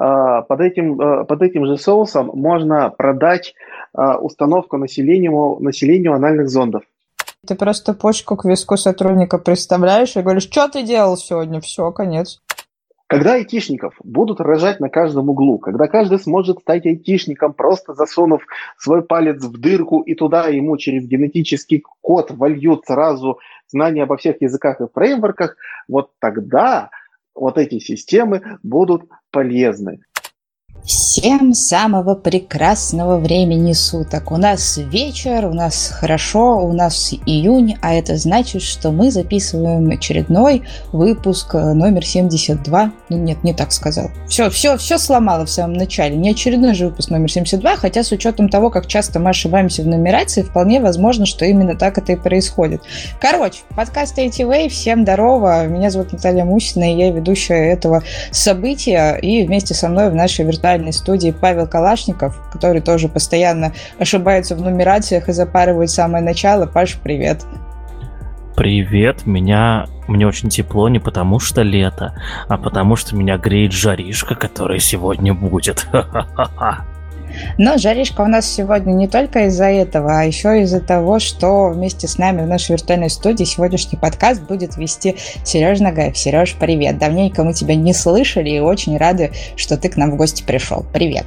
[0.00, 0.96] под этим,
[1.26, 3.54] под этим же соусом можно продать
[3.92, 6.84] установку населению, населению анальных зондов.
[7.46, 11.60] Ты просто почку к виску сотрудника представляешь и говоришь, что ты делал сегодня?
[11.60, 12.40] Все, конец.
[13.06, 18.42] Когда айтишников будут рожать на каждом углу, когда каждый сможет стать айтишником, просто засунув
[18.78, 23.38] свой палец в дырку, и туда ему через генетический код вольют сразу
[23.68, 25.56] знания обо всех языках и фреймворках,
[25.88, 26.90] вот тогда
[27.34, 30.00] вот эти системы будут полезны.
[30.84, 34.32] Всем самого прекрасного времени суток.
[34.32, 39.90] У нас вечер, у нас хорошо, у нас июнь, а это значит, что мы записываем
[39.90, 40.62] очередной
[40.92, 42.92] выпуск э, номер 72.
[43.10, 44.10] Ну, нет, не так сказал.
[44.26, 46.16] Все, все, все сломало в самом начале.
[46.16, 49.86] Не очередной же выпуск номер 72, хотя с учетом того, как часто мы ошибаемся в
[49.86, 52.82] нумерации, вполне возможно, что именно так это и происходит.
[53.20, 55.66] Короче, подкаст ATV, всем здорово.
[55.66, 58.02] Меня зовут Наталья Мусина, и я ведущая этого
[58.32, 63.72] события, и вместе со мной в нашей виртуальной музыкальной студии Павел Калашников, который тоже постоянно
[63.98, 66.66] ошибается в нумерациях и запарывает самое начало.
[66.66, 67.44] Паш, привет.
[68.56, 72.14] Привет, меня мне очень тепло не потому что лето,
[72.48, 75.88] а потому что меня греет жаришка, которая сегодня будет.
[77.58, 82.08] Но жаришка у нас сегодня не только из-за этого, а еще из-за того, что вместе
[82.08, 86.16] с нами в нашей виртуальной студии сегодняшний подкаст будет вести Сереж Нагаев.
[86.16, 86.98] Сереж, привет.
[86.98, 90.84] Давненько мы тебя не слышали и очень рады, что ты к нам в гости пришел.
[90.92, 91.26] Привет.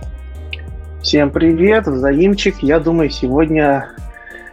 [1.02, 2.60] Всем привет, взаимчик.
[2.62, 3.90] Я думаю, сегодня,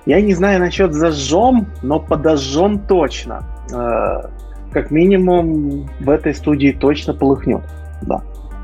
[0.04, 3.44] я не знаю насчет зажжем, но подожжем точно.
[3.72, 4.28] Э,
[4.72, 7.62] как минимум в этой студии точно полыхнет.
[8.02, 8.22] Да.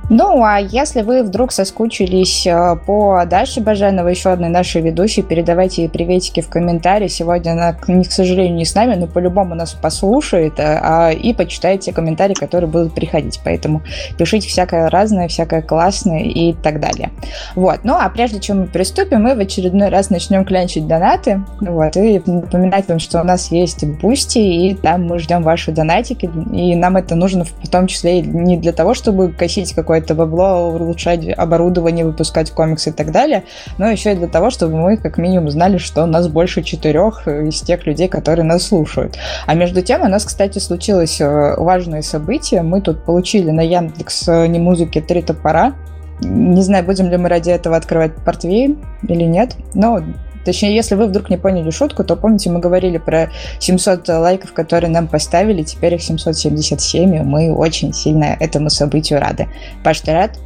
[0.08, 5.82] Ну, а если вы вдруг соскучились э, по Даше Баженова, еще одной нашей ведущей, передавайте
[5.82, 7.08] ей приветики в комментарии.
[7.08, 11.92] Сегодня она, к сожалению, не с нами, но по-любому нас послушает э, а, и почитайте
[11.92, 13.40] комментарии, которые будут приходить.
[13.44, 13.82] Поэтому
[14.16, 17.10] пишите всякое разное, всякое классное и так далее.
[17.56, 17.80] Вот.
[17.82, 21.42] Ну, а прежде чем мы приступим, мы в очередной раз начнем клянчить донаты.
[21.60, 21.96] Вот.
[21.96, 26.30] И напоминать вам, что у нас есть Boosty, и там мы ждем ваши донатики.
[26.52, 30.68] И нам это нужно в том числе не для того, чтобы косить какой какое-то бабло,
[30.68, 33.45] улучшать оборудование, выпускать комиксы и так далее,
[33.79, 37.27] но еще и для того, чтобы мы как минимум знали, что у нас больше четырех
[37.27, 39.17] из тех людей, которые нас слушают.
[39.46, 42.62] А между тем у нас, кстати, случилось э, важное событие.
[42.62, 45.73] Мы тут получили на Яндекс э, не музыки три топора.
[46.20, 50.01] Не знаю, будем ли мы ради этого открывать портвейн или нет, но
[50.46, 54.90] Точнее, если вы вдруг не поняли шутку, то помните, мы говорили про 700 лайков, которые
[54.90, 59.48] нам поставили, теперь их 777, и мы очень сильно этому событию рады.
[59.83, 60.39] Паш, ты рад?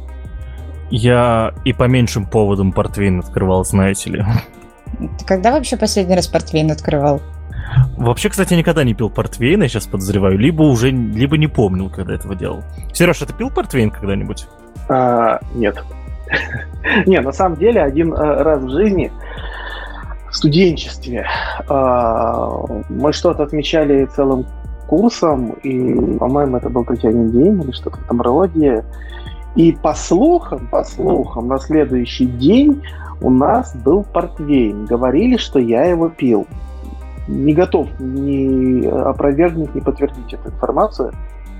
[0.89, 4.25] Я и по меньшим поводам портвейн открывал, знаете ли.
[5.19, 7.21] Ты когда вообще последний раз портвейн открывал?
[7.95, 12.15] Вообще, кстати, никогда не пил портвейн, я сейчас подозреваю, либо уже, либо не помнил, когда
[12.15, 12.63] этого делал.
[12.91, 14.47] Сереж, а ты пил портвейн когда-нибудь?
[14.89, 15.77] А, нет.
[17.05, 19.11] не, на самом деле, один э, раз в жизни
[20.35, 21.25] студенчестве.
[21.67, 24.45] А, мы что-то отмечали целым
[24.87, 28.83] курсом, и, по-моему, это был Татьянин день или что-то в этом роде.
[29.55, 32.81] И по слухам, по слухам, на следующий день
[33.21, 34.85] у нас был портвейн.
[34.85, 36.47] Говорили, что я его пил.
[37.27, 41.11] Не готов ни опровергнуть, ни подтвердить эту информацию.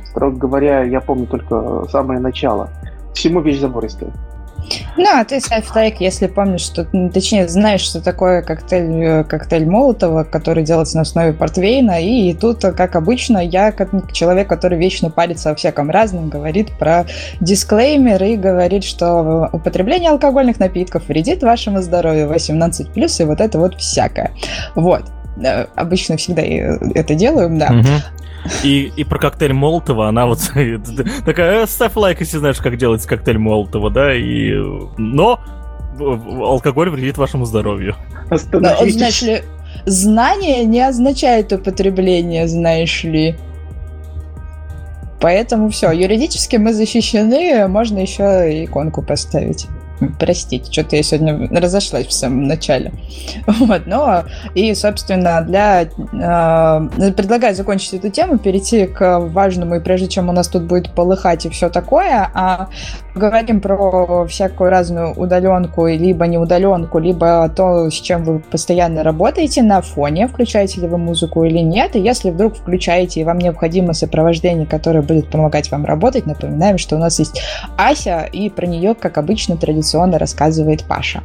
[0.05, 2.69] Строго говоря, я помню только самое начало.
[3.13, 4.11] Всему вещь забористая.
[4.97, 9.65] Ну, а ты ставь лайк, если помнишь, что, точнее, знаешь, что такое коктейль, э, коктейль
[9.65, 15.09] Молотова, который делается на основе портвейна, и тут, как обычно, я, как человек, который вечно
[15.09, 17.05] парится о всяком разном, говорит про
[17.39, 23.75] дисклеймер и говорит, что употребление алкогольных напитков вредит вашему здоровью 18+, и вот это вот
[23.75, 24.31] всякое.
[24.75, 25.03] Вот
[25.37, 27.67] э, обычно всегда это делаю, да.
[27.67, 27.87] Угу.
[28.63, 30.39] И, и про коктейль Молотова, она вот
[31.25, 34.55] такая, «Э, ставь лайк, если знаешь, как делать коктейль Молотова, да, и...
[34.97, 35.39] Но
[35.99, 37.95] алкоголь вредит вашему здоровью.
[38.29, 39.43] Но, знаешь ли,
[39.85, 43.35] знание не означает употребление, знаешь ли.
[45.19, 49.67] Поэтому все, юридически мы защищены, можно еще иконку поставить.
[50.19, 52.91] Простите, что-то я сегодня разошлась в самом начале.
[53.61, 54.23] Вот, но
[54.55, 55.83] и, собственно, для...
[55.83, 60.91] Э, предлагаю закончить эту тему, перейти к важному, и прежде чем у нас тут будет
[60.91, 62.69] полыхать и все такое, а
[63.13, 69.61] говорим про всякую разную удаленку, либо не удаленку, либо то, с чем вы постоянно работаете
[69.61, 73.93] на фоне, включаете ли вы музыку или нет, и если вдруг включаете, и вам необходимо
[73.93, 77.41] сопровождение, которое будет помогать вам работать, напоминаем, что у нас есть
[77.77, 81.23] Ася, и про нее, как обычно, традиционно рассказывает Паша.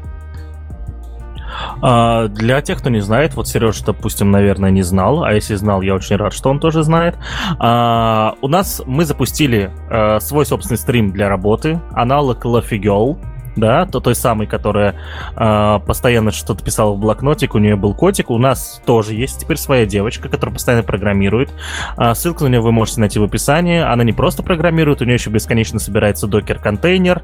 [1.80, 5.82] А, для тех, кто не знает, вот Сереж, допустим, наверное, не знал, а если знал,
[5.82, 7.16] я очень рад, что он тоже знает.
[7.58, 13.18] А, у нас мы запустили а, свой собственный стрим для работы, аналог Лафигел
[13.56, 14.94] да, то той самой, которая
[15.34, 19.56] э, постоянно что-то писала в блокнотик, у нее был котик, у нас тоже есть теперь
[19.56, 21.50] своя девочка, которая постоянно программирует.
[21.96, 23.80] Э, ссылку на нее вы можете найти в описании.
[23.80, 27.22] Она не просто программирует, у нее еще бесконечно собирается докер-контейнер,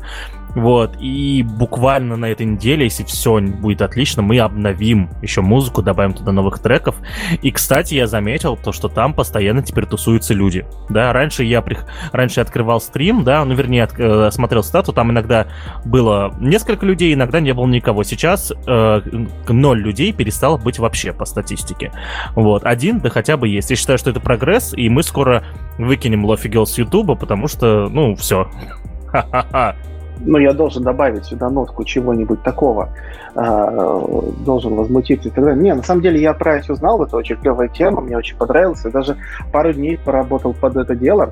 [0.55, 6.13] вот, и буквально на этой неделе, если все будет отлично, мы обновим еще музыку, добавим
[6.13, 6.97] туда новых треков.
[7.41, 10.67] И, кстати, я заметил то, что там постоянно теперь тусуются люди.
[10.89, 11.79] Да, раньше я, при...
[12.13, 13.99] раньше открывал стрим, да, ну, вернее, от...
[13.99, 15.47] Э, смотрел стату, там иногда
[15.85, 18.03] было несколько людей, иногда не было никого.
[18.03, 19.01] Сейчас э,
[19.49, 21.93] ноль людей перестало быть вообще по статистике.
[22.35, 23.71] Вот, один, да хотя бы есть.
[23.71, 25.45] Я считаю, что это прогресс, и мы скоро
[25.79, 28.51] выкинем Лофи с Ютуба, потому что, ну, все.
[29.07, 29.77] Ха-ха-ха
[30.25, 32.91] ну, я должен добавить сюда нотку чего-нибудь такого,
[33.35, 34.01] э,
[34.45, 35.63] должен возмутиться и так далее.
[35.63, 38.83] Не, на самом деле я про это узнал, это очень клевая тема, мне очень понравилось,
[38.85, 39.17] я даже
[39.53, 41.31] пару дней поработал под это дело,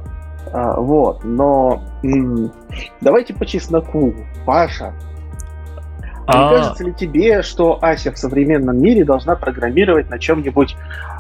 [0.52, 2.52] э, вот, но м-
[3.00, 4.14] давайте по чесноку,
[4.44, 4.92] Паша,
[6.26, 10.76] а не кажется ли тебе, что Ася в современном мире должна программировать на чем-нибудь,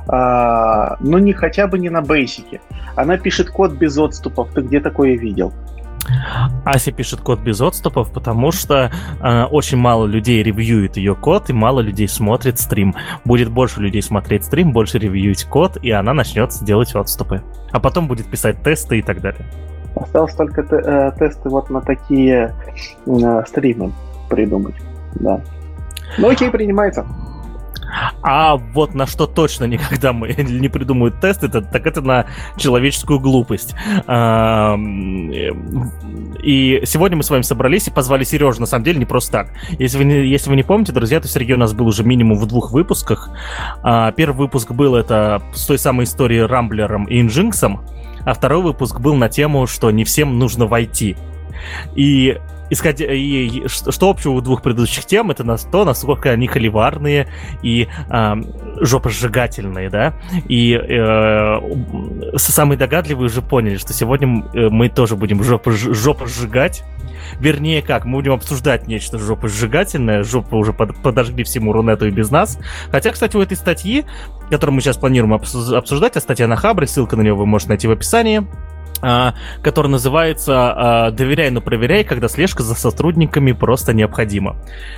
[0.06, 2.60] э, ну не хотя бы не на бейсике?
[2.94, 4.52] Она пишет код без отступов.
[4.54, 5.52] Ты где такое видел?
[6.64, 11.52] Ася пишет код без отступов, потому что э, очень мало людей ревьюет ее код, и
[11.52, 12.94] мало людей смотрит стрим.
[13.24, 17.42] Будет больше людей смотреть стрим, больше ревьюить код, и она начнет делать отступы.
[17.72, 19.44] А потом будет писать тесты и так далее.
[19.96, 22.54] Осталось только э, тесты вот на такие
[23.06, 23.92] э, стримы
[24.28, 24.76] придумать.
[25.14, 25.40] Да.
[26.18, 27.04] Ну окей, принимается.
[28.22, 32.26] А вот на что точно никогда мы не придумают тест, это, так это на
[32.56, 33.74] человеческую глупость.
[36.42, 39.52] И сегодня мы с вами собрались и позвали Сережу, на самом деле, не просто так.
[39.78, 42.38] Если вы не, если вы не помните, друзья, то Сергей у нас был уже минимум
[42.38, 43.30] в двух выпусках.
[43.82, 47.82] А, первый выпуск был это с той самой историей Рамблером и Инжинксом,
[48.24, 51.16] а второй выпуск был на тему, что не всем нужно войти.
[51.94, 52.38] И
[52.70, 57.28] искать и, и что общего у двух предыдущих тем, это на то, насколько они холиварные
[57.62, 58.34] и э,
[58.80, 60.14] жопосжигательные, да.
[60.48, 66.84] И э, самые догадливые уже поняли, что сегодня э, мы тоже будем жопу, жопу сжигать.
[67.38, 72.30] Вернее, как, мы будем обсуждать нечто жопосжигательное, жопу уже под, подожгли всему Рунету и без
[72.30, 72.58] нас.
[72.90, 74.04] Хотя, кстати, у этой статьи,
[74.50, 77.86] которую мы сейчас планируем обсуждать, а статья на Хабре, ссылка на нее вы можете найти
[77.86, 78.46] в описании,
[79.62, 84.56] который называется а, «Доверяй, но проверяй, когда слежка за сотрудниками просто необходима».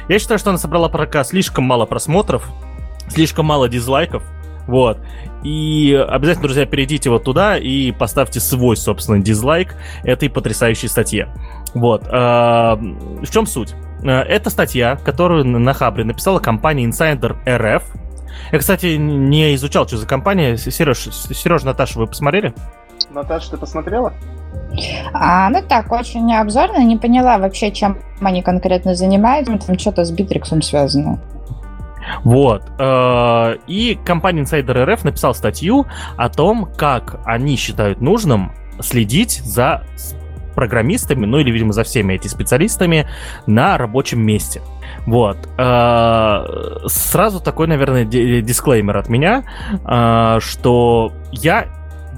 [0.08, 2.50] Я считаю, что она собрала пока слишком мало просмотров,
[3.08, 4.24] слишком мало дизлайков,
[4.66, 4.98] вот.
[5.42, 9.74] И обязательно, друзья, перейдите вот туда и поставьте свой, собственно, дизлайк
[10.04, 11.28] этой потрясающей статье.
[11.74, 12.04] Вот.
[12.08, 13.74] А, в чем суть?
[14.02, 17.82] Это статья, которую на Хабре написала компания Insider RF.
[18.50, 20.56] Я, кстати, не изучал, что за компания.
[20.56, 22.54] Сереж, Сереж, Наташа, вы посмотрели?
[23.10, 24.12] Наташа, ты посмотрела?
[25.12, 30.10] А, ну так, очень обзорно, не поняла вообще, чем они конкретно занимаются, там что-то с
[30.10, 31.18] Битриксом связано.
[32.24, 32.62] Вот.
[32.78, 39.84] Э, и компания Insider RF написала статью о том, как они считают нужным следить за
[40.54, 43.08] программистами, ну или, видимо, за всеми этими специалистами
[43.46, 44.60] на рабочем месте.
[45.06, 45.36] Вот.
[45.58, 49.44] Э, сразу такой, наверное, дисклеймер от меня,
[49.84, 51.66] э, что я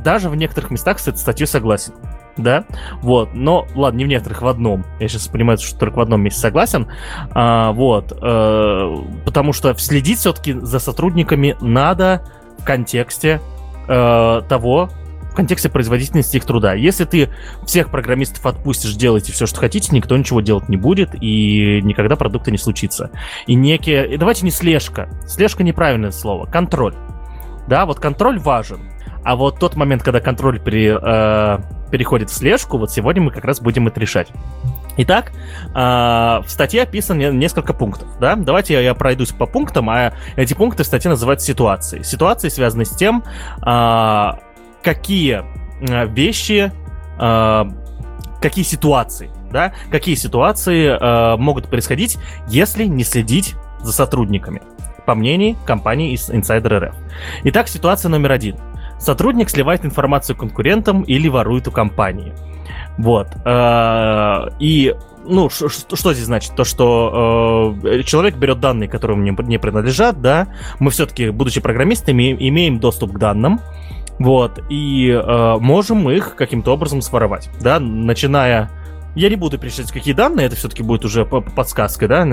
[0.05, 1.95] даже в некоторых местах с этой статьей согласен.
[2.37, 2.65] Да,
[3.01, 4.85] вот, но ладно, не в некоторых, в одном.
[4.99, 6.89] Я сейчас понимаю, что только в одном месте согласен.
[7.31, 12.27] А, вот, э, потому что следить все-таки за сотрудниками надо
[12.59, 13.41] в контексте
[13.87, 14.91] э, того,
[15.31, 16.75] в контексте производительности их труда.
[16.75, 17.29] Если ты
[17.67, 22.51] всех программистов отпустишь, делайте все, что хотите, никто ничего делать не будет, и никогда продукта
[22.51, 23.11] не случится.
[23.47, 24.13] И некие...
[24.13, 25.09] И давайте не слежка.
[25.27, 26.47] Слежка неправильное слово.
[26.47, 26.95] Контроль.
[27.69, 28.94] Да, вот контроль важен.
[29.25, 31.59] А вот тот момент, когда контроль пере, э,
[31.91, 34.29] переходит в слежку, вот сегодня мы как раз будем это решать.
[34.99, 38.09] Итак, э, в статье описано несколько пунктов.
[38.21, 38.37] Да?
[38.37, 42.03] Давайте я, я пройдусь по пунктам, а эти пункты в статье называются ситуации.
[42.03, 43.25] Ситуации связаны с тем,
[43.67, 44.33] э,
[44.83, 45.43] какие
[45.81, 46.71] э, вещи,
[47.19, 47.65] э,
[48.43, 54.61] какие ситуации, да, какие ситуации э, могут происходить, если не следить за сотрудниками,
[55.07, 56.95] по мнению компании Insider RF.
[57.45, 58.57] Итак, ситуация номер один–
[59.05, 62.33] Сотрудник сливает информацию конкурентам или ворует у компании.
[62.97, 63.29] Вот.
[63.45, 64.95] Э, и
[65.27, 66.55] ну, что здесь значит?
[66.55, 72.35] То, что э, человек берет данные, которые мне не принадлежат, да, мы все-таки, будучи программистами,
[72.49, 73.61] имеем доступ к данным,
[74.19, 78.71] вот, и э, можем их каким-то образом своровать, да, начиная
[79.15, 82.25] я не буду перечислять, какие данные, это все-таки будет уже подсказкой, да,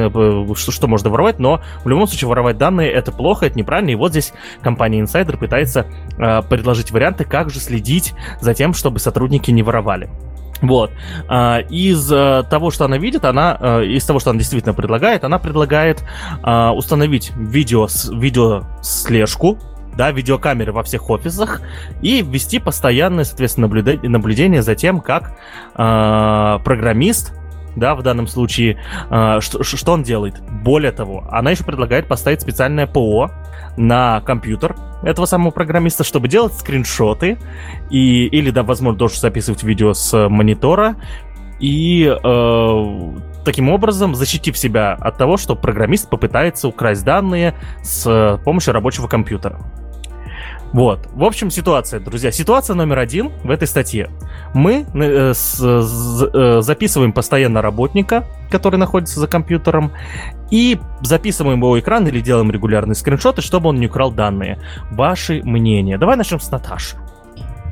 [0.55, 3.95] что, что можно воровать, но в любом случае воровать данные это плохо, это неправильно, и
[3.95, 5.85] вот здесь компания Insider пытается
[6.17, 10.09] э, предложить варианты, как же следить за тем, чтобы сотрудники не воровали.
[10.61, 10.91] Вот.
[11.27, 15.23] А, из э, того, что она видит, она, э, из того, что она действительно предлагает,
[15.23, 16.03] она предлагает
[16.43, 19.57] а, установить видео, видео слежку,
[20.01, 21.61] да, видеокамеры во всех офисах
[22.01, 25.37] и ввести постоянное, соответственно, наблюдение, наблюдение за тем, как
[25.75, 27.35] э, программист
[27.75, 28.81] да, в данном случае,
[29.11, 30.41] э, что, что он делает.
[30.41, 33.29] Более того, она еще предлагает поставить специальное ПО
[33.77, 37.37] на компьютер этого самого программиста, чтобы делать скриншоты
[37.91, 40.95] и, или, да, возможно, тоже записывать видео с монитора
[41.59, 43.11] и э,
[43.45, 47.53] таким образом защитив себя от того, что программист попытается украсть данные
[47.83, 49.59] с помощью рабочего компьютера.
[50.73, 51.07] Вот.
[51.13, 52.31] В общем, ситуация, друзья.
[52.31, 54.09] Ситуация номер один в этой статье.
[54.53, 59.91] Мы э, с, э, записываем постоянно работника, который находится за компьютером,
[60.49, 64.59] и записываем его экран или делаем регулярные скриншоты, чтобы он не украл данные.
[64.91, 65.97] Ваши мнения.
[65.97, 66.97] Давай начнем с Наташи.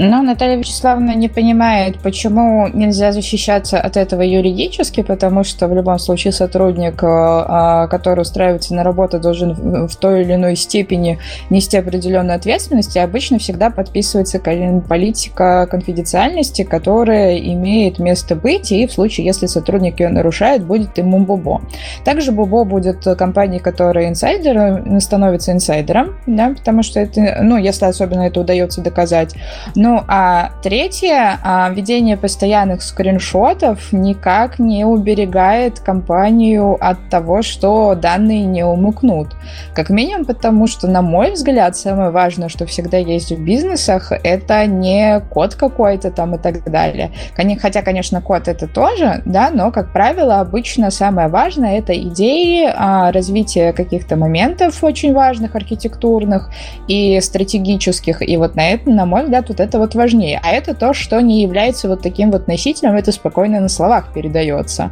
[0.02, 6.00] Но Наталья Вячеславовна не понимает, почему нельзя защищаться от этого юридически, потому что в любом
[6.00, 11.76] случае сотрудник, э, а, который устраивается на работу, должен в той или иной степени нести
[11.76, 14.40] определенную ответственность, и обычно всегда подписывается
[14.88, 21.20] политика конфиденциальности, которая имеет место быть, и в случае, если сотрудник ее нарушает, будет ему
[21.20, 21.62] бубо.
[22.06, 28.22] Также бубо будет компании, которая инсайдер, становится инсайдером, да, потому что это, ну, если особенно
[28.22, 29.36] это удается доказать,
[29.76, 37.96] но ну, а третье, а, ведение постоянных скриншотов никак не уберегает компанию от того, что
[37.96, 39.36] данные не умыкнут.
[39.74, 44.68] Как минимум потому, что, на мой взгляд, самое важное, что всегда есть в бизнесах, это
[44.68, 47.12] не код какой-то там и так далее.
[47.60, 53.12] Хотя, конечно, код это тоже, да, но, как правило, обычно самое важное это идеи, а,
[53.12, 56.52] развитие каких-то моментов очень важных, архитектурных
[56.88, 58.22] и стратегических.
[58.22, 60.40] И вот на это, на мой взгляд, вот это вот важнее.
[60.44, 64.92] А это то, что не является вот таким вот носителем, это спокойно на словах передается.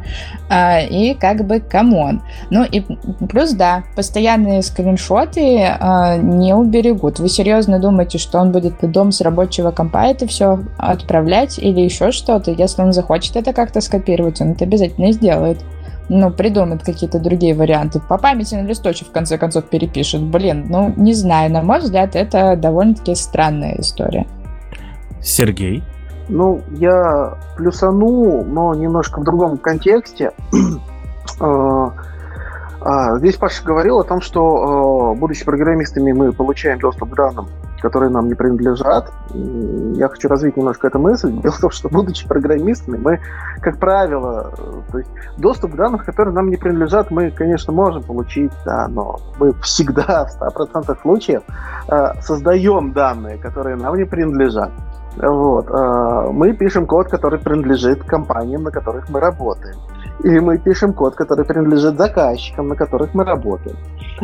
[0.50, 2.22] А, и как бы come on.
[2.50, 2.80] Ну и
[3.28, 7.20] плюс, да, постоянные скриншоты а, не уберегут.
[7.20, 12.10] Вы серьезно думаете, что он будет домой с рабочего компа это все отправлять или еще
[12.10, 12.50] что-то?
[12.50, 15.58] Если он захочет это как-то скопировать, он это обязательно сделает
[16.08, 18.00] ну, придумает какие-то другие варианты.
[18.00, 20.22] По памяти на листочек, в конце концов, перепишет.
[20.22, 24.26] Блин, ну, не знаю, на мой взгляд, это довольно-таки странная история.
[25.22, 25.82] Сергей?
[26.28, 30.32] Ну, я плюсану, но немножко в другом контексте.
[31.40, 31.92] А,
[32.80, 37.48] а, здесь Паша говорил о том, что, а, будучи программистами, мы получаем доступ к данным,
[37.80, 39.10] которые нам не принадлежат.
[39.32, 41.32] Я хочу развить немножко эту мысль.
[41.32, 43.20] Дело в том, что, будучи программистами, мы,
[43.62, 44.52] как правило,
[44.92, 49.18] то есть доступ к данным, которые нам не принадлежат, мы, конечно, можем получить, да, но
[49.38, 51.42] мы всегда в 100% случаев
[52.20, 54.70] создаем данные, которые нам не принадлежат.
[55.20, 55.66] Вот.
[55.70, 59.76] А, мы пишем код, который принадлежит компаниям, на которых мы работаем.
[60.24, 63.76] Или мы пишем код, который принадлежит заказчикам, на которых мы работаем.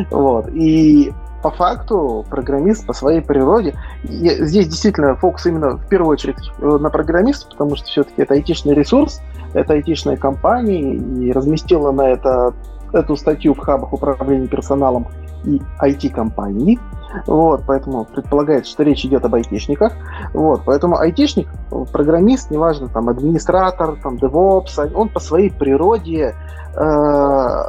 [0.09, 0.49] Вот.
[0.49, 6.65] И по факту программист по своей природе, здесь действительно фокус именно в первую очередь э,
[6.65, 9.21] на программиста, потому что все-таки это айтишный ресурс,
[9.53, 12.53] это айтишная компания, и разместила на это
[12.93, 15.07] эту статью в хабах управления персоналом
[15.43, 16.79] и IT-компаний.
[17.25, 19.93] Вот, поэтому предполагается, что речь идет об айтишниках.
[20.33, 21.47] Вот, поэтому айтишник,
[21.91, 26.35] программист, неважно, там, администратор, там, DevOps, он по своей природе
[26.75, 27.63] э,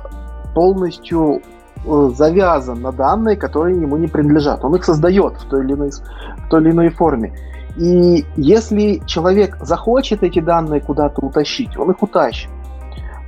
[0.54, 1.42] полностью
[1.84, 4.64] э, завязан на данные, которые ему не принадлежат.
[4.64, 7.32] Он их создает в той или иной, в той или иной форме.
[7.76, 12.50] И если человек захочет эти данные куда-то утащить, он их утащит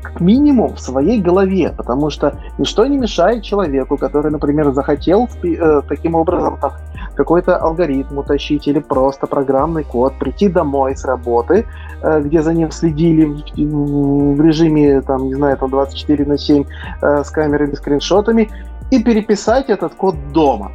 [0.02, 5.82] как минимум в своей голове, потому что ничто не мешает человеку, который, например, захотел э,
[5.88, 6.72] таким образом там,
[7.14, 11.66] какой-то алгоритм утащить или просто программный код, прийти домой с работы,
[12.02, 16.64] э, где за ним следили в, в режиме, там, не знаю, там 24 на 7
[17.02, 18.50] э, с камерами, скриншотами,
[18.90, 20.70] и переписать этот код дома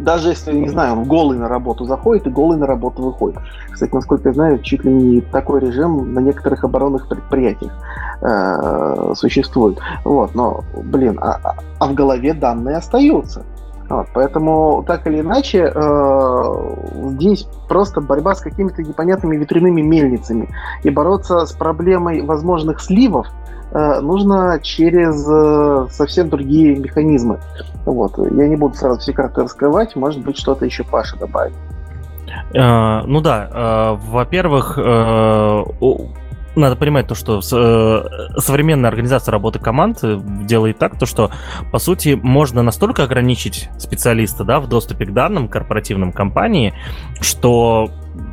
[0.00, 3.38] даже если, не знаю, он голый на работу заходит и голый на работу выходит.
[3.70, 7.72] Кстати, насколько я знаю, чуть ли не такой режим на некоторых оборонных предприятиях
[8.20, 9.78] э, существует.
[10.04, 13.44] Вот, но, блин, а, а, а в голове данные остаются.
[13.88, 16.74] Вот, поэтому, так или иначе, э,
[17.12, 20.48] здесь просто борьба с какими-то непонятными ветряными мельницами.
[20.82, 23.28] И бороться с проблемой возможных сливов
[23.72, 27.38] нужно через э, совсем другие механизмы.
[27.84, 28.18] Вот.
[28.18, 31.54] Я не буду сразу все карты раскрывать, может быть, что-то еще Паша добавит.
[32.54, 35.64] Uh, ну да, uh, во-первых, uh,
[36.58, 41.30] надо понимать то, что э, современная организация работы команд э, делает так, то, что,
[41.70, 46.74] по сути, можно настолько ограничить специалиста да, в доступе к данным корпоративным компании,
[47.20, 47.90] что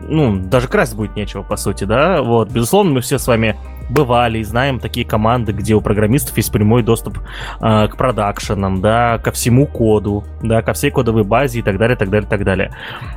[0.08, 3.58] ну, даже красть будет нечего, по сути, да, вот, безусловно, мы все с вами
[3.90, 7.20] бывали и знаем такие команды, где у программистов есть прямой доступ
[7.62, 11.96] э, к продакшенам, да, ко всему коду, да, ко всей кодовой базе и так далее,
[11.96, 12.72] так далее, так далее.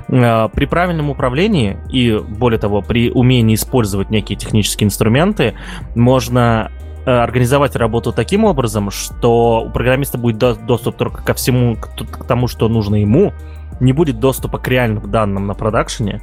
[0.09, 5.55] Э, при правильном управлении и, более того, при умении использовать некие технические инструменты,
[5.95, 6.71] можно
[7.07, 12.49] э, организовать работу таким образом, что у программиста будет доступ только ко всему, к тому,
[12.49, 13.33] что нужно ему,
[13.81, 16.21] не будет доступа к реальным данным на продакшене,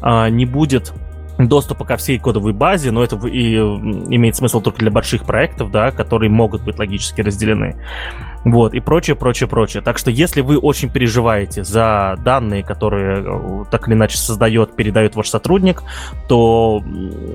[0.00, 0.92] а, не будет
[1.38, 5.90] доступа ко всей кодовой базе, но это и имеет смысл только для больших проектов, да,
[5.90, 7.76] которые могут быть логически разделены.
[8.44, 9.82] Вот, и прочее, прочее, прочее.
[9.82, 15.16] Так что если вы очень переживаете за данные, которые э, так или иначе создает, передает
[15.16, 15.82] ваш сотрудник,
[16.28, 16.82] то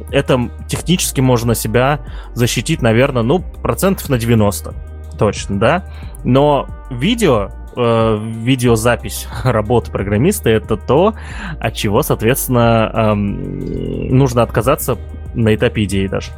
[0.10, 2.00] это технически можно себя
[2.34, 4.74] защитить, наверное, ну, процентов на 90.
[5.20, 5.86] Точно, да?
[6.24, 11.16] Но видео э, видеозапись работы программиста это то,
[11.60, 14.98] от чего, соответственно, эм, нужно отказаться
[15.34, 16.32] на этапе идеи даже.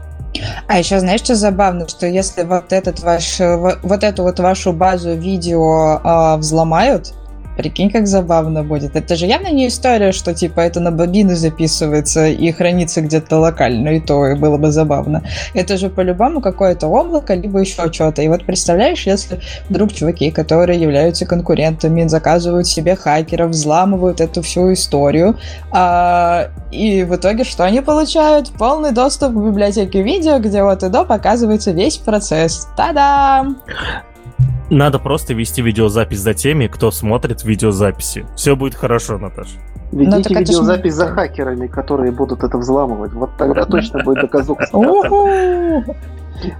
[0.67, 5.13] А еще знаешь, что забавно, что если вот этот ваш, вот эту вот вашу базу
[5.13, 7.13] видео э, взломают,
[7.57, 8.95] Прикинь, как забавно будет.
[8.95, 13.89] Это же явно не история, что типа это на бобины записывается и хранится где-то локально,
[13.89, 15.23] и то и было бы забавно.
[15.53, 18.21] Это же по-любому какое-то облако, либо еще что-то.
[18.21, 24.73] И вот представляешь, если вдруг чуваки, которые являются конкурентами, заказывают себе хакеров, взламывают эту всю
[24.73, 25.37] историю,
[25.71, 28.51] а, и в итоге что они получают?
[28.57, 32.67] Полный доступ к библиотеке видео, где вот и до показывается весь процесс.
[32.75, 33.57] Та-дам!
[34.69, 38.25] Надо просто вести видеозапись за теми, кто смотрит видеозаписи.
[38.35, 39.57] Все будет хорошо, Наташа.
[39.91, 43.13] Ведите ну, видеозапись за хакерами, которые будут это взламывать.
[43.13, 44.67] Вот тогда точно будет доказуха.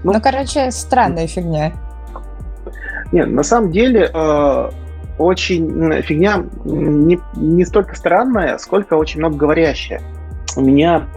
[0.04, 1.72] Ну, ну, короче, странная фигня.
[3.12, 4.70] Нет, на самом деле, э,
[5.18, 10.00] очень фигня не, не столько странная, сколько очень много говорящая.
[10.56, 11.08] У меня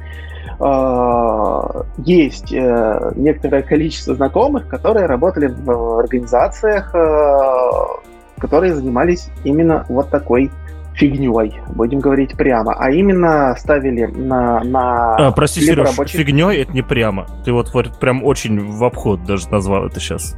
[1.98, 10.52] есть э, некоторое количество знакомых, которые работали в организациях, э, которые занимались именно вот такой
[10.98, 14.64] фигней, будем говорить прямо, а именно ставили на...
[14.64, 16.20] на а, прости, Сереж, рабочих...
[16.20, 17.28] фигней это не прямо.
[17.46, 20.36] Ты вот, вот прям очень в обход даже назвал это сейчас.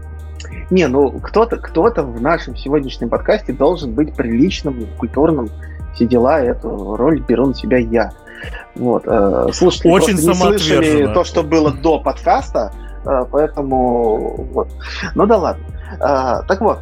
[0.70, 5.50] Не, ну кто-то кто в нашем сегодняшнем подкасте должен быть приличным, культурным,
[5.96, 8.12] все дела, эту роль беру на себя я.
[8.76, 9.04] Вот.
[9.06, 12.72] Э, слушатели Очень не слышали то, что было до подкаста,
[13.06, 14.70] э, поэтому вот.
[15.16, 15.66] Ну да ладно.
[16.00, 16.80] Э, так вот,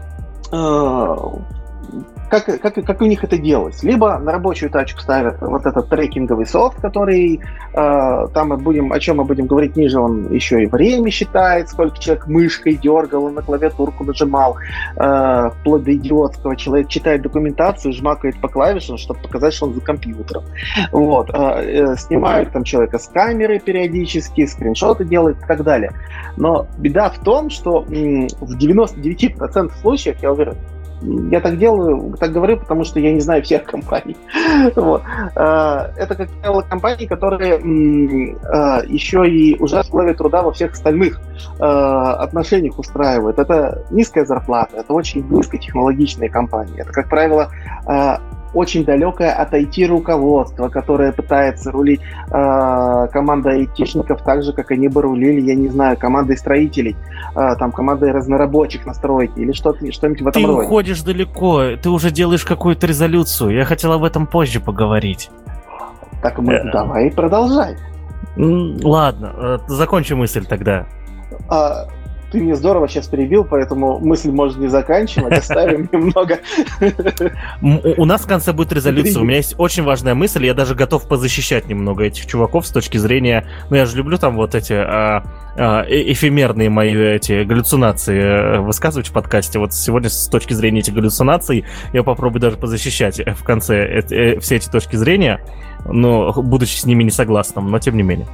[2.29, 3.83] как, как, как у них это делалось.
[3.83, 7.39] Либо на рабочую тачку ставят вот этот трекинговый софт, который
[7.73, 11.69] э, там мы будем, о чем мы будем говорить ниже, он еще и время считает,
[11.69, 14.57] сколько человек мышкой дергал, на клавиатурку нажимал,
[14.95, 16.55] э, вплоть до идиотского.
[16.55, 20.43] Человек читает документацию, жмакает по клавишам, чтобы показать, что он за компьютером.
[20.91, 21.29] Вот.
[21.33, 25.91] Э, э, снимают там человека с камеры периодически, скриншоты делают и так далее.
[26.35, 30.55] Но беда в том, что м, в 99% случаев, я уверен,
[31.01, 34.17] я так делаю, так говорю, потому что я не знаю всех компаний.
[34.75, 35.03] вот.
[35.35, 41.19] А, это, как правило, компании, которые а, еще и уже условия труда во всех остальных
[41.59, 43.39] а, отношениях устраивают.
[43.39, 46.79] Это низкая зарплата, это очень низкотехнологичные компании.
[46.79, 47.51] Это, как правило,
[48.53, 55.01] очень далекое от IT-руководства, которое пытается рулить э, команда айтишников так же, как они бы
[55.01, 56.95] рулили, я не знаю, командой строителей,
[57.35, 60.59] э, там, командой разнорабочих на стройке или что-то, что-нибудь в этом ты роде.
[60.59, 63.51] Ты уходишь далеко, ты уже делаешь какую-то резолюцию.
[63.51, 65.29] Я хотел об этом позже поговорить.
[66.21, 66.71] Так мы э...
[66.71, 67.77] давай продолжай.
[68.35, 70.85] Ладно, э, закончи мысль тогда.
[71.49, 71.87] А,
[72.31, 76.39] ты мне здорово сейчас перебил, поэтому мысль можно не заканчивать, оставим немного.
[77.61, 79.21] У нас в конце будет резолюция.
[79.21, 82.97] У меня есть очень важная мысль, я даже готов позащищать немного этих чуваков с точки
[82.97, 83.47] зрения...
[83.69, 85.23] Ну, я же люблю там вот эти а,
[85.55, 89.59] а, э, эфемерные мои эти галлюцинации э, высказывать в подкасте.
[89.59, 94.57] Вот сегодня с точки зрения этих галлюцинаций я попробую даже позащищать в конце э, все
[94.57, 95.41] эти точки зрения,
[95.85, 98.27] но будучи с ними не согласным, но тем не менее.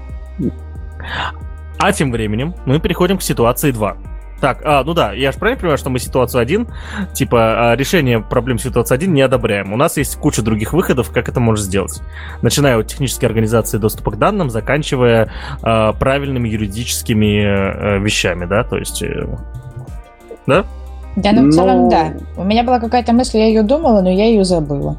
[1.84, 3.98] А тем временем мы переходим к ситуации 2.
[4.39, 6.65] Так, а, ну да, я же правильно понимаю, что мы ситуацию 1,
[7.12, 9.74] типа, а, решение проблем ситуации 1 не одобряем.
[9.74, 12.02] У нас есть куча других выходов, как это можно сделать.
[12.41, 15.30] Начиная от технической организации доступа к данным, заканчивая
[15.62, 19.04] а, правильными юридическими а, вещами, да, то есть...
[19.04, 19.28] Э,
[20.48, 20.63] да?
[21.17, 21.89] Да, ну в целом, но...
[21.89, 22.13] да.
[22.38, 24.98] У меня была какая-то мысль, я ее думала, но я ее забыла.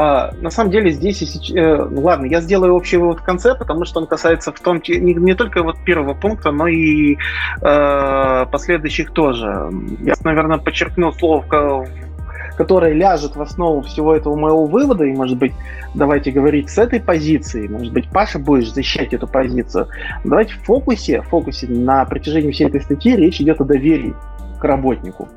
[0.00, 3.84] А, на самом деле здесь, э, ну ладно, я сделаю общий вывод в конце, потому
[3.84, 7.16] что он касается в том не, не только вот первого пункта, но и
[7.60, 9.48] э, последующих тоже.
[10.00, 11.84] Я, наверное, подчеркну слово,
[12.56, 15.52] которое ляжет в основу всего этого моего вывода, и, может быть,
[15.96, 19.88] давайте говорить с этой позиции, может быть, Паша будешь защищать эту позицию.
[20.22, 24.14] Давайте в фокусе, в фокусе на протяжении всей этой статьи речь идет о доверии
[24.60, 25.28] к работнику.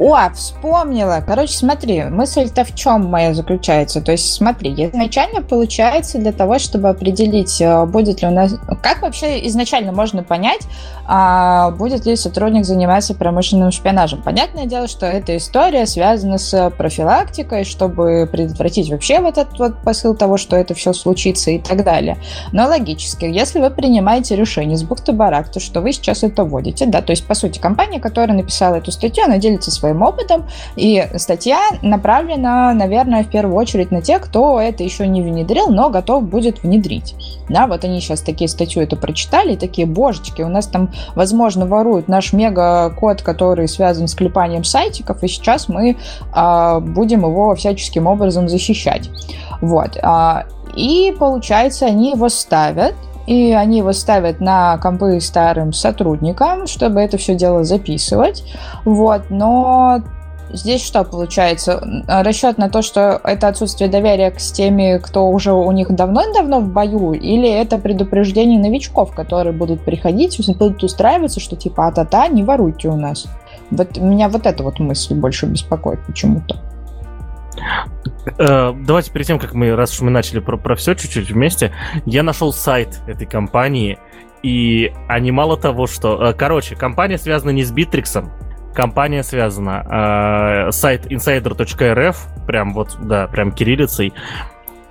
[0.00, 1.22] О, вспомнила.
[1.26, 4.00] Короче, смотри, мысль-то в чем моя заключается?
[4.00, 8.54] То есть, смотри, изначально получается для того, чтобы определить, э, будет ли у нас...
[8.82, 10.62] Как вообще изначально можно понять,
[11.06, 14.22] а будет ли сотрудник заниматься промышленным шпионажем?
[14.22, 20.16] Понятное дело, что эта история связана с профилактикой, чтобы предотвратить вообще вот этот вот посыл
[20.16, 22.16] того, что это все случится и так далее.
[22.52, 27.10] Но логически, если вы принимаете решение с бухты-барахты, что вы сейчас это вводите, да, то
[27.10, 30.44] есть, по сути, компания, которая написала эту статью, она делится своим своим опытом.
[30.76, 35.90] И статья направлена, наверное, в первую очередь на тех, кто это еще не внедрил, но
[35.90, 37.14] готов будет внедрить.
[37.48, 42.08] Да, вот они сейчас такие статью это прочитали, такие, божечки, у нас там, возможно, воруют
[42.08, 45.96] наш мега-код, который связан с клепанием сайтиков, и сейчас мы
[46.32, 49.10] а, будем его всяческим образом защищать.
[49.60, 49.98] Вот.
[50.02, 50.44] А,
[50.76, 52.94] и, получается, они его ставят,
[53.26, 58.44] и они его ставят на компы старым сотрудникам, чтобы это все дело записывать.
[58.84, 60.02] Вот, но
[60.52, 61.80] Здесь что получается?
[62.08, 66.68] Расчет на то, что это отсутствие доверия к теми, кто уже у них давно-давно в
[66.68, 72.88] бою, или это предупреждение новичков, которые будут приходить, будут устраиваться, что типа а-та-та, не воруйте
[72.88, 73.26] у нас.
[73.70, 76.56] Вот меня вот эта вот мысль больше беспокоит почему-то.
[78.38, 81.72] Э, давайте перед тем, как мы, раз уж мы начали про, про все чуть-чуть вместе,
[82.06, 83.98] я нашел сайт этой компании,
[84.42, 86.30] и они мало того, что...
[86.30, 88.30] Э, короче, компания связана не с Битриксом,
[88.74, 90.66] компания связана.
[90.68, 94.12] Э, сайт insider.rf, прям вот, да, прям кириллицей.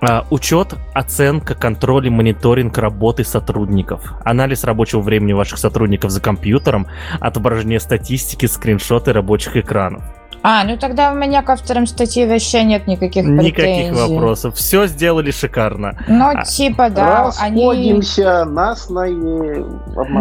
[0.02, 6.88] Uh, учет, оценка, контроль и мониторинг работы сотрудников, анализ рабочего времени ваших сотрудников за компьютером,
[7.19, 10.02] отображение статистики, скриншоты рабочих экранов.
[10.41, 13.47] А, ну тогда у меня к авторам статьи вообще нет никаких претензий.
[13.47, 14.56] Никаких вопросов.
[14.56, 15.97] Все сделали шикарно.
[16.08, 16.43] Ну, а...
[16.43, 17.25] типа, да.
[17.25, 18.52] Расходимся, они...
[18.52, 19.65] нас на Е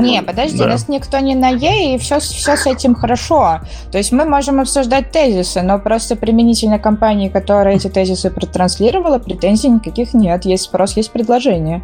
[0.00, 0.66] Не, подожди, да.
[0.66, 3.60] нас никто не на Е, и все, все с этим хорошо.
[3.92, 9.68] То есть мы можем обсуждать тезисы, но просто применительно компании, которая эти тезисы протранслировала, претензий
[9.68, 10.44] никаких нет.
[10.44, 11.82] Есть спрос, есть предложение.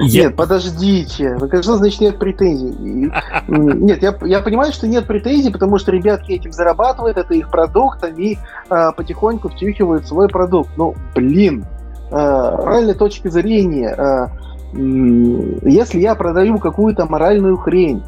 [0.00, 0.24] Я...
[0.24, 1.36] Нет, подождите.
[1.36, 3.12] Вы как значит нет претензий?
[3.48, 8.02] Нет, я, я понимаю, что нет претензий, потому что ребятки этим зарабатывают, это их продукт,
[8.04, 8.38] они
[8.70, 10.70] э, потихоньку втюхивают свой продукт.
[10.76, 11.64] Ну, блин,
[12.10, 14.26] э, моральной точки зрения, э,
[14.72, 18.02] если я продаю какую-то моральную хрень,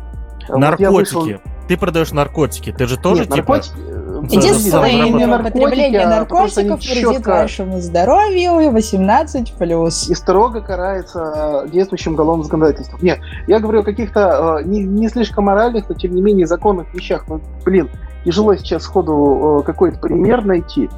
[0.48, 1.14] Наркотики.
[1.14, 1.40] Вот.
[1.70, 2.72] Ты продаешь наркотики.
[2.72, 3.52] Ты же тоже Нет, типа...
[3.52, 4.34] Наркотики...
[4.34, 7.30] Единственное, именно употребление наркотиков вредит четко...
[7.30, 10.10] вашему здоровью 18+.
[10.10, 12.98] И строго карается действующим уголовным законодательством.
[13.02, 16.92] Нет, я говорю о каких-то э, не, не слишком моральных, но тем не менее законных
[16.92, 17.26] вещах.
[17.28, 17.88] Ну, блин,
[18.24, 20.90] тяжело сейчас сходу э, какой-то пример найти.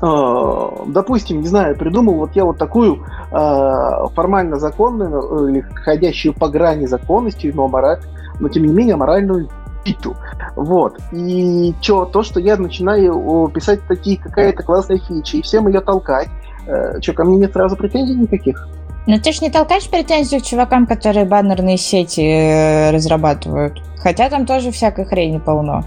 [0.00, 6.86] Э, допустим, не знаю, придумал вот я вот такую формально законную или ходящую по грани
[6.86, 8.00] законности, но, мораль,
[8.40, 9.50] но тем не менее моральную
[9.84, 10.16] питу.
[10.56, 10.98] Вот.
[11.12, 16.28] И чё, то, что я начинаю писать такие какая-то классная фича, и всем ее толкать,
[16.66, 18.68] э, что, ко мне нет сразу претензий никаких?
[19.06, 23.82] Ну ты ж не толкаешь претензию к чувакам, которые баннерные сети э, разрабатывают.
[23.98, 25.84] Хотя там тоже всякой хрени полно.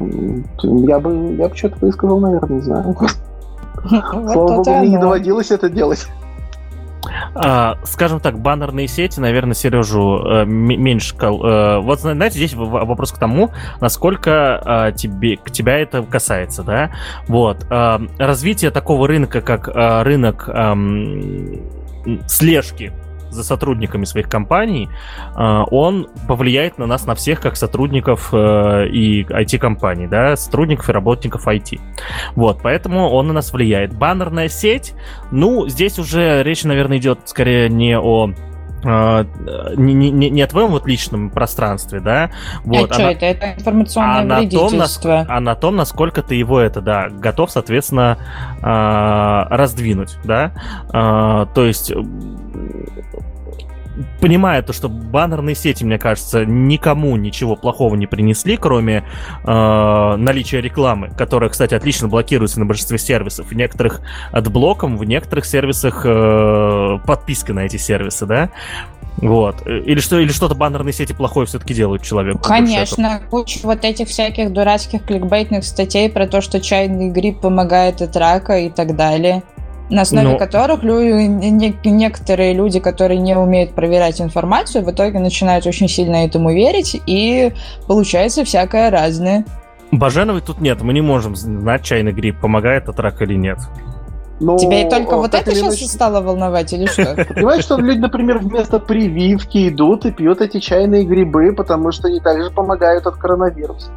[0.00, 2.96] Я бы, я бы что-то высказал, наверное, не знаю.
[3.88, 6.06] Слава богу, мне не доводилось это делать.
[7.34, 11.14] А, скажем так, баннерные сети, наверное, Сережу э, меньше...
[11.20, 16.90] Э, вот, знаете, здесь вопрос к тому, насколько э, тебе, к тебя это касается, да?
[17.28, 17.66] Вот.
[17.70, 20.48] Э, развитие такого рынка, как рынок
[22.26, 22.92] слежки
[23.32, 24.88] за сотрудниками своих компаний,
[25.36, 30.92] э, он повлияет на нас, на всех, как сотрудников э, и IT-компаний, да, сотрудников и
[30.92, 31.80] работников IT.
[32.34, 33.94] Вот, поэтому он на нас влияет.
[33.94, 34.94] Баннерная сеть,
[35.30, 38.32] ну, здесь уже речь, наверное, идет скорее не о
[38.84, 42.30] не, не, не о твоем вот личном пространстве, да?
[42.64, 43.26] Вот, а что это?
[43.26, 47.50] Это информационное а на том, нас, а на том, насколько ты его это, да, готов,
[47.50, 48.18] соответственно,
[48.60, 50.52] uh, раздвинуть, да?
[50.88, 51.92] Uh, то есть
[54.20, 59.04] понимая то, что баннерные сети, мне кажется, никому ничего плохого не принесли, кроме
[59.44, 63.48] э, наличия рекламы, которая, кстати, отлично блокируется на большинстве сервисов.
[63.48, 64.00] В некоторых
[64.30, 68.50] отблоком, в некоторых сервисах э, подписка на эти сервисы, да.
[69.18, 69.66] Вот.
[69.66, 72.40] Или что, или что-то баннерные сети плохое все-таки делают человеку.
[72.42, 78.16] Конечно, куча вот этих всяких дурацких кликбейтных статей про то, что чайный гриб помогает от
[78.16, 79.42] рака и так далее.
[79.90, 80.32] На основе Но...
[80.32, 80.38] Ну.
[80.38, 86.52] которых люди, некоторые люди, которые не умеют проверять информацию, в итоге начинают очень сильно этому
[86.52, 87.52] верить, и
[87.86, 89.44] получается всякое разное.
[89.90, 93.58] Баженовой тут нет, мы не можем знать, чайный гриб помогает от рака или нет.
[94.40, 95.86] Но, Тебя и только вот это сейчас иначе...
[95.86, 97.14] стало волновать или что?
[97.34, 102.18] Понимаешь, что люди, например, вместо прививки идут и пьют эти чайные грибы, потому что они
[102.18, 103.90] также помогают от коронавируса.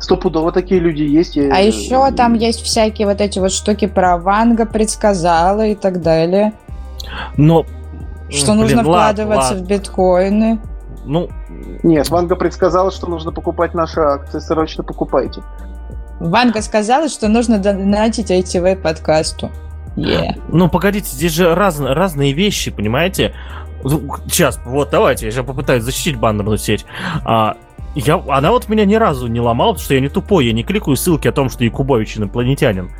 [0.00, 1.36] Стопудово такие люди есть.
[1.36, 6.52] А еще там есть всякие вот эти вот штуки про Ванга предсказала и так далее.
[7.36, 7.64] Но...
[8.30, 9.64] Что блин, нужно вкладываться ладно.
[9.64, 10.60] в биткоины.
[11.04, 11.28] Ну...
[11.82, 14.38] Нет, Ванга предсказала, что нужно покупать наши акции.
[14.38, 15.42] Срочно покупайте.
[16.20, 19.50] Ванга сказала, что нужно донатить ITV подкасту.
[19.96, 20.40] Yeah.
[20.48, 23.34] Ну, погодите, здесь же раз, разные вещи, понимаете?
[23.82, 26.84] Сейчас, вот, давайте, я сейчас попытаюсь защитить баннерную сеть.
[27.24, 27.56] А,
[27.98, 30.62] я, она вот меня ни разу не ломала, потому что я не тупой, я не
[30.62, 32.90] кликаю ссылки о том, что Якубович инопланетянин.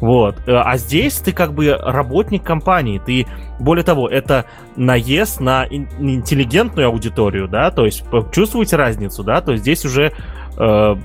[0.00, 0.36] Вот.
[0.46, 3.26] Э, а здесь ты как бы работник компании, ты,
[3.60, 9.62] более того, это наезд на интеллигентную аудиторию, да, то есть чувствуете разницу, да, то есть
[9.62, 10.12] здесь уже...
[10.56, 10.96] Э,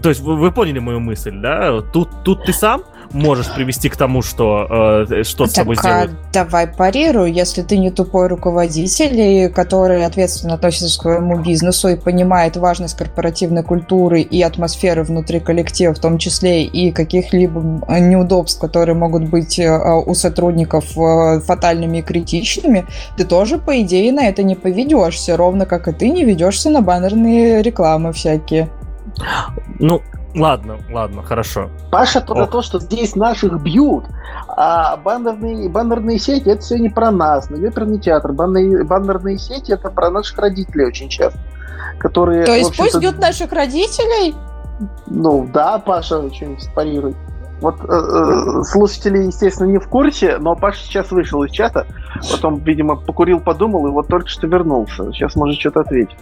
[0.00, 1.80] то есть вы, вы поняли мою мысль, да?
[1.80, 6.10] Тут, тут ты сам, можешь привести к тому, что э, что с тобой сделают.
[6.10, 7.32] А давай парирую.
[7.32, 13.62] Если ты не тупой руководитель, который ответственно относится к своему бизнесу и понимает важность корпоративной
[13.62, 17.60] культуры и атмосферы внутри коллектива, в том числе и каких-либо
[18.00, 19.70] неудобств, которые могут быть э,
[20.06, 25.66] у сотрудников э, фатальными и критичными, ты тоже, по идее, на это не поведешься, ровно
[25.66, 28.68] как и ты не ведешься на баннерные рекламы всякие.
[29.78, 30.02] Ну,
[30.36, 31.70] Ладно, ладно, хорошо.
[31.90, 34.04] Паша про то, что здесь наших бьют,
[34.48, 38.32] а баннерные, баннерные сети это все не про нас, на оперный театр.
[38.32, 41.38] Баннерные, баннерные сети это про наших родителей очень часто.
[41.98, 44.34] Которые, То есть пусть бьют наших родителей?
[45.06, 47.16] Ну да, Паша что-нибудь парирует.
[47.62, 51.86] Вот э, э, слушатели, естественно, не в курсе, но Паша сейчас вышел из чата,
[52.30, 55.10] потом, видимо, покурил, подумал, и вот только что вернулся.
[55.12, 56.14] Сейчас может что-то ответить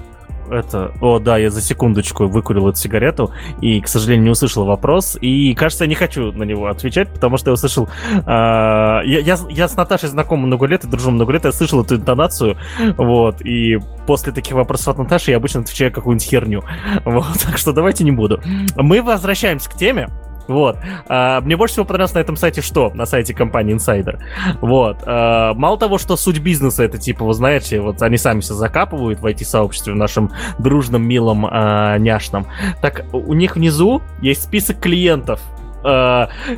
[0.51, 0.93] это...
[1.01, 5.17] О, да, я за секундочку выкурил эту сигарету и, к сожалению, не услышал вопрос.
[5.21, 7.89] И, кажется, я не хочу на него отвечать, потому что я услышал...
[8.27, 11.83] Э, я, я, я с Наташей знаком много лет и дружу много лет, я слышал
[11.83, 12.57] эту интонацию,
[12.97, 16.65] вот, и после таких вопросов от Наташи я обычно отвечаю какую-нибудь херню.
[17.05, 18.41] Вот, так что давайте не буду.
[18.77, 20.09] Мы возвращаемся к теме.
[20.49, 20.79] Вот.
[21.09, 22.91] А, мне больше всего понравилось на этом сайте что?
[22.95, 24.19] На сайте компании Insider.
[24.61, 24.99] Вот.
[25.07, 29.21] А, мало того, что суть бизнеса это типа, вы знаете, вот они сами себя закапывают
[29.21, 32.47] в IT-сообществе, в нашем дружном, милом, а, няшном.
[32.83, 35.41] Так у них внизу есть список клиентов.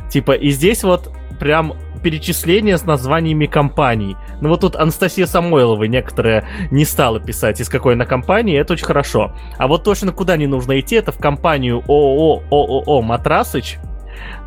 [0.09, 4.15] Типа, и здесь вот прям перечисления с названиями компаний.
[4.41, 8.85] Ну вот тут Анастасия Самойлова некоторые не стала писать, из какой она компании, это очень
[8.85, 9.33] хорошо.
[9.57, 13.77] А вот точно куда не нужно идти, это в компанию ООО ООО Матрасыч,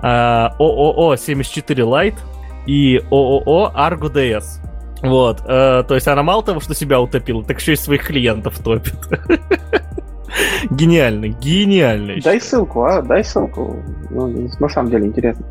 [0.03, 2.14] а, ООО 74 Light
[2.66, 4.61] и ООО Argo DS.
[5.03, 8.59] Вот, э, то есть она мало того, что себя утопила, так еще и своих клиентов
[8.59, 8.96] топит.
[10.70, 12.20] Гениально, гениально.
[12.22, 13.83] Дай ссылку, а, дай ссылку.
[14.11, 15.44] Ну, на самом деле интересно.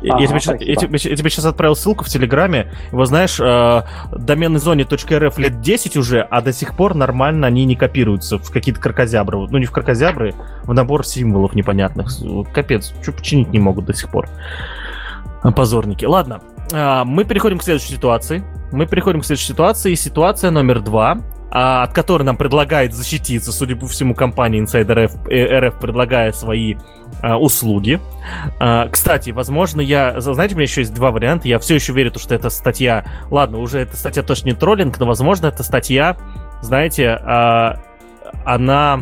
[0.00, 2.70] Ага, я, тебе сейчас, я, тебе, я тебе сейчас отправил ссылку в Телеграме.
[2.92, 3.82] Его знаешь, э,
[4.12, 8.50] доменной зоне .rf лет 10 уже, а до сих пор нормально они не копируются в
[8.50, 9.38] какие-то кракозябры.
[9.38, 10.34] Ну, не в кракозябры,
[10.64, 12.10] в набор символов непонятных.
[12.52, 14.28] Капец, что починить не могут до сих пор.
[15.56, 16.04] Позорники.
[16.04, 16.40] Ладно,
[16.72, 18.44] э, мы переходим к следующей ситуации.
[18.70, 19.94] Мы переходим к следующей ситуации.
[19.94, 21.18] Ситуация номер два
[21.50, 26.36] а, от которой нам предлагает защититься, судя по всему, компания Insider RF, RF э, предлагает
[26.36, 26.76] свои
[27.22, 28.00] услуги.
[28.58, 30.20] А, кстати, возможно, я...
[30.20, 31.48] Знаете, у меня еще есть два варианта.
[31.48, 33.04] Я все еще верю, что это статья...
[33.30, 36.16] Ладно, уже эта статья точно не троллинг, но, возможно, эта статья,
[36.62, 37.80] знаете, а,
[38.44, 39.00] она...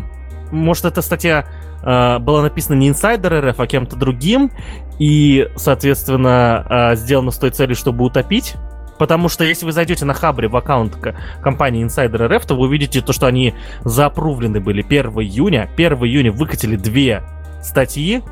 [0.51, 1.47] Может, эта статья
[1.83, 4.51] а, была написана не Insider RF, а кем-то другим,
[4.99, 8.57] и, соответственно, а, сделана с той целью, чтобы утопить
[8.99, 10.97] Потому что если вы зайдете на Хабре в аккаунт
[11.43, 15.69] компании Insider RF, то вы увидите то, что они запрувлены были 1 июня.
[15.75, 17.23] 1 июня выкатили две
[17.67, 18.23] статьи,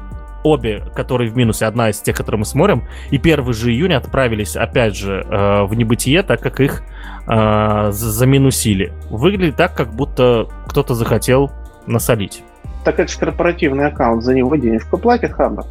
[0.45, 4.57] обе, которые в минусе, одна из тех, которые мы смотрим, и 1 же июня отправились,
[4.57, 6.83] опять же, э, в небытие, так как их
[7.27, 8.93] э, заминусили.
[9.11, 11.51] Выглядит так, как будто кто-то захотел
[11.87, 12.45] насолить.
[12.85, 15.65] Так это же корпоративный аккаунт, за него денежку платит Хабр.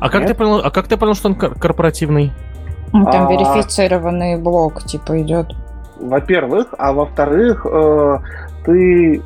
[0.00, 2.32] А как, ты понял, а как ты понял, что он корпоративный?
[2.92, 5.54] Ну, там а, верифицированный блок, типа, идет.
[6.00, 8.18] Во-первых, а во-вторых, э,
[8.64, 9.22] ты...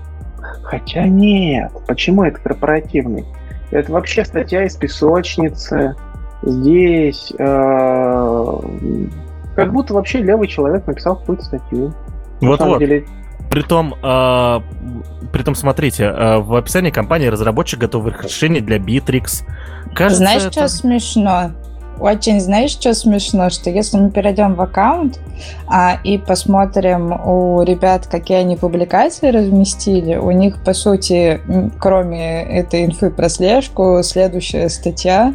[0.65, 3.25] Хотя нет, почему это корпоративный?
[3.73, 5.97] Это вообще статья из песочницы.
[6.43, 8.59] Здесь э,
[9.57, 11.95] как будто вообще левый человек написал какую-то статью.
[12.41, 12.79] Вот-вот.
[12.81, 13.07] Деле...
[13.51, 14.61] Притом, э,
[15.33, 19.45] притом, смотрите, э, в описании компании разработчик готовых решений для Bittrex.
[19.95, 20.53] Кажется, Знаешь, это...
[20.53, 21.53] что смешно?
[22.01, 25.21] Очень, знаешь, что смешно, что если мы перейдем в аккаунт
[25.69, 31.41] а, и посмотрим у ребят, какие они публикации разместили, у них, по сути,
[31.79, 35.35] кроме этой инфы про слежку, следующая статья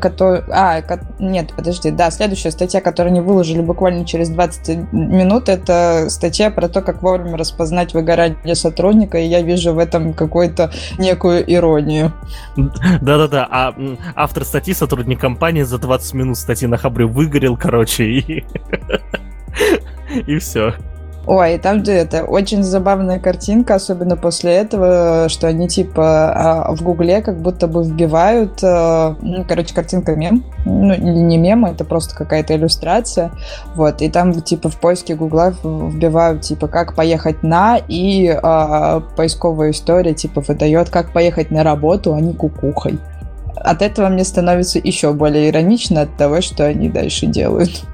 [0.00, 0.42] который...
[0.50, 0.82] А,
[1.18, 6.68] нет, подожди, да, следующая статья, которую они выложили буквально через 20 минут, это статья про
[6.68, 12.12] то, как вовремя распознать выгорание сотрудника, и я вижу в этом какую-то некую иронию.
[12.56, 13.74] Да-да-да, а
[14.14, 18.44] автор статьи, сотрудник компании, за 20 минут статьи на Хабре выгорел, короче, и...
[20.26, 20.74] И все.
[21.26, 26.82] Ой, там же это очень забавная картинка, особенно после этого, что они типа а, в
[26.82, 32.16] Гугле как будто бы вбивают, а, ну, короче, картинка мем, ну, не мем, это просто
[32.16, 33.32] какая-то иллюстрация,
[33.74, 39.72] вот, и там типа в поиске Гугла вбивают типа как поехать на, и а, поисковая
[39.72, 42.98] история типа выдает как поехать на работу, а не кукухой.
[43.56, 47.84] От этого мне становится еще более иронично от того, что они дальше делают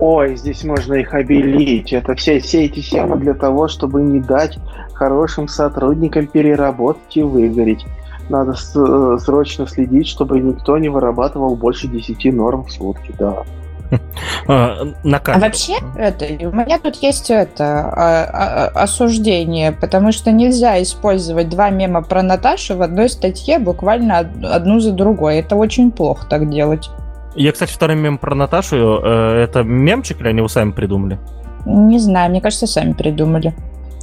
[0.00, 1.92] ой, здесь можно их обелить.
[1.92, 4.58] Это все, все эти темы для того, чтобы не дать
[4.94, 7.84] хорошим сотрудникам переработать и выгореть.
[8.28, 13.42] Надо с- срочно следить, чтобы никто не вырабатывал больше 10 норм в сутки, да.
[14.46, 15.42] А, на камеру.
[15.42, 21.48] А вообще, это, у меня тут есть это а, а, осуждение, потому что нельзя использовать
[21.48, 25.38] два мема про Наташу в одной статье буквально одну за другой.
[25.38, 26.88] Это очень плохо так делать.
[27.34, 29.00] Я, кстати, второй мем про Наташу.
[29.02, 31.18] Э, это мемчик или они его сами придумали?
[31.66, 33.54] Не знаю, мне кажется, сами придумали.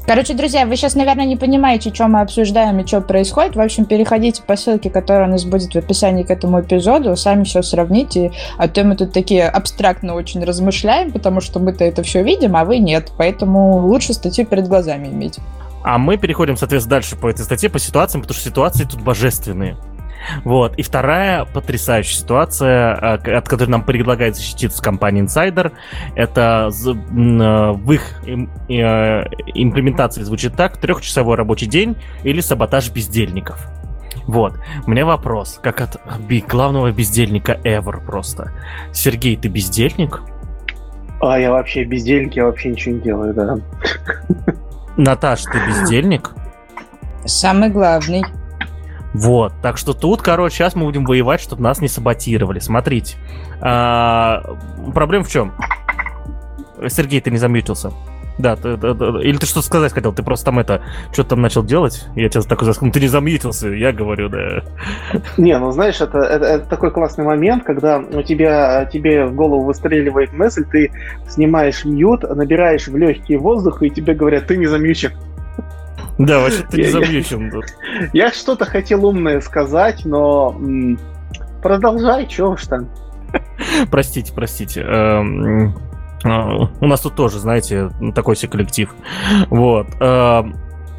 [0.08, 3.58] Короче, друзья, вы сейчас, наверное, не понимаете, что мы обсуждаем и что происходит.
[3.58, 7.44] В общем, переходите по ссылке, которая у нас будет в описании к этому эпизоду, сами
[7.44, 8.32] все сравните.
[8.58, 12.64] А то мы тут такие абстрактно очень размышляем, потому что мы-то это все видим, а
[12.64, 13.12] вы нет.
[13.18, 15.40] Поэтому лучше статью перед глазами иметь.
[15.84, 19.76] А мы переходим, соответственно, дальше по этой статье, по ситуациям, потому что ситуации тут божественные.
[20.44, 20.76] Вот.
[20.78, 25.72] И вторая потрясающая ситуация, э, от которой нам предлагает защититься компания Insider,
[26.16, 28.34] это э, в их э,
[29.54, 33.68] имплементации звучит так, трехчасовой рабочий день или саботаж бездельников.
[34.26, 34.60] Вот.
[34.86, 36.02] У меня вопрос, как от
[36.50, 38.52] главного бездельника ever просто.
[38.92, 40.22] Сергей, ты бездельник?
[41.22, 43.58] А, я вообще бездельник, я вообще ничего не делаю, да.
[44.98, 46.32] Наташ, ты бездельник?
[47.26, 48.24] Самый главный.
[49.14, 52.60] Вот, так что тут, короче, сейчас мы будем воевать, чтобы нас не саботировали.
[52.60, 53.18] Смотрите.
[53.62, 54.44] А,
[54.94, 55.54] проблема в чем?
[56.88, 57.92] Сергей, ты не замьютился.
[58.38, 60.14] Да, ты, ты, ты, или ты что сказать хотел?
[60.14, 62.06] Ты просто там это, что-то там начал делать?
[62.16, 64.62] Я тебя такой заскнул, ты не замьютился, я говорю, да.
[65.38, 69.64] Не, ну знаешь, это, это, это такой классный момент, когда у тебя, тебе в голову
[69.64, 70.92] выстреливает мысль, ты
[71.28, 75.14] снимаешь мьют, набираешь в легкий воздух, и тебе говорят, ты не замьючен.
[76.18, 77.66] Да, вообще ты не замьючен тут.
[78.14, 80.60] Я что-то хотел умное сказать, но
[81.62, 82.90] продолжай, чего уж там.
[83.92, 84.82] Простите, простите.
[84.82, 85.76] Эм,
[86.24, 86.30] э,
[86.80, 88.94] у нас тут тоже, знаете, такой себе коллектив.
[89.50, 89.88] Вот.
[90.00, 90.56] Эм,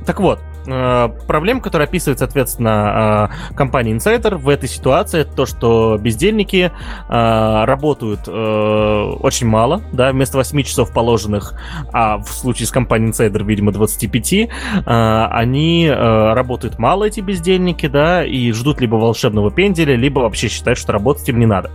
[0.06, 5.46] так вот, Э, проблема, которая описывает, соответственно, э, компания Insider в этой ситуации, это то,
[5.46, 6.70] что бездельники
[7.08, 11.54] э, работают очень мало, да, вместо 8 часов положенных,
[11.92, 14.48] а в случае с компанией Insider, видимо, 25,
[14.84, 20.92] они работают мало, эти бездельники, да, и ждут либо волшебного пенделя, либо вообще считают, что
[20.92, 21.70] работать им не надо.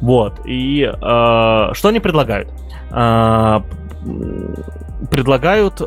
[0.00, 2.48] Вот, и что они предлагают?
[5.10, 5.80] предлагают,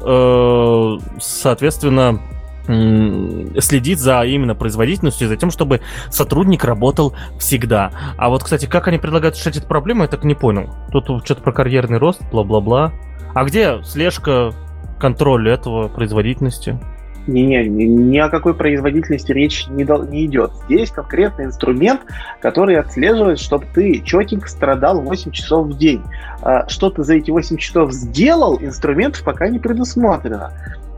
[1.20, 2.20] соответственно,
[2.66, 7.92] следить за именно производительностью и за тем, чтобы сотрудник работал всегда.
[8.18, 10.70] А вот, кстати, как они предлагают решать эту проблему, я так не понял.
[10.92, 12.92] Тут что-то про карьерный рост, бла-бла-бла.
[13.34, 14.52] А где слежка,
[15.00, 16.80] контроль этого производительности?
[17.28, 20.52] Не-не, ни о какой производительности речь не, дол- не идет.
[20.66, 22.02] Здесь конкретный инструмент,
[22.40, 26.04] который отслеживает, чтобы ты четенько страдал 8 часов в день.
[26.42, 30.54] А, что ты за эти 8 часов сделал, инструментов пока не предусмотрено.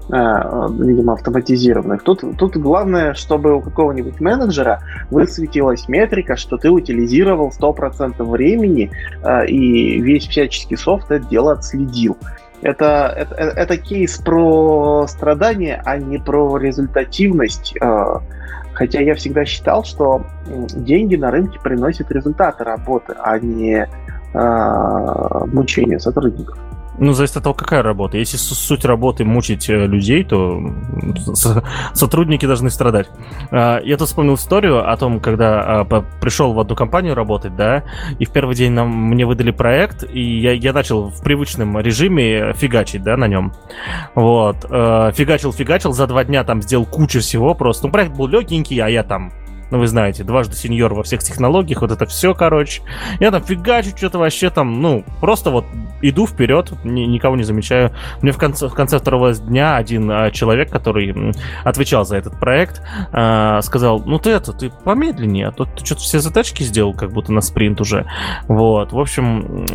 [0.10, 2.02] Э, видимо, автоматизированных.
[2.02, 4.80] Тут, тут главное, чтобы у какого-нибудь менеджера
[5.12, 8.89] высветилась метрика, что ты утилизировал 100% времени
[9.22, 12.15] э, и весь всяческий софт это дело отследил.
[12.62, 17.76] Это, это, э, это кейс про страдания, а не про результативность.
[18.74, 23.88] Хотя я всегда считал, что деньги на рынке приносят результаты работы, а не
[24.34, 26.58] мучения сотрудников.
[27.00, 28.18] Ну, зависит от того, какая работа.
[28.18, 30.60] Если суть работы мучить э, людей, то
[31.93, 33.08] сотрудники должны страдать.
[33.52, 35.86] А, я тут вспомнил историю о том, когда а,
[36.20, 37.84] пришел в одну компанию работать, да,
[38.18, 42.54] и в первый день нам, мне выдали проект, и я, я начал в привычном режиме
[42.54, 43.54] фигачить, да, на нем.
[44.16, 44.66] Вот.
[44.70, 47.88] Э, фигачил, фигачил, за два дня там сделал кучу всего просто.
[47.88, 49.32] Ну, проект был легенький, а я там
[49.70, 52.82] ну, вы знаете, дважды сеньор во всех технологиях, вот это все, короче.
[53.20, 55.66] Я там фигачу что-то вообще там, ну, просто вот
[56.02, 57.91] иду вперед, ни, никого не замечаю.
[58.22, 61.34] Мне в конце, в конце второго дня один а, человек, который
[61.64, 62.82] отвечал за этот проект,
[63.12, 67.12] а, сказал, ну ты это, ты помедленнее, а то ты что-то все задачки сделал, как
[67.12, 68.06] будто на спринт уже.
[68.48, 69.66] Вот, в общем,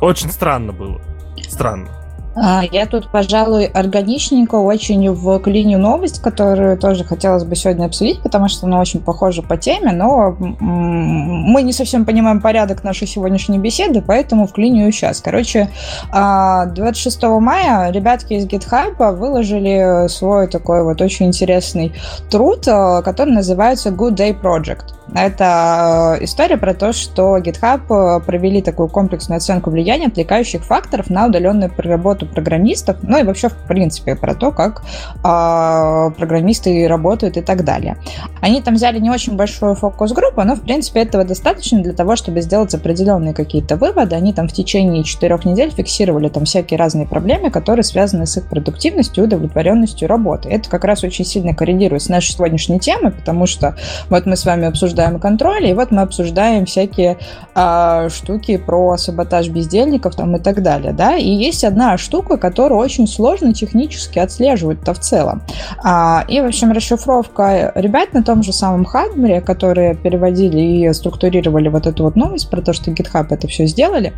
[0.00, 1.00] очень странно было.
[1.48, 2.01] Странно.
[2.34, 8.48] А, я тут, пожалуй, органичненько очень вклиню новость, которую тоже хотелось бы сегодня обсудить, потому
[8.48, 14.02] что она очень похожа по теме, но мы не совсем понимаем порядок нашей сегодняшней беседы,
[14.02, 15.20] поэтому вклиню сейчас.
[15.20, 15.68] Короче,
[16.10, 21.92] 26 а, мая ребятки из GitHub выложили свой такой вот очень интересный
[22.30, 24.94] труд, а, который называется Good Day Project.
[25.14, 31.70] Это история про то, что GitHub провели такую комплексную оценку влияния отвлекающих факторов на удаленную
[31.76, 37.64] работу программистов, ну и вообще, в принципе, про то, как э, программисты работают и так
[37.64, 37.96] далее.
[38.40, 42.40] Они там взяли не очень большую фокус-группу, но, в принципе, этого достаточно для того, чтобы
[42.40, 44.16] сделать определенные какие-то выводы.
[44.16, 48.48] Они там в течение четырех недель фиксировали там всякие разные проблемы, которые связаны с их
[48.48, 50.48] продуктивностью и удовлетворенностью работы.
[50.48, 53.76] Это как раз очень сильно коррелирует с нашей сегодняшней темой, потому что
[54.08, 57.18] вот мы с вами обсуждаем контроль, и вот мы обсуждаем всякие
[57.54, 62.78] э, штуки про саботаж бездельников там и так далее, да, и есть одна штука, которую
[62.78, 65.42] очень сложно технически отслеживать-то в целом.
[65.82, 71.68] А, и, в общем, расшифровка ребят на том же самом Хадмере, которые переводили и структурировали
[71.68, 74.12] вот эту вот новость про то, что GitHub это все сделали,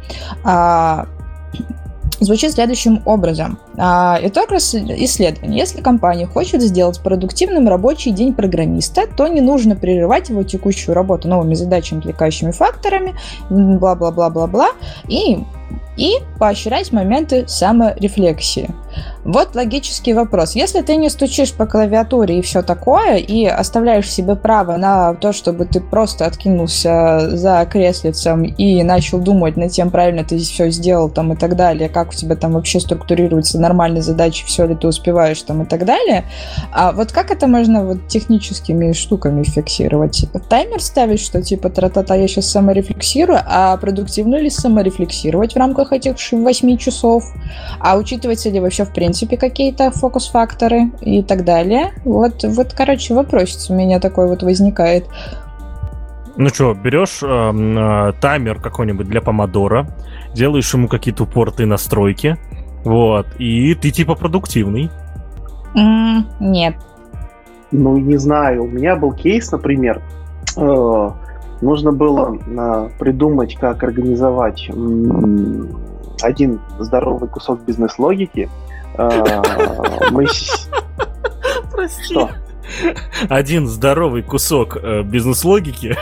[0.44, 1.06] а,
[2.20, 3.58] звучит следующим образом.
[3.76, 5.58] А, итог исследования.
[5.58, 11.28] Если компания хочет сделать продуктивным рабочий день программиста, то не нужно прерывать его текущую работу
[11.28, 13.14] новыми задачами, отвлекающими факторами,
[13.50, 14.68] бла-бла-бла-бла-бла,
[15.08, 15.38] и
[15.96, 18.70] и поощрять моменты саморефлексии.
[19.24, 20.54] Вот логический вопрос.
[20.54, 25.32] Если ты не стучишь по клавиатуре и все такое, и оставляешь себе право на то,
[25.32, 31.08] чтобы ты просто откинулся за креслицем и начал думать над тем, правильно ты все сделал
[31.08, 34.86] там и так далее, как у тебя там вообще структурируются нормальные задачи, все ли ты
[34.86, 36.24] успеваешь там и так далее,
[36.72, 40.26] а вот как это можно вот техническими штуками фиксировать?
[40.48, 46.16] Таймер ставить, что типа тра-та-та, я сейчас саморефлексирую, а продуктивно ли саморефлексировать в рамках этих
[46.30, 47.24] 8 часов?
[47.80, 51.92] А учитывается ли вообще в принципе какие-то фокус-факторы и так далее.
[52.04, 55.06] Вот, вот, короче, вопрос у меня такой вот возникает.
[56.36, 59.86] Ну что, берешь э, э, таймер какой-нибудь для помодора,
[60.34, 62.36] делаешь ему какие-то упорты настройки,
[62.84, 64.90] вот, и ты типа продуктивный.
[65.76, 66.74] Mm, нет.
[67.70, 68.64] Ну, не знаю.
[68.64, 70.02] У меня был кейс, например,
[70.56, 71.10] э,
[71.64, 74.68] нужно было э, придумать, как организовать
[76.22, 78.48] один здоровый кусок бизнес-логики,
[78.96, 79.10] а,
[80.10, 80.26] мы...
[81.72, 82.04] Прости.
[82.04, 82.30] Что?
[83.28, 85.96] Один здоровый кусок э, бизнес-логики.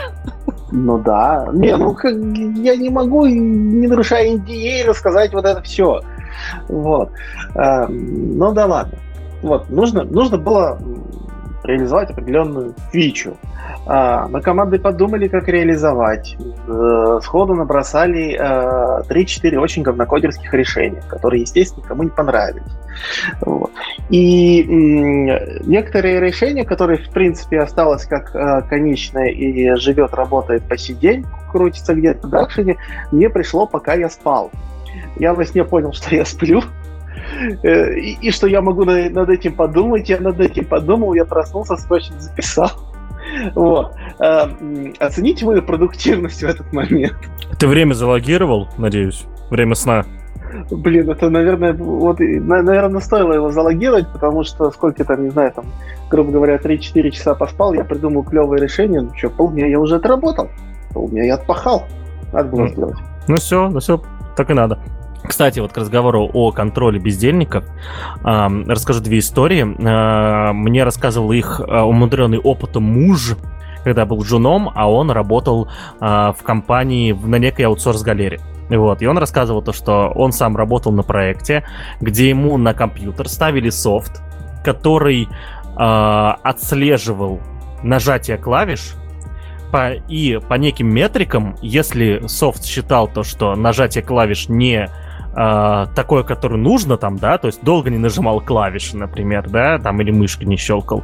[0.71, 1.49] Ну да.
[1.53, 6.01] Не, ну как, я не могу, не нарушая NDA, рассказать вот это все.
[6.67, 7.11] Вот.
[7.55, 8.97] А, ну да ладно.
[9.41, 10.79] Вот, нужно, нужно было
[11.63, 13.37] реализовать определенную фичу.
[13.85, 16.35] А, мы командой подумали, как реализовать.
[16.67, 18.37] Э, сходу набросали
[19.09, 22.63] 3-4 э, очень говнокодерских решения, которые, естественно, никому не понравились.
[24.09, 24.63] И
[25.65, 31.25] некоторые решения, которые, в принципе, осталось как э, конечное и живет, работает по сей день,
[31.51, 32.77] крутится где-то в продакшене,
[33.11, 34.51] мне пришло, пока я спал.
[35.17, 36.61] Я во сне понял, что я сплю,
[37.63, 40.09] и, и что я могу над этим подумать.
[40.09, 42.71] Я над этим подумал, я проснулся, срочно записал.
[43.55, 43.93] Вот.
[44.19, 44.47] Э,
[44.99, 47.15] оцените мою продуктивность в этот момент.
[47.57, 49.25] Ты время залогировал, надеюсь?
[49.49, 50.05] Время сна?
[50.69, 55.65] Блин, это, наверное, вот, наверное, стоило его залогировать, потому что сколько там, не знаю, там,
[56.09, 60.49] грубо говоря, 3-4 часа поспал, я придумал клевое решение, ну что, полдня я уже отработал,
[60.93, 61.85] полдня я отпахал,
[62.31, 62.97] надо было сделать.
[63.27, 64.01] Ну все, ну все,
[64.35, 64.77] так и надо.
[65.27, 67.63] Кстати, вот к разговору о контроле бездельников,
[68.23, 69.63] расскажу две истории.
[69.63, 73.37] Э, мне рассказывал их э, умудренный опытом муж,
[73.83, 75.69] когда был джуном, а он работал
[75.99, 78.41] э, в компании на некой аутсорс-галере.
[78.69, 81.65] Вот, и он рассказывал то, что он сам работал на проекте,
[82.01, 84.21] где ему на компьютер ставили софт,
[84.63, 85.27] который
[85.75, 87.39] отслеживал
[87.81, 88.93] нажатие клавиш
[89.71, 94.87] по, и по неким метрикам, если софт считал то, что нажатие клавиш не
[95.35, 100.01] э, такое, которое нужно там, да, то есть долго не нажимал клавиши, например, да, там
[100.01, 101.03] или мышкой не щелкал,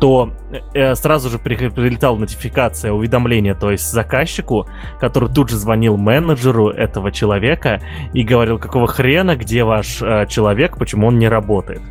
[0.00, 0.32] то
[0.74, 4.66] э, сразу же при, прилетала нотификация, уведомление, то есть заказчику,
[5.00, 7.80] который тут же звонил менеджеру этого человека
[8.12, 11.82] и говорил, какого хрена, где ваш э, человек, почему он не работает.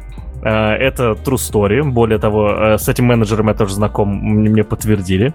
[0.45, 1.81] Э, это true story.
[1.83, 5.33] Более того, э, с этим менеджером я тоже знаком, мне подтвердили.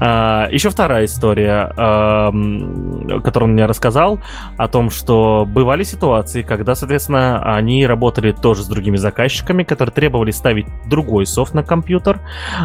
[0.00, 4.20] Э, Еще вторая история, эм, которую он мне рассказал,
[4.56, 10.30] о том, что бывали ситуации, когда, соответственно, они работали тоже с другими заказчиками, которые требовали
[10.30, 12.20] ставить другой софт на компьютер.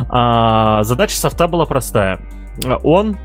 [0.09, 2.19] Задача софта была простая.
[2.83, 3.17] Он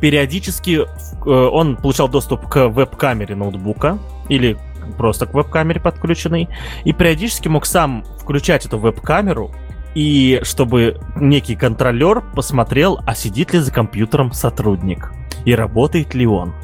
[0.00, 0.82] периодически
[1.26, 3.98] он получал доступ к веб-камере ноутбука
[4.28, 4.56] или
[4.96, 6.48] просто к веб-камере подключенный,
[6.84, 9.50] и периодически мог сам включать эту веб-камеру,
[9.94, 15.12] и чтобы некий контролер посмотрел, а сидит ли за компьютером сотрудник,
[15.44, 16.54] и работает ли он.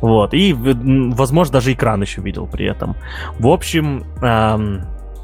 [0.00, 2.96] Вот, и, возможно, даже экран еще видел при этом.
[3.38, 4.82] В общем, эм,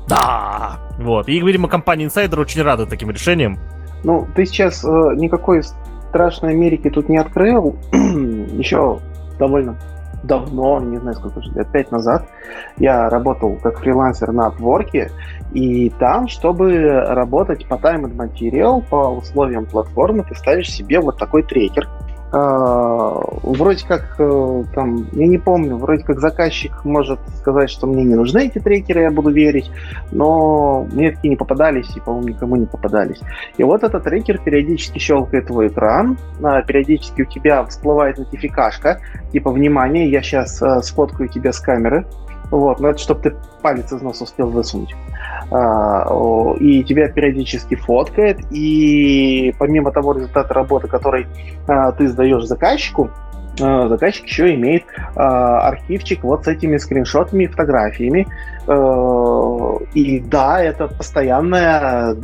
[0.09, 1.29] да, вот.
[1.29, 3.59] И, видимо, компания Insider очень рада таким решениям.
[4.05, 5.63] Ну, ты сейчас э, никакой
[6.09, 7.77] страшной Америки тут не открыл.
[7.93, 8.99] еще
[9.39, 9.79] довольно
[10.23, 12.27] давно, не знаю сколько уже, лет пять назад,
[12.77, 15.11] я работал как фрилансер на Upwork,
[15.53, 21.19] и там, чтобы работать по time and material, по условиям платформы, ты ставишь себе вот
[21.19, 21.89] такой трекер,
[22.33, 28.15] вроде как uh, там, я не помню, вроде как заказчик может сказать, что мне не
[28.15, 29.71] нужны эти трекеры, я буду верить,
[30.13, 33.21] но мне такие не попадались, и, по-моему, никому не попадались.
[33.59, 39.51] И вот этот трекер периодически щелкает твой экран, uh, периодически у тебя всплывает нотификашка, типа,
[39.51, 42.07] внимание, я сейчас сфоткаю тебя с камеры,
[42.53, 44.95] вот, но это чтобы ты палец из носа успел высунуть.
[45.51, 46.05] А,
[46.61, 51.27] и тебя периодически фоткает, и помимо того результата работы, который
[51.67, 53.11] а, ты сдаешь заказчику,
[53.61, 54.85] а, заказчик еще имеет
[55.15, 58.27] архивчик вот с этими скриншотами и фотографиями.
[59.95, 62.17] И да, это постоянная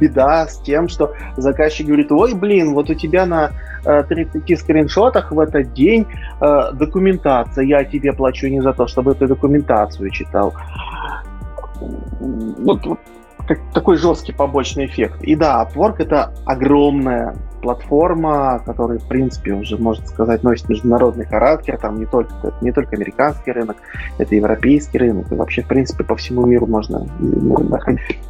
[0.00, 3.50] беда с тем, что заказчик говорит, ой, блин, вот у тебя на
[3.84, 6.06] 30 скриншотах в этот день
[6.40, 10.54] документация, я тебе плачу не за то, чтобы ты документацию читал
[11.80, 12.98] вот, вот
[13.46, 15.22] как, такой жесткий побочный эффект.
[15.22, 21.78] И да, Upwork это огромная платформа, которая, в принципе, уже, можно сказать, носит международный характер.
[21.80, 23.78] Там не только, не только американский рынок,
[24.18, 25.32] это европейский рынок.
[25.32, 27.06] И вообще, в принципе, по всему миру можно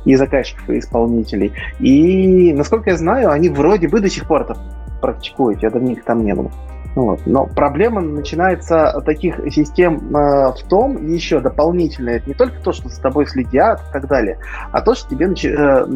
[0.04, 1.52] и заказчиков, и исполнителей.
[1.80, 4.56] И, насколько я знаю, они вроде бы до сих пор это
[5.00, 5.64] практикуют.
[5.64, 6.52] Я давненько там не был.
[6.94, 7.22] Вот.
[7.26, 12.88] Но проблема начинается таких систем э, в том, еще дополнительно, это не только то, что
[12.88, 14.38] за тобой следят и так далее,
[14.70, 15.86] а то, что тебе начи- э,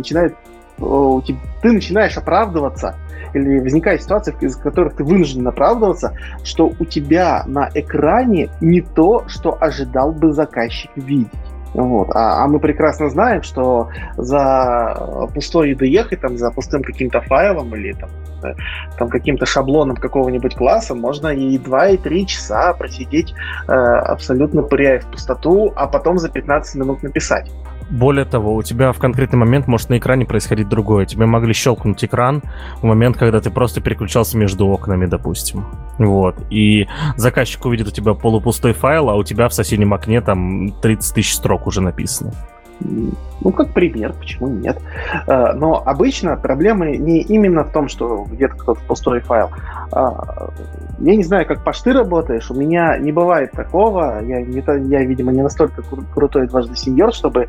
[0.79, 2.97] э, ты начинаешь оправдываться,
[3.35, 6.15] или возникает ситуация, из которых ты вынужден оправдываться,
[6.45, 11.29] что у тебя на экране не то, что ожидал бы заказчик видеть.
[11.75, 12.09] Вот.
[12.15, 17.93] А, а мы прекрасно знаем, что за пустой IDE, там, за пустым каким-то файлом или
[17.93, 18.09] там,
[18.43, 18.55] э,
[18.99, 23.35] там каким-то шаблоном какого-нибудь класса можно и 2, и 3 часа просидеть
[23.69, 27.51] э, абсолютно пыряя в пустоту, а потом за 15 минут написать.
[27.91, 31.07] Более того, у тебя в конкретный момент может на экране происходить другое.
[31.07, 32.43] Тебе могли щелкнуть экран
[32.81, 35.65] в момент, когда ты просто переключался между окнами, допустим.
[35.99, 36.37] Вот.
[36.51, 36.87] И
[37.17, 41.35] заказчик увидит у тебя полупустой файл, а у тебя в соседнем окне там 30 тысяч
[41.35, 42.33] строк уже написано.
[42.81, 44.79] Ну, как пример, почему нет.
[45.27, 49.51] Э, но обычно проблемы не именно в том, что где-то кто-то пустой файл.
[49.93, 50.51] А,
[50.99, 54.23] я не знаю, как паш ты работаешь, у меня не бывает такого.
[54.25, 55.83] Я, не, я видимо, не настолько
[56.15, 57.47] крутой дважды сеньор, чтобы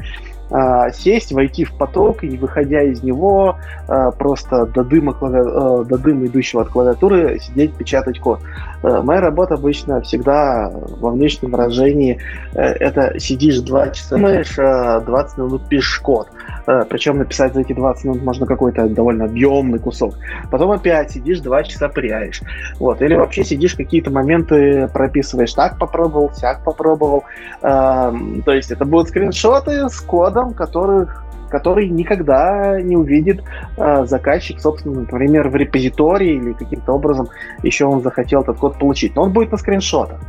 [0.49, 5.39] э, сесть, войти в поток и, выходя из него, э, просто до дыма, клави...
[5.39, 8.41] э, до дыма, идущего от клавиатуры, сидеть, печатать код.
[8.83, 12.19] Э, моя работа обычно всегда во внешнем выражении
[12.53, 16.27] э, это сидишь 2 часа, думаешь, э, 20 минут пишешь код.
[16.69, 20.13] Э, причем написать за эти 20 минут можно какой-то довольно объемный кусок.
[20.51, 22.41] Потом опять сидишь 2 часа пряешь.
[22.77, 23.01] Вот.
[23.01, 25.53] Или вообще сидишь какие-то моменты прописываешь.
[25.53, 27.23] Так попробовал, сяк попробовал.
[27.63, 28.11] Э,
[28.45, 33.43] то есть это будут скриншоты с кодом, которых который никогда не увидит
[33.75, 37.29] э, заказчик, собственно, например, в репозитории или каким-то образом
[37.63, 39.15] еще он захотел этот код получить.
[39.15, 40.19] Но он будет на скриншотах.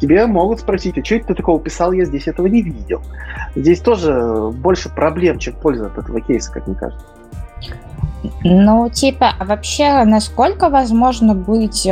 [0.00, 3.02] Тебе могут спросить, а что это ты такого писал, я здесь этого не видел.
[3.54, 7.04] Здесь тоже больше проблем, чем польза от этого кейса, как мне кажется.
[8.42, 11.90] Ну, типа, а вообще, насколько возможно быть э,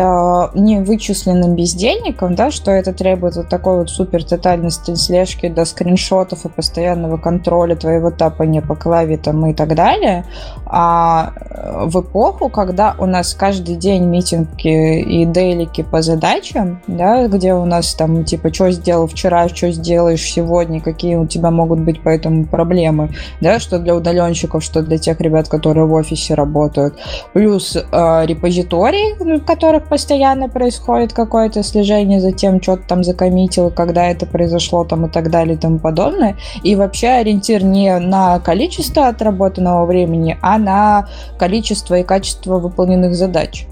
[0.54, 6.48] невычисленным бездельником, да, что это требует вот такой вот супер тотальной слежки до скриншотов и
[6.48, 10.24] постоянного контроля твоего тапания по клаве там и так далее,
[10.66, 17.28] а э, в эпоху, когда у нас каждый день митинги и дейлики по задачам, да,
[17.28, 21.80] где у нас там, типа, что сделал вчера, что сделаешь сегодня, какие у тебя могут
[21.80, 23.10] быть по этому проблемы,
[23.40, 26.94] да, что для удаленщиков, что для тех ребят, которые в офисе офисе работают.
[27.32, 33.70] Плюс э, репозитории, в которых постоянно происходит какое-то слежение за тем, что ты там закоммитил,
[33.70, 36.36] когда это произошло там и так далее и тому подобное.
[36.64, 41.06] И вообще ориентир не на количество отработанного времени, а на
[41.38, 43.66] количество и качество выполненных задач.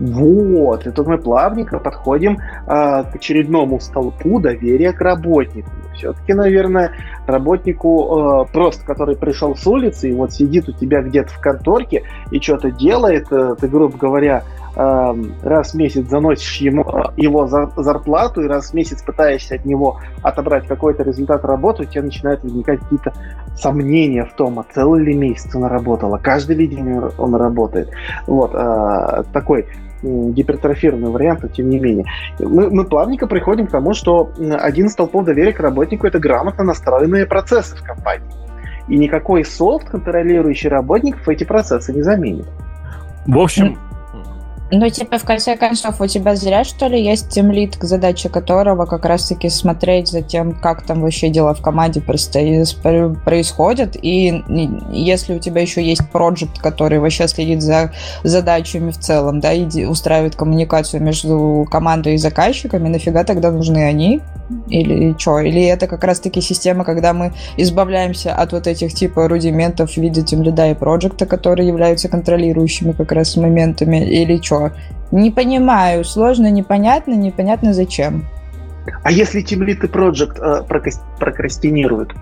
[0.00, 2.36] Вот, и тут мы плавненько подходим э,
[2.66, 5.70] к очередному столпу доверия к работнику.
[5.94, 6.92] Все-таки, наверное,
[7.26, 12.02] работнику э, просто, который пришел с улицы и вот сидит у тебя где-то в конторке
[12.30, 14.44] и что-то делает, э, ты, грубо говоря,
[14.76, 19.54] э, раз в месяц заносишь ему э, его за, зарплату и раз в месяц пытаешься
[19.54, 23.12] от него отобрать какой-то результат работы, у тебя начинают возникать какие-то
[23.56, 27.90] сомнения в том, а целый ли месяц он работал, а каждый ли день он работает.
[28.26, 29.66] Вот, э, такой
[30.04, 32.06] гипертрофированный вариант, но тем не менее.
[32.38, 36.64] Мы, мы плавненько приходим к тому, что один из столпов доверия к работнику– это грамотно
[36.64, 38.28] настроенные процессы в компании.
[38.88, 42.46] И никакой софт, контролирующий работников, эти процессы не заменит.
[43.26, 43.78] В общем,
[44.70, 49.04] ну, типа, в конце концов, у тебя зря, что ли, есть тимлит, задача которого как
[49.04, 53.96] раз-таки смотреть за тем, как там вообще дела в команде происходят.
[54.00, 54.42] И
[54.90, 57.92] если у тебя еще есть проект, который вообще следит за
[58.22, 64.22] задачами в целом, да, и устраивает коммуникацию между командой и заказчиками, нафига тогда нужны они?
[64.68, 65.40] Или что?
[65.40, 70.22] Или это как раз-таки система, когда мы избавляемся от вот этих типа рудиментов в виде
[70.22, 74.53] тимлида и проекта, которые являются контролирующими как раз моментами, или что?
[75.12, 78.24] Не понимаю, сложно, непонятно, непонятно зачем.
[79.02, 80.62] А если тимлид и проект э,
[81.18, 82.14] прокрастинируют?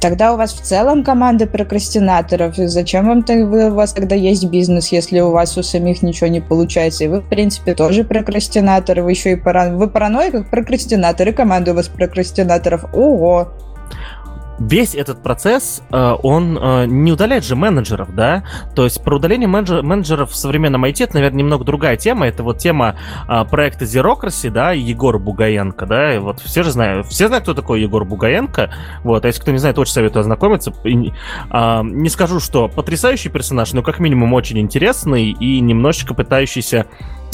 [0.00, 2.58] Тогда у вас в целом команда прокрастинаторов.
[2.58, 6.28] И зачем вам вы, у вас тогда есть бизнес, если у вас у самих ничего
[6.28, 7.04] не получается?
[7.04, 9.02] И вы, в принципе, тоже прокрастинаторы.
[9.02, 9.76] Вы еще и паран...
[9.76, 11.32] вы параноик, как прокрастинаторы.
[11.32, 12.86] Команда у вас прокрастинаторов.
[12.94, 13.52] Ого!
[14.60, 18.44] Весь этот процесс, э, он э, не удаляет же менеджеров, да?
[18.74, 22.26] То есть про удаление менеджеров в современном IT это, наверное, немного другая тема.
[22.26, 22.96] Это вот тема
[23.28, 27.54] э, проекта Zerocracy, да, Егор Бугаенко, да, и вот все же знают, все знают, кто
[27.54, 28.70] такой Егор Бугаенко,
[29.02, 30.72] вот, а если кто не знает, очень советую ознакомиться.
[30.84, 36.86] Не скажу, что потрясающий персонаж, но как минимум очень интересный и немножечко пытающийся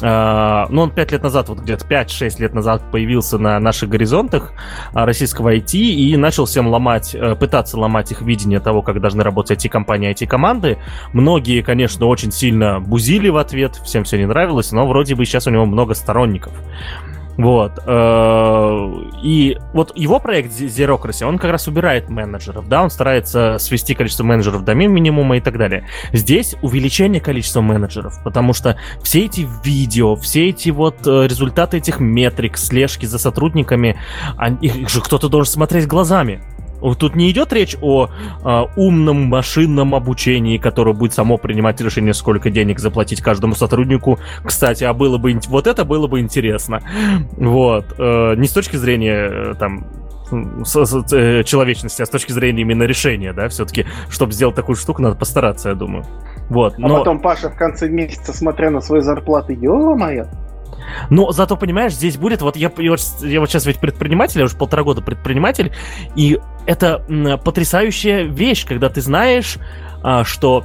[0.02, 4.52] Uh, ну, он 5 лет назад, вот где-то 5-6 лет назад появился на наших горизонтах
[4.92, 9.22] uh, российского IT и начал всем ломать, uh, пытаться ломать их видение того, как должны
[9.22, 10.76] работать IT-компании, IT-команды.
[11.14, 15.46] Многие, конечно, очень сильно бузили в ответ, всем все не нравилось, но вроде бы сейчас
[15.46, 16.52] у него много сторонников.
[17.36, 17.78] Вот.
[17.86, 23.94] Э, и вот его проект Zerocracy, он как раз убирает менеджеров, да, он старается свести
[23.94, 25.86] количество менеджеров до минимума и так далее.
[26.12, 32.00] Здесь увеличение количества менеджеров, потому что все эти видео, все эти вот э, результаты этих
[32.00, 33.98] метрик, слежки за сотрудниками,
[34.60, 36.42] их же кто-то должен смотреть глазами.
[36.80, 42.50] Тут не идет речь о э, умном машинном обучении, которое будет само принимать решение, сколько
[42.50, 44.18] денег заплатить каждому сотруднику.
[44.44, 46.80] Кстати, а было бы вот это было бы интересно.
[47.36, 47.94] Вот.
[47.98, 49.86] Э, не с точки зрения э, там
[50.64, 54.76] с, с, э, человечности, а с точки зрения именно решения, да, все-таки, чтобы сделать такую
[54.76, 56.04] штуку, надо постараться, я думаю.
[56.48, 56.98] Вот, а но...
[56.98, 60.26] потом Паша в конце месяца, смотря на свои зарплаты, ё-моё,
[61.10, 64.56] но зато, понимаешь, здесь будет, вот я, я, я вот сейчас ведь предприниматель, я уже
[64.56, 65.72] полтора года предприниматель,
[66.14, 67.04] и это
[67.44, 69.56] потрясающая вещь, когда ты знаешь,
[70.02, 70.64] а, что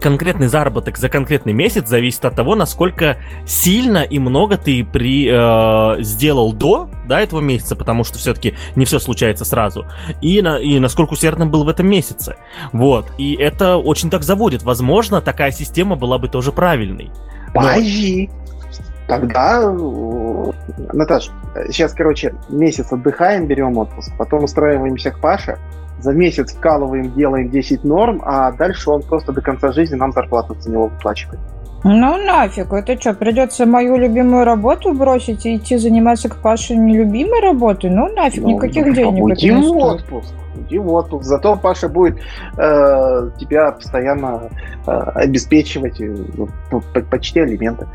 [0.00, 6.02] конкретный заработок за конкретный месяц зависит от того, насколько сильно и много ты при, э,
[6.02, 9.86] сделал до да, этого месяца, потому что все-таки не все случается сразу,
[10.20, 12.36] и, на, и насколько усердным был в этом месяце.
[12.72, 13.06] Вот.
[13.18, 14.62] И это очень так заводит.
[14.62, 17.10] Возможно, такая система была бы тоже правильной.
[17.54, 18.30] Подожди.
[19.06, 20.52] Тогда, э,
[20.92, 21.30] Наташ,
[21.68, 25.58] сейчас, короче, месяц отдыхаем, берем отпуск, потом устраиваемся к Паше,
[26.00, 30.54] за месяц вкалываем, делаем 10 норм, а дальше он просто до конца жизни нам зарплату
[30.58, 31.40] за него выплачивает.
[31.84, 37.40] Ну нафиг, это что, придется мою любимую работу бросить и идти заниматься к Паше нелюбимой
[37.40, 37.90] работой?
[37.90, 41.24] Ну нафиг, ну, никаких ну, денег уйди в отпуск, уйди в отпуск.
[41.24, 42.18] Зато Паша будет
[42.58, 44.50] э, тебя постоянно
[44.86, 46.14] э, обеспечивать э,
[47.08, 47.86] почти алименты.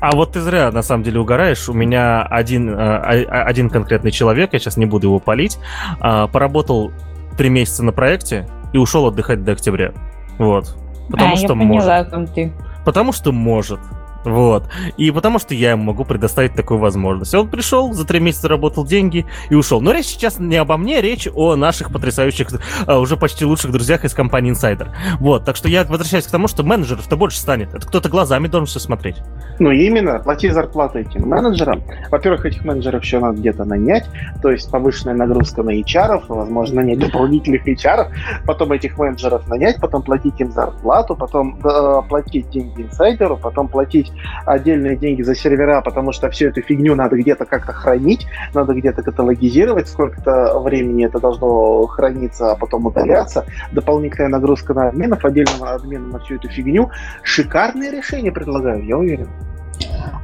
[0.00, 1.68] А вот ты зря, на самом деле, угораешь.
[1.68, 5.58] У меня один, э, а, один конкретный человек, я сейчас не буду его палить,
[5.98, 6.92] а, поработал
[7.38, 9.92] три месяца на проекте и ушел отдыхать до октября.
[10.36, 10.76] Вот.
[11.10, 12.10] Потому а, что я может.
[12.10, 12.52] поняла, ты.
[12.84, 13.80] Потому что может.
[14.24, 14.64] Вот.
[14.96, 17.34] И потому что я ему могу предоставить такую возможность.
[17.34, 19.80] Он пришел, за три месяца работал деньги и ушел.
[19.80, 22.48] Но речь сейчас не обо мне, речь о наших потрясающих,
[22.86, 24.88] а, уже почти лучших друзьях из компании Insider.
[25.20, 25.44] Вот.
[25.44, 27.74] Так что я возвращаюсь к тому, что менеджеров-то больше станет.
[27.74, 29.16] Это кто-то глазами должен все смотреть.
[29.58, 31.82] Ну, именно, плати зарплату этим менеджерам.
[32.10, 34.06] Во-первых, этих менеджеров еще надо где-то нанять,
[34.42, 38.08] то есть повышенная нагрузка на HR, возможно, нанять дополнительных HR,
[38.46, 44.12] потом этих менеджеров нанять, потом платить им зарплату, потом э, платить деньги инсайдеру, потом платить
[44.46, 49.02] отдельные деньги за сервера, потому что всю эту фигню надо где-то как-то хранить, надо где-то
[49.02, 53.44] каталогизировать, сколько-то времени это должно храниться, а потом удаляться.
[53.72, 56.90] Дополнительная нагрузка на админов, отдельного админа на всю эту фигню.
[57.22, 59.28] Шикарные решения предлагаю, я уверен.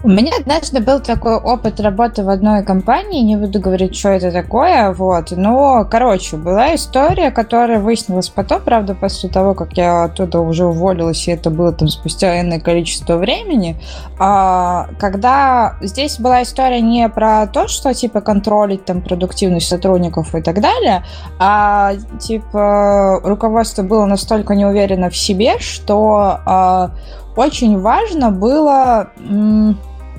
[0.02, 4.32] У меня однажды был такой опыт работы в одной компании, не буду говорить, что это
[4.32, 10.40] такое, вот, но, короче, была история, которая выяснилась потом, правда, после того, как я оттуда
[10.40, 13.76] уже уволилась, и это было там спустя энное количество времени,
[14.18, 20.40] а, когда здесь была история не про то, что, типа, контролить там продуктивность сотрудников и
[20.40, 21.04] так далее,
[21.38, 26.92] а, типа, руководство было настолько неуверено в себе, что а,
[27.36, 29.10] очень важно было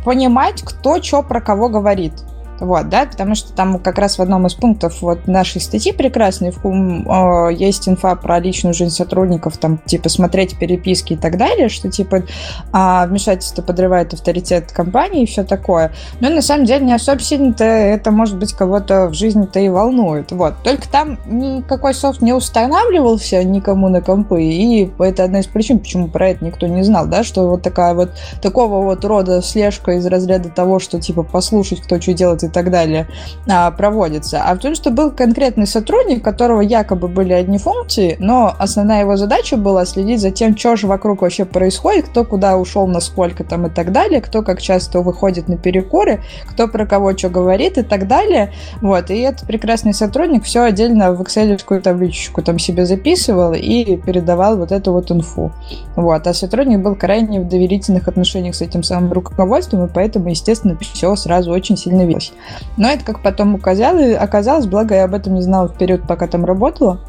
[0.04, 2.14] понимать, кто что про кого говорит.
[2.62, 6.52] Вот, да, потому что там как раз в одном из пунктов вот нашей статьи прекрасной
[6.52, 11.38] в кум э, есть инфа про личную жизнь сотрудников, там, типа, смотреть переписки и так
[11.38, 15.92] далее, что, типа, э, вмешательство подрывает авторитет компании и все такое.
[16.20, 20.32] Но на самом деле не особо сильно-то это, может быть, кого-то в жизни-то и волнует.
[20.32, 20.54] Вот.
[20.64, 26.10] Только там никакой софт не устанавливался никому на компы, и это одна из причин, почему
[26.10, 30.06] про это никто не знал, да, что вот такая вот, такого вот рода слежка из
[30.06, 33.08] разряда того, что, типа, послушать, кто что делает и так далее
[33.50, 38.16] а, проводится, а в том, что был конкретный сотрудник, у которого якобы были одни функции,
[38.20, 42.58] но основная его задача была следить за тем, что же вокруг вообще происходит, кто куда
[42.58, 47.18] ушел, насколько там и так далее, кто как часто выходит на перекуры, кто про кого
[47.18, 48.52] что говорит и так далее.
[48.82, 54.58] Вот, и этот прекрасный сотрудник все отдельно в excel табличку там себе записывал и передавал
[54.58, 55.52] вот эту вот инфу.
[55.96, 60.78] Вот, а сотрудник был крайне в доверительных отношениях с этим самым руководством, и поэтому, естественно,
[60.80, 62.34] все сразу очень сильно виделось.
[62.78, 66.46] Но это как потом оказалось, оказалось, благо я об этом не знала вперед, пока там
[66.46, 67.00] работала.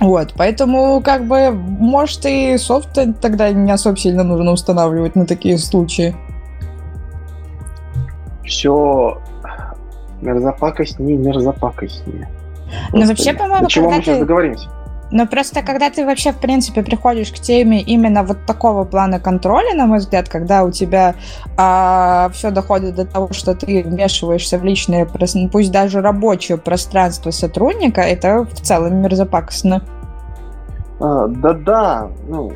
[0.00, 5.58] Вот, поэтому, как бы, может, и софт тогда не особо сильно нужно устанавливать на такие
[5.58, 6.14] случаи.
[8.44, 9.20] Все
[10.22, 12.28] мерзопакостнее, мерзопакостнее.
[12.92, 14.20] Ну, вообще, по-моему, когда мы сейчас ты...
[14.20, 14.68] договоримся?
[15.10, 19.74] Но просто когда ты вообще, в принципе, приходишь к теме именно вот такого плана контроля,
[19.74, 21.14] на мой взгляд, когда у тебя
[21.56, 25.08] а, все доходит до того, что ты вмешиваешься в личное,
[25.50, 29.82] пусть даже рабочее пространство сотрудника, это в целом мерзопакостно.
[31.00, 32.52] Да-да, ну,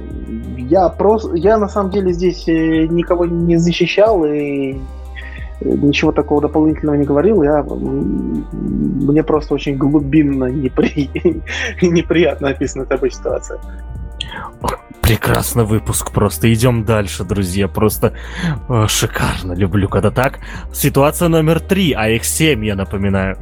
[0.57, 4.81] я просто, я на самом деле здесь э, никого не защищал и
[5.65, 7.43] ничего такого дополнительного не говорил.
[7.43, 11.11] Я, мне просто очень глубинно непри...
[11.83, 13.59] неприятно описана эта ситуация.
[15.03, 18.15] Прекрасный выпуск, просто идем дальше, друзья, просто
[18.69, 20.39] э, шикарно, люблю, когда так.
[20.73, 23.37] Ситуация номер три, а их семь, я напоминаю.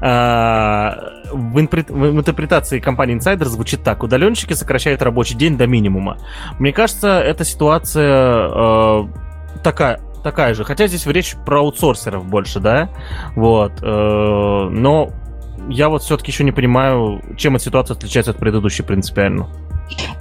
[0.00, 0.96] А,
[1.32, 4.04] в, в интерпретации компании Insider звучит так.
[4.04, 6.16] Удаленщики сокращают рабочий день до минимума.
[6.60, 9.08] Мне кажется, эта ситуация э,
[9.64, 10.64] такая такая же.
[10.64, 12.90] Хотя здесь речь про аутсорсеров больше, да?
[13.36, 13.72] Вот.
[13.82, 15.10] Э, но
[15.68, 19.48] я вот все-таки еще не понимаю, чем эта ситуация отличается от предыдущей принципиально.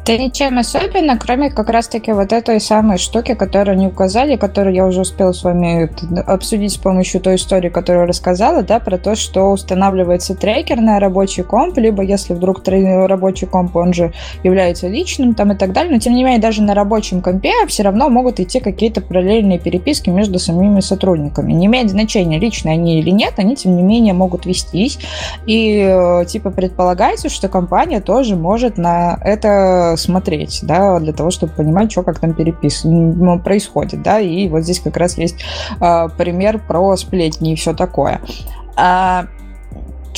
[0.09, 4.87] Да ничем особенно, кроме как раз-таки вот этой самой штуки, которую они указали, которую я
[4.87, 5.87] уже успела с вами
[6.27, 11.43] обсудить с помощью той истории, которую рассказала, да, про то, что устанавливается трекер на рабочий
[11.43, 14.11] комп, либо если вдруг рабочий комп, он же
[14.43, 17.83] является личным там и так далее, но тем не менее даже на рабочем компе все
[17.83, 21.53] равно могут идти какие-то параллельные переписки между самими сотрудниками.
[21.53, 24.97] Не имеет значения, личные они или нет, они тем не менее могут вестись,
[25.45, 29.58] и э, типа предполагается, что компания тоже может на это
[29.97, 32.85] смотреть, да, для того, чтобы понимать, что как там перепис
[33.43, 35.43] происходит, да, и вот здесь как раз есть
[35.79, 38.21] э, пример про сплетни и все такое.
[38.75, 39.27] А,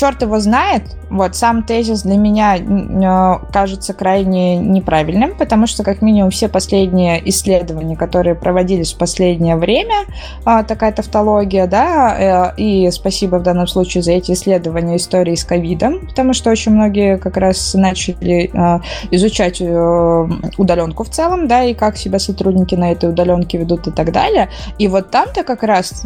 [0.01, 0.81] черт его знает,
[1.11, 7.21] вот сам тезис для меня э, кажется крайне неправильным, потому что как минимум все последние
[7.29, 10.05] исследования, которые проводились в последнее время,
[10.43, 15.43] э, такая тавтология, да, э, и спасибо в данном случае за эти исследования истории с
[15.43, 18.49] ковидом, потому что очень многие как раз начали
[19.11, 24.11] изучать удаленку в целом, да, и как себя сотрудники на этой удаленке ведут и так
[24.11, 24.49] далее.
[24.79, 26.03] И вот там-то как раз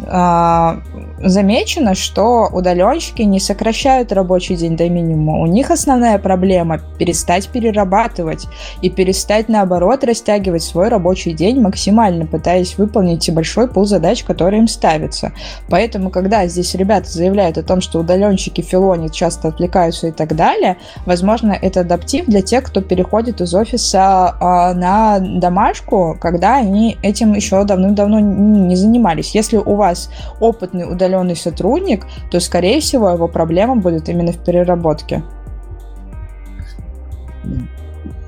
[1.18, 5.38] замечено, что удаленщики не сокращают сокращают рабочий день до минимума.
[5.38, 8.46] У них основная проблема перестать перерабатывать
[8.82, 14.66] и перестать, наоборот, растягивать свой рабочий день максимально, пытаясь выполнить большой пул задач, которые им
[14.66, 15.32] ставятся.
[15.70, 20.78] Поэтому, когда здесь ребята заявляют о том, что удаленщики филонят, часто отвлекаются и так далее,
[21.06, 27.34] возможно, это адаптив для тех, кто переходит из офиса э, на домашку, когда они этим
[27.34, 29.36] еще давным-давно не занимались.
[29.36, 30.10] Если у вас
[30.40, 35.22] опытный удаленный сотрудник, то, скорее всего, его проблема будет именно в переработке.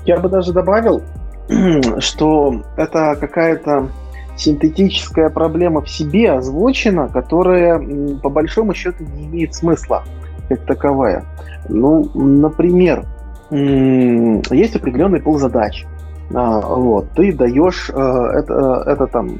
[0.05, 1.01] Я бы даже добавил,
[1.99, 3.89] что это какая-то
[4.37, 7.79] синтетическая проблема в себе озвучена, которая
[8.21, 10.03] по большому счету не имеет смысла
[10.47, 11.25] как таковая.
[11.67, 13.05] Ну, например,
[13.51, 15.85] есть определенный пол задач.
[16.33, 19.35] А, вот, ты даешь э, это, это там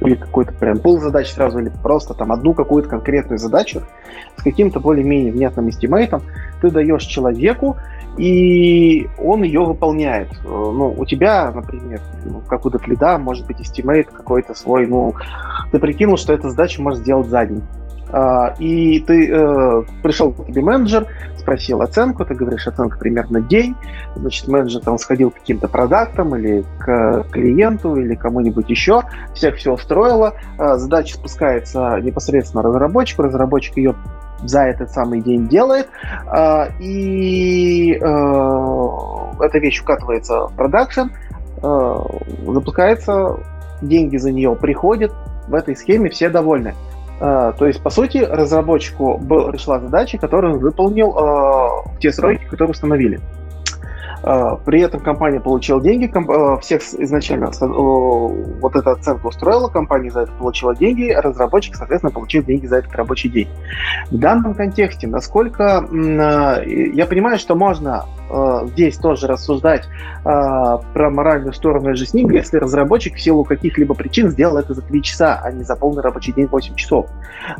[0.00, 3.82] или какой-то прям пул задач сразу, или просто там одну какую-то конкретную задачу
[4.36, 6.22] с каким-то более-менее внятным estimate ом
[6.60, 7.76] ты даешь человеку,
[8.16, 10.28] и он ее выполняет.
[10.44, 14.54] Э, ну, у тебя, например, ну, как у dev lead а, может быть, estimate какой-то
[14.54, 15.14] свой, ну,
[15.72, 17.62] ты прикинул, что эта задача может сделать за день.
[18.10, 21.06] Э, и ты э, пришел к тебе менеджер,
[21.38, 23.74] спросил оценку, ты говоришь, оценка примерно день,
[24.16, 29.02] значит, менеджер там сходил к каким-то продуктам или к клиенту или кому-нибудь еще,
[29.34, 33.94] всех все устроило, uh, задача спускается непосредственно разработчику, разработчик ее
[34.42, 35.88] за этот самый день делает,
[36.26, 37.96] а, и э,
[39.40, 41.08] эта вещь укатывается в продакшн,
[41.62, 41.96] э,
[42.46, 43.36] запускается,
[43.82, 45.12] деньги за нее приходят,
[45.48, 46.74] в этой схеме все довольны.
[47.20, 52.12] Uh, то есть, по сути, разработчику был, пришла задача, которую он выполнил uh, в те
[52.12, 53.20] сроки, которые установили.
[54.22, 60.22] А, при этом компания получила деньги, а, всех изначально вот эта оценка устроила, компания за
[60.22, 63.48] это получила деньги, разработчик, соответственно, получил деньги за этот рабочий день.
[64.10, 68.04] В данном контексте, насколько а, я понимаю, что можно
[68.72, 69.88] здесь тоже рассуждать
[70.22, 75.40] про моральную сторону ним, если разработчик в силу каких-либо причин сделал это за 3 часа,
[75.42, 77.06] а не за полный рабочий день 8 часов.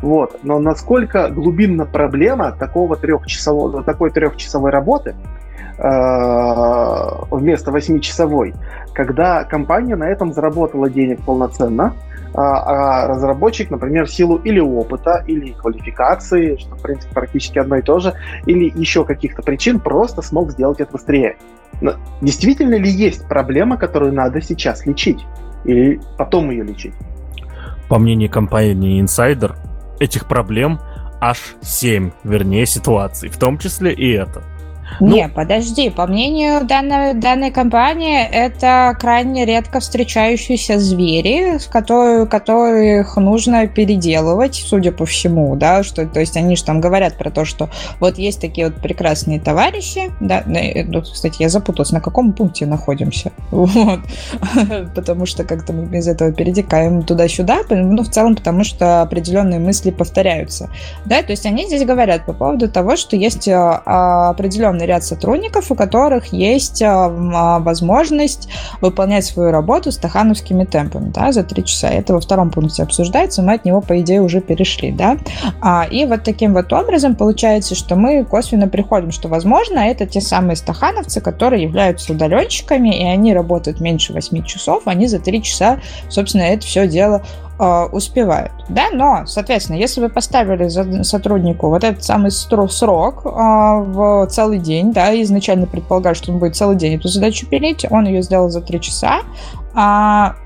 [0.03, 0.39] Вот.
[0.43, 5.15] Но насколько глубинна проблема такого трехчасового, такой трехчасовой работы,
[5.79, 8.55] вместо 8-часовой,
[8.95, 11.95] когда компания на этом заработала денег полноценно,
[12.35, 17.83] а, а разработчик, например, силу или опыта, или квалификации, что, в принципе, практически одно и
[17.83, 18.14] то же,
[18.47, 21.37] или еще каких-то причин просто смог сделать это быстрее.
[21.81, 25.24] Но действительно ли есть проблема, которую надо сейчас лечить?
[25.64, 26.95] Или потом ее лечить?
[27.89, 29.55] По мнению компании Insider,
[30.01, 30.81] этих проблем
[31.20, 34.43] аж 7, вернее, ситуаций, в том числе и это–
[35.01, 43.16] ну, Не, подожди, по мнению данной, данной компании, это крайне редко встречающиеся звери, которые, которых
[43.16, 47.45] нужно переделывать, судя по всему, да, что, то есть они же там говорят про то,
[47.45, 47.70] что
[48.01, 52.66] вот есть такие вот прекрасные товарищи, да, э, ну, кстати, я запуталась, на каком пункте
[52.66, 54.01] находимся, вот,
[54.97, 59.93] потому что как-то мы без этого перетекаем туда-сюда, ну, в целом, потому что определенные мысли
[59.93, 60.70] повторяются,
[61.05, 65.05] да, то есть они здесь говорят по поводу того, что есть а, определенные огромный ряд
[65.05, 68.49] сотрудников, у которых есть а, а, возможность
[68.81, 71.89] выполнять свою работу стахановскими темпами да, за три часа.
[71.89, 74.93] Это во втором пункте обсуждается, мы от него, по идее, уже перешли.
[74.93, 75.18] Да?
[75.61, 80.20] А, и вот таким вот образом получается, что мы косвенно приходим, что, возможно, это те
[80.20, 85.81] самые стахановцы, которые являются удаленщиками, и они работают меньше 8 часов, они за 3 часа,
[86.09, 87.22] собственно, это все дело
[87.59, 88.53] успевают.
[88.69, 90.69] Да, но, соответственно, если вы поставили
[91.03, 96.57] сотруднику вот этот самый срок э, в целый день, да, изначально предполагали, что он будет
[96.57, 99.21] целый день эту задачу пилить, он ее сделал за три часа,
[99.75, 100.37] а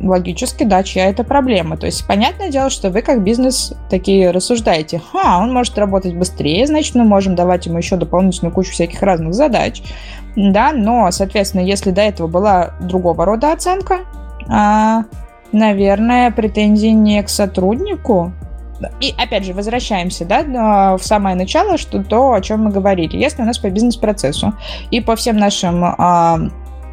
[0.00, 1.76] логически, да, чья это проблема.
[1.76, 6.66] То есть, понятное дело, что вы как бизнес такие рассуждаете, ха, он может работать быстрее,
[6.66, 9.82] значит, мы можем давать ему еще дополнительную кучу всяких разных задач,
[10.36, 14.00] да, но, соответственно, если до этого была другого рода оценка,
[14.48, 15.04] а,
[15.52, 18.32] Наверное, претензии не к сотруднику.
[19.00, 23.16] И опять же, возвращаемся да, в самое начало, что то, о чем мы говорили.
[23.16, 24.54] Если у нас по бизнес-процессу
[24.90, 25.84] и по всем нашим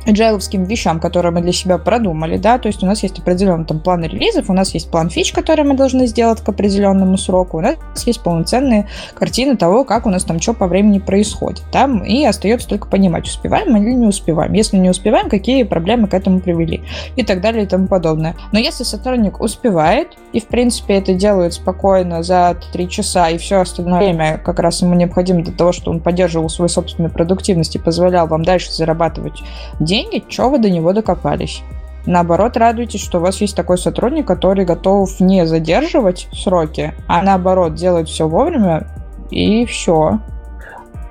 [0.06, 3.80] agile вещам, которые мы для себя продумали, да, то есть у нас есть определенный там
[3.80, 7.62] план релизов, у нас есть план фич, который мы должны сделать к определенному сроку, у
[7.62, 12.24] нас есть полноценные картины того, как у нас там что по времени происходит, там, и
[12.26, 14.54] остается только понимать, успеваем мы или не успеваем.
[14.54, 16.84] Если не успеваем, какие проблемы к этому привели
[17.16, 18.36] и так далее и тому подобное.
[18.52, 23.62] Но если сотрудник успевает, и в принципе это делает спокойно за 3 часа, и все
[23.62, 27.80] остальное время как раз ему необходимо для того, чтобы он поддерживал свою собственную продуктивность и
[27.80, 29.42] позволял вам дальше зарабатывать
[29.80, 31.64] деньги, деньги, что вы до него докопались.
[32.06, 37.74] Наоборот, радуйтесь, что у вас есть такой сотрудник, который готов не задерживать сроки, а наоборот
[37.74, 38.88] делает все вовремя,
[39.32, 40.20] и все.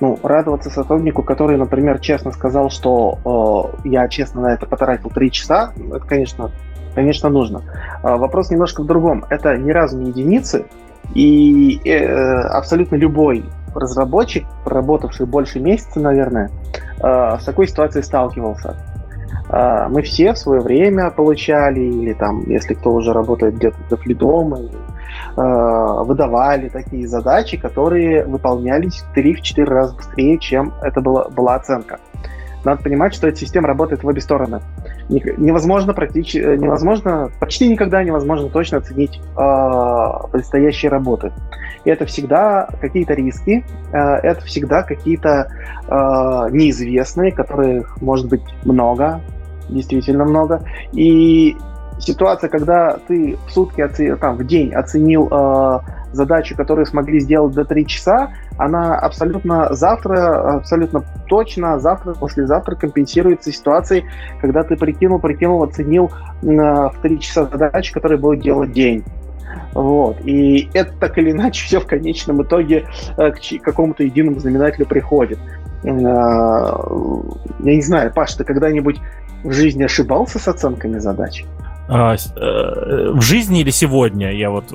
[0.00, 5.32] Ну, радоваться сотруднику, который, например, честно сказал, что э, я честно на это потратил три
[5.32, 6.50] часа, это, конечно,
[6.94, 7.62] конечно, нужно.
[8.02, 9.24] Э, вопрос немножко в другом.
[9.30, 10.66] Это ни разу не единицы,
[11.14, 12.06] и э,
[12.58, 13.44] абсолютно любой
[13.74, 16.50] разработчик, проработавший больше месяца, наверное,
[17.02, 18.76] э, с такой ситуацией сталкивался.
[19.48, 23.96] Э, мы все в свое время получали, или там, если кто уже работает где-то за
[23.96, 24.60] флидом, э,
[25.36, 31.98] выдавали такие задачи, которые выполнялись в 3-4 раза быстрее, чем это была, была оценка.
[32.64, 34.60] Надо понимать, что эта система работает в обе стороны.
[35.08, 41.32] Невозможно, практически, невозможно, почти никогда невозможно точно оценить э, предстоящие работы.
[41.84, 45.48] И это всегда какие-то риски, э, это всегда какие-то
[45.86, 45.92] э,
[46.50, 49.20] неизвестные, которых может быть много,
[49.68, 50.62] действительно много.
[50.92, 51.56] И
[51.98, 55.78] ситуация, когда ты в сутки, оцени, там, в день оценил э,
[56.14, 63.52] задачу, которую смогли сделать за три часа, она абсолютно завтра, абсолютно точно завтра, послезавтра компенсируется
[63.52, 64.04] ситуацией,
[64.40, 66.10] когда ты прикинул, прикинул, оценил
[66.42, 69.04] э, в три часа задачу, которую будет делать день.
[69.72, 70.20] Вот.
[70.24, 72.86] И это так или иначе все в конечном итоге
[73.16, 75.38] э, к какому-то единому знаменателю приходит.
[75.84, 79.00] Э, я не знаю, Паш, ты когда-нибудь
[79.42, 81.44] в жизни ошибался с оценками задач?
[81.88, 84.32] А, э, в жизни или сегодня?
[84.32, 84.64] Я вот...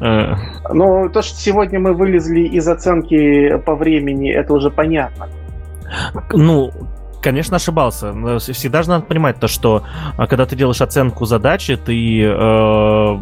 [0.00, 0.34] Э.
[0.72, 5.28] Ну, то, что сегодня мы вылезли из оценки по времени, это уже понятно.
[6.32, 6.72] Ну,
[7.24, 8.12] конечно, ошибался.
[8.38, 9.82] Всегда же надо понимать то, что
[10.18, 13.18] а, когда ты делаешь оценку задачи, ты, э,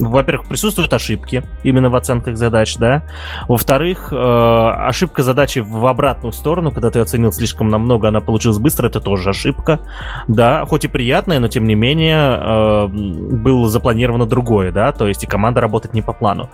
[0.00, 3.04] во-первых, присутствуют ошибки именно в оценках задач, да.
[3.46, 8.88] Во-вторых, э, ошибка задачи в обратную сторону, когда ты оценил слишком намного, она получилась быстро,
[8.88, 9.78] это тоже ошибка,
[10.26, 10.66] да.
[10.66, 15.28] Хоть и приятная, но тем не менее э, было запланировано другое, да, то есть и
[15.28, 16.50] команда работает не по плану.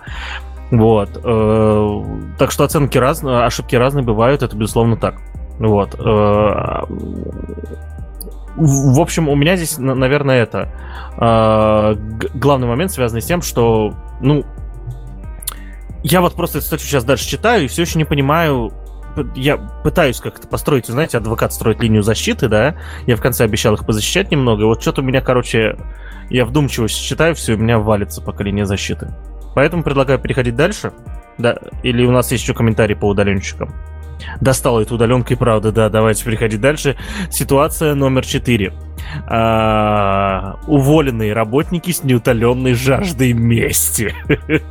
[0.69, 1.09] Вот.
[1.23, 2.03] Э,
[2.37, 5.15] так что оценки разные, ошибки разные бывают, это безусловно так.
[5.59, 5.95] Вот.
[5.99, 6.83] Э,
[8.57, 10.71] в общем, у меня здесь, наверное, это
[11.17, 11.95] э,
[12.33, 14.45] главный момент, связанный с тем, что, ну,
[16.03, 18.71] я вот просто эту статью сейчас дальше читаю и все еще не понимаю,
[19.35, 23.85] я пытаюсь как-то построить, знаете, адвокат строит линию защиты, да, я в конце обещал их
[23.85, 25.77] позащищать немного, вот что-то у меня, короче,
[26.29, 29.13] я вдумчиво читаю все, у меня валится пока линия защиты.
[29.55, 30.93] Поэтому предлагаю переходить дальше,
[31.37, 33.73] да, или у нас есть еще комментарии по удаленщикам.
[34.41, 36.97] Достал эту удаленку и правда, да, давайте переходить дальше.
[37.29, 38.73] Ситуация номер четыре.
[39.27, 44.13] А, уволенные работники с неутоленной жаждой мести.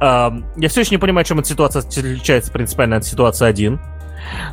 [0.00, 3.80] а, я все еще не понимаю, чем эта ситуация отличается принципиально от ситуации 1.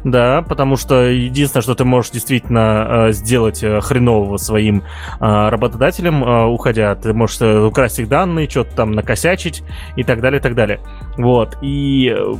[0.03, 4.83] Да, потому что единственное, что ты можешь действительно э, сделать э, хренового своим
[5.19, 9.63] э, работодателям, э, уходя, ты можешь э, украсть их данные, что-то там накосячить
[9.95, 10.79] и так далее, и так далее.
[11.17, 11.57] Вот.
[11.61, 12.33] И э,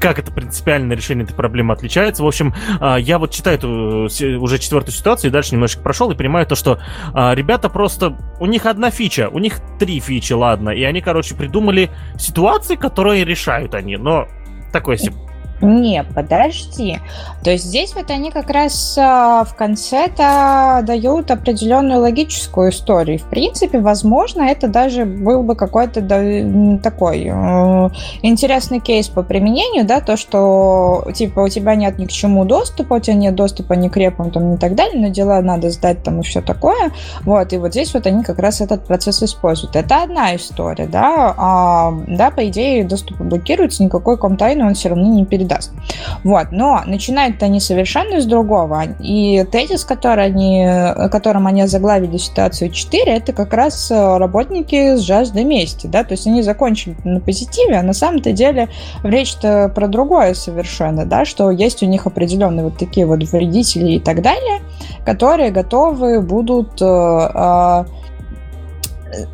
[0.00, 2.22] как это принципиальное решение этой проблемы отличается.
[2.22, 4.08] В общем, а, я вот читаю эту
[4.40, 6.78] уже четвертую ситуацию и дальше немножечко прошел и понимаю то, что
[7.12, 8.16] а, ребята просто...
[8.38, 13.24] У них одна фича, у них три фичи, ладно, и они, короче, придумали ситуации, которые
[13.24, 14.28] решают они, но
[14.72, 15.14] такое себе
[15.60, 16.98] не, подожди.
[17.42, 23.18] То есть здесь вот они как раз а, в конце-то дают определенную логическую историю.
[23.18, 26.02] В принципе, возможно, это даже был бы какой-то
[26.82, 27.90] такой э,
[28.22, 32.94] интересный кейс по применению, да, то, что типа у тебя нет ни к чему доступа,
[32.94, 36.02] у тебя нет доступа ни к репам там, и так далее, но дела надо сдать
[36.02, 36.90] там и все такое.
[37.22, 39.74] Вот, и вот здесь вот они как раз этот процесс используют.
[39.74, 45.06] Это одна история, да, а, да, по идее доступ блокируется, никакой комтайну он все равно
[45.06, 45.72] не перед передаст.
[46.24, 46.48] Вот.
[46.50, 48.84] Но начинают они совершенно с другого.
[49.00, 50.66] И тезис, который они,
[51.10, 55.86] которым они заглавили ситуацию 4, это как раз э, работники с жаждой мести.
[55.86, 56.04] Да?
[56.04, 58.68] То есть они закончили на позитиве, а на самом-то деле
[59.02, 64.00] речь-то про другое совершенно, да, что есть у них определенные вот такие вот вредители и
[64.00, 64.60] так далее,
[65.04, 67.84] которые готовы будут э, э,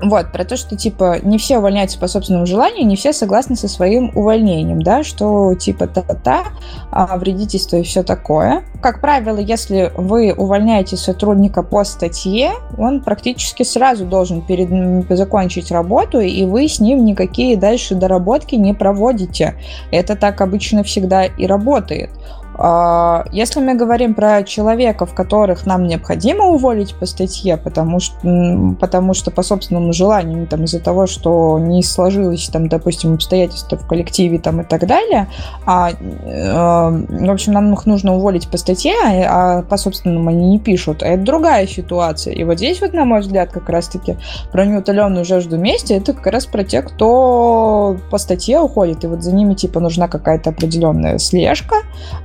[0.02, 3.68] вот, про то, что, типа, не все увольняются по собственному желанию, не все согласны со
[3.68, 6.44] своим увольнением, да, что, типа, та-та-та,
[6.90, 8.62] а, вредительство и все такое.
[8.80, 14.68] Как правило, если вы увольняете сотрудника по статье, он практически сразу должен перед,
[15.16, 19.54] закончить работу, и вы с ним никакие дальше доработки не проводите.
[19.90, 22.10] Это так обычно всегда и работает.
[22.54, 28.16] А, если мы говорим про человеков, которых нам необходимо уволить по статье, потому что,
[28.80, 33.86] потому что по собственному желанию, там, из-за того, что не сложилось, там, допустим, обстоятельства в
[33.86, 35.28] коллективе там, и так далее,
[35.66, 40.50] а, э, в общем, нам их нужно уволить по статье, а, а по собственному они
[40.50, 41.02] не пишут.
[41.02, 42.34] А это другая ситуация.
[42.34, 44.16] И вот здесь вот, на мой взгляд, как раз-таки
[44.50, 49.22] про неутоленную жажду мести, это как раз про тех, кто по статье уходит, и вот
[49.22, 51.76] за ними, типа, нужна какая-то определенная слежка,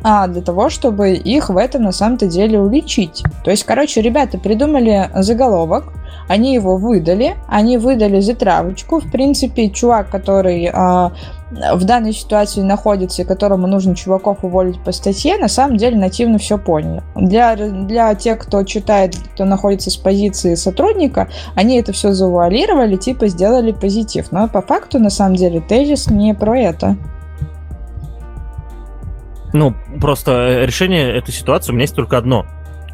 [0.03, 3.24] а, для того, чтобы их в этом на самом-то деле уличить.
[3.43, 5.93] То есть, короче, ребята придумали заголовок,
[6.28, 8.99] они его выдали, они выдали затравочку.
[8.99, 11.11] В принципе, чувак, который а,
[11.51, 16.38] в данной ситуации находится и которому нужно чуваков уволить по статье, на самом деле нативно
[16.38, 17.01] все поняли.
[17.15, 23.28] Для, для тех, кто читает, кто находится с позиции сотрудника, они это все завуалировали, типа
[23.28, 24.32] сделали позитив.
[24.32, 26.97] Но по факту, на самом деле, тезис не про это.
[29.53, 32.45] Ну, просто э, решение этой ситуации у меня есть только одно.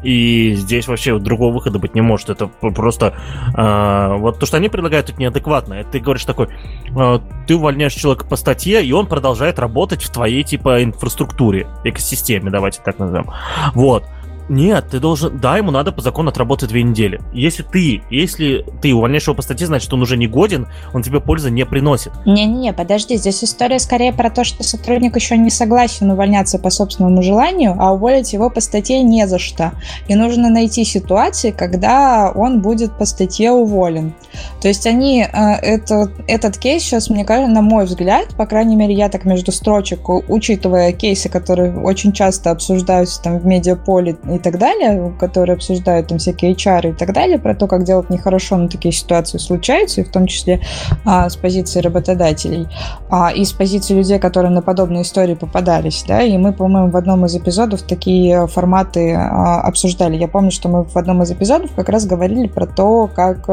[0.02, 2.28] И здесь вообще другого выхода быть не может.
[2.28, 3.14] Это просто...
[3.56, 5.82] Э, вот то, что они предлагают, это неадекватно.
[5.90, 6.48] Ты говоришь такой...
[6.96, 12.50] Э, ты увольняешь человека по статье, и он продолжает работать в твоей, типа, инфраструктуре, экосистеме,
[12.50, 13.30] давайте так назовем.
[13.74, 14.04] Вот.
[14.48, 15.38] Нет, ты должен...
[15.38, 17.20] Да, ему надо по закону отработать две недели.
[17.32, 21.20] Если ты, если ты увольняешь его по статье, значит, он уже не годен, он тебе
[21.20, 22.12] пользы не приносит.
[22.26, 27.22] Не-не-не, подожди, здесь история скорее про то, что сотрудник еще не согласен увольняться по собственному
[27.22, 29.72] желанию, а уволить его по статье не за что.
[30.08, 34.14] И нужно найти ситуации, когда он будет по статье уволен.
[34.60, 35.22] То есть они...
[35.22, 39.24] Э, это, этот кейс сейчас, мне кажется, на мой взгляд, по крайней мере, я так
[39.24, 45.54] между строчек, учитывая кейсы, которые очень часто обсуждаются там в медиаполе и так далее, которые
[45.54, 49.38] обсуждают там всякие HR и так далее, про то, как делать нехорошо, но такие ситуации
[49.38, 50.60] случаются, и в том числе
[51.04, 52.68] а, с позиции работодателей,
[53.10, 56.96] а, и с позиции людей, которые на подобные истории попадались, да, и мы, по-моему, в
[56.96, 60.16] одном из эпизодов такие форматы а, обсуждали.
[60.16, 63.48] Я помню, что мы в одном из эпизодов как раз говорили про то, как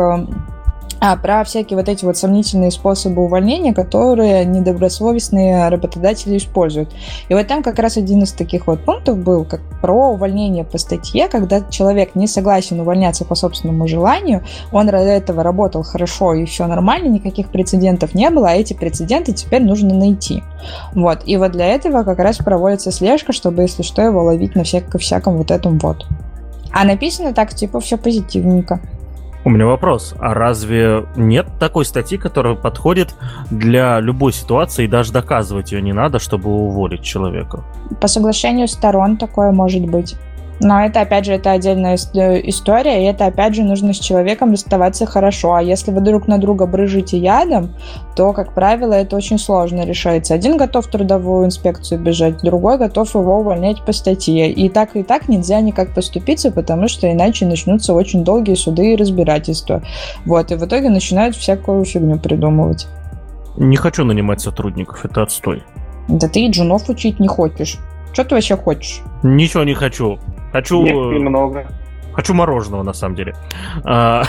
[1.02, 6.94] а, про всякие вот эти вот сомнительные способы увольнения, которые недобросовестные работодатели используют.
[7.28, 10.78] И вот там как раз один из таких вот пунктов был, как про увольнение по
[10.78, 16.46] статье, когда человек не согласен увольняться по собственному желанию, он до этого работал хорошо и
[16.46, 20.44] все нормально, никаких прецедентов не было, а эти прецеденты теперь нужно найти.
[20.94, 21.24] Вот.
[21.26, 25.00] И вот для этого как раз проводится слежка, чтобы, если что, его ловить на всяком,
[25.00, 26.06] всяком вот этом вот.
[26.72, 28.80] А написано так, типа, все позитивненько.
[29.44, 30.14] У меня вопрос.
[30.20, 33.16] А разве нет такой статьи, которая подходит
[33.50, 37.64] для любой ситуации и даже доказывать ее не надо, чтобы уволить человека?
[38.00, 40.16] По соглашению сторон такое может быть.
[40.64, 45.08] Но это, опять же, это отдельная история, и это, опять же, нужно с человеком расставаться
[45.08, 45.56] хорошо.
[45.56, 47.74] А если вы друг на друга брыжите ядом,
[48.16, 50.36] то, как правило, это очень сложно решается.
[50.36, 54.52] Один готов трудовую инспекцию бежать, другой готов его увольнять по статье.
[54.52, 58.96] И так и так нельзя никак поступиться, потому что иначе начнутся очень долгие суды и
[58.96, 59.82] разбирательства.
[60.26, 62.88] Вот, и в итоге начинают всякую фигню придумывать.
[63.58, 65.64] Не хочу нанимать сотрудников, это отстой.
[66.08, 67.80] Да ты и джунов учить не хочешь.
[68.14, 69.02] Что ты вообще хочешь?
[69.24, 70.20] Ничего не хочу.
[70.52, 70.86] Хочу...
[70.86, 71.66] Немного.
[72.14, 73.36] Хочу мороженого, на самом деле.
[73.84, 74.24] А,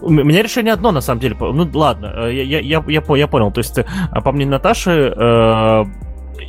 [0.00, 1.36] у меня решение одно, на самом деле.
[1.40, 3.50] Ну, ладно, э, я, я, я, я понял.
[3.50, 3.84] То есть, э,
[4.24, 5.84] по мнению Наташи, э,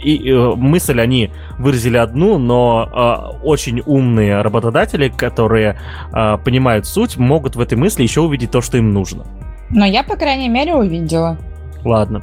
[0.03, 5.79] и, мысль они выразили одну, но очень умные работодатели, которые
[6.11, 9.25] понимают суть, могут в этой мысли еще увидеть то, что им нужно.
[9.69, 11.37] Но я, по крайней мере, увидела.
[11.83, 12.21] Ладно.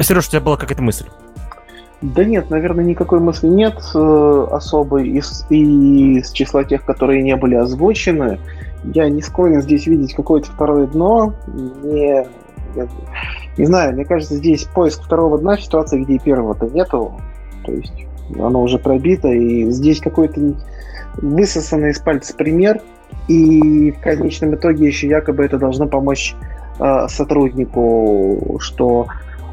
[0.00, 1.06] Сереж, у тебя была какая-то мысль?
[2.02, 7.54] Да нет, наверное, никакой мысли нет э, особой из, из числа тех, которые не были
[7.54, 8.40] озвучены.
[8.82, 11.32] Я не склонен здесь видеть какое-то второе дно.
[11.84, 12.26] Не,
[12.74, 12.88] я,
[13.56, 17.12] не знаю, мне кажется, здесь поиск второго дна в ситуации, где первого-то нету.
[17.64, 20.40] То есть оно уже пробито, и здесь какой-то
[21.18, 22.80] высосанный из пальца пример,
[23.28, 26.34] и в конечном итоге еще якобы это должно помочь
[26.80, 29.06] э, сотруднику, что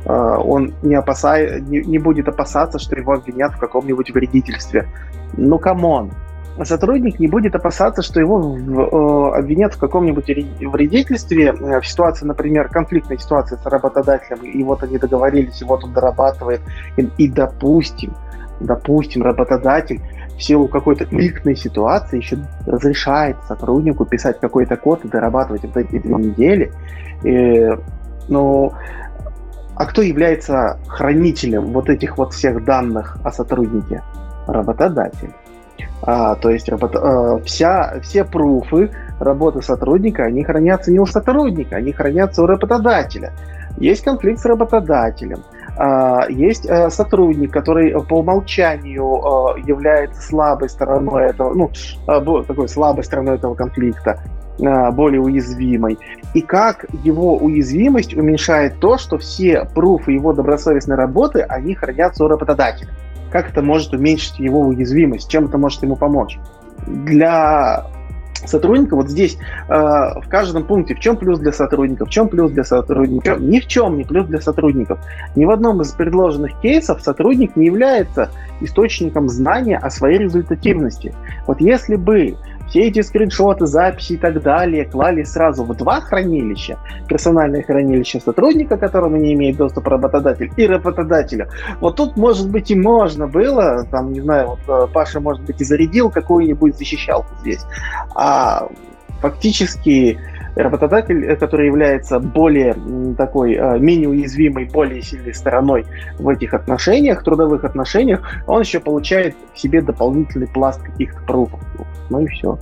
[0.05, 4.87] он не, опасай, не, не будет опасаться, что его обвинят в каком-нибудь вредительстве.
[5.37, 6.11] Ну, come on.
[6.63, 12.25] Сотрудник не будет опасаться, что его в, э, обвинят в каком-нибудь вредительстве э, в ситуации,
[12.25, 16.61] например, конфликтной ситуации с работодателем, и вот они договорились, и вот он дорабатывает,
[16.97, 18.13] и, и допустим,
[18.59, 20.01] допустим, работодатель
[20.37, 26.15] в силу какой-то конфликтной ситуации еще разрешает сотруднику писать какой-то код и дорабатывать эти две
[26.15, 26.71] недели.
[27.23, 27.69] И,
[28.27, 28.73] ну,
[29.79, 34.03] а кто является хранителем вот этих вот всех данных о сотруднике?
[34.45, 35.31] Работодатель.
[36.01, 36.97] А, то есть работ...
[36.97, 43.31] а, вся, все пруфы работы сотрудника, они хранятся не у сотрудника, они хранятся у работодателя.
[43.77, 45.43] Есть конфликт с работодателем.
[45.77, 51.71] А, есть э, сотрудник, который по умолчанию э, является слабой стороной этого, ну,
[52.05, 54.19] э, такой слабой стороной этого конфликта,
[54.59, 55.97] более уязвимой.
[56.33, 62.27] И как его уязвимость уменьшает то, что все пруфы его добросовестной работы, они хранятся у
[62.27, 62.89] работодателя.
[63.31, 65.29] Как это может уменьшить его уязвимость?
[65.29, 66.39] Чем это может ему помочь?
[66.87, 67.85] Для
[68.45, 69.37] сотрудника вот здесь
[69.67, 73.59] э, в каждом пункте в чем плюс для сотрудников, в чем плюс для сотрудников, ни
[73.59, 74.99] в чем не плюс для сотрудников.
[75.35, 78.29] Ни в одном из предложенных кейсов сотрудник не является
[78.61, 81.13] источником знания о своей результативности.
[81.47, 82.35] Вот если бы
[82.69, 86.77] все эти скриншоты, записи и так далее клали сразу в два хранилища.
[87.07, 91.49] Персональное хранилище сотрудника, которому не имеет доступа работодатель, и работодателя.
[91.79, 95.59] Вот тут, может быть, и можно было, там, не знаю, вот э, Паша, может быть,
[95.61, 97.65] и зарядил какую-нибудь защищалку здесь.
[98.15, 98.67] А
[99.21, 100.19] фактически
[100.63, 102.75] работодатель, э, который является более
[103.17, 105.85] такой, э, менее уязвимой, более сильной стороной
[106.17, 111.59] в этих отношениях, трудовых отношениях, он еще получает в себе дополнительный пласт каких-то пруфов.
[112.09, 112.57] Ну и все.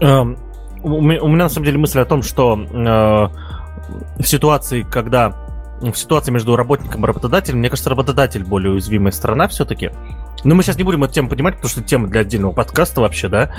[0.00, 0.36] Эм,
[0.82, 5.34] у, меня, у меня на самом деле мысль о том, что э, в ситуации, когда
[5.80, 9.90] в ситуации между работником и работодателем, мне кажется, работодатель более уязвимая сторона все-таки.
[10.44, 13.28] Но мы сейчас не будем эту тему поднимать, потому что тема для отдельного подкаста вообще,
[13.28, 13.50] да.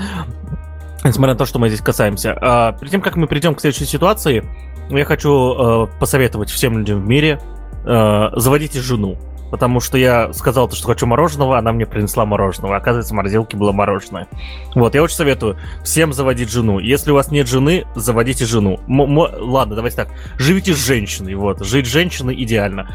[1.04, 2.36] Несмотря на то, что мы здесь касаемся.
[2.40, 4.44] А, перед тем, как мы перейдем к следующей ситуации,
[4.88, 7.40] я хочу э, посоветовать всем людям в мире
[7.84, 9.16] э, заводите жену.
[9.50, 12.76] Потому что я сказал, что хочу мороженого, она мне принесла мороженого.
[12.76, 14.26] Оказывается, в морозилке было мороженое.
[14.74, 16.78] Вот, я очень советую всем заводить жену.
[16.78, 18.80] Если у вас нет жены, заводите жену.
[18.88, 20.08] М- м- ладно, давайте так.
[20.38, 21.62] Живите с женщиной, вот.
[21.64, 22.94] Жить с женщиной идеально.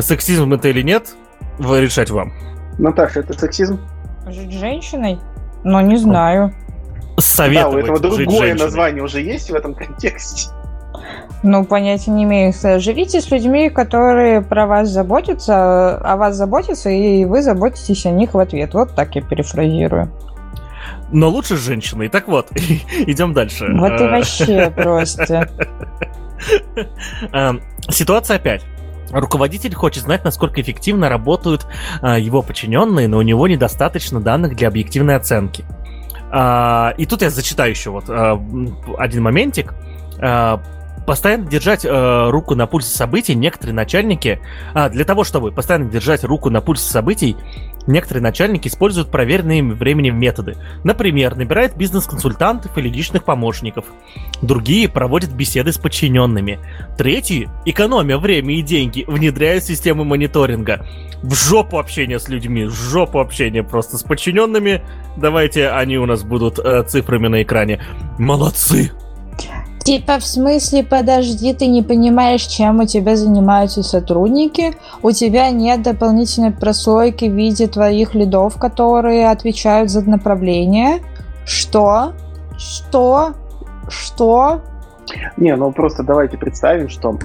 [0.00, 1.16] Сексизм это или нет,
[1.58, 2.32] вы решать вам.
[2.78, 3.80] Наташа, это сексизм?
[4.28, 5.18] Жить с женщиной?
[5.64, 6.52] Ну, не знаю
[7.18, 10.50] советовать Да, у этого другое название уже есть в этом контексте.
[11.42, 12.52] Ну, понятия не имею.
[12.80, 18.34] Живите с людьми, которые про вас заботятся, о вас заботятся, и вы заботитесь о них
[18.34, 18.74] в ответ.
[18.74, 20.10] Вот так я перефразирую.
[21.12, 22.08] Но лучше с женщиной.
[22.08, 22.48] Так вот,
[23.06, 23.66] идем дальше.
[23.72, 24.10] Вот и а.
[24.10, 25.48] вообще просто.
[27.32, 28.64] Эм, ситуация опять.
[29.10, 31.66] Руководитель хочет знать, насколько эффективно работают
[32.02, 35.64] а, его подчиненные, но у него недостаточно данных для объективной оценки.
[36.30, 38.40] А, и тут я зачитаю еще вот а,
[38.98, 39.74] один моментик.
[40.20, 40.60] А,
[41.06, 44.40] постоянно держать э, руку на пульсе событий некоторые начальники,
[44.74, 47.36] а, для того, чтобы постоянно держать руку на пульсе событий,
[47.86, 50.56] некоторые начальники используют проверенные временем методы.
[50.84, 53.86] Например, набирают бизнес-консультантов или личных помощников.
[54.42, 56.58] Другие проводят беседы с подчиненными.
[56.96, 60.86] Третьи, экономя время и деньги, внедряют системы мониторинга.
[61.22, 64.82] В жопу общения с людьми, в жопу общения просто с подчиненными.
[65.16, 67.80] Давайте они у нас будут э, цифрами на экране.
[68.18, 68.92] Молодцы!
[69.86, 74.72] Типа, в смысле, подожди, ты не понимаешь, чем у тебя занимаются сотрудники?
[75.00, 81.02] У тебя нет дополнительной прослойки в виде твоих лидов, которые отвечают за направление?
[81.44, 82.14] Что?
[82.58, 83.34] Что?
[83.88, 84.62] Что?
[85.36, 87.16] Не, ну просто давайте представим, что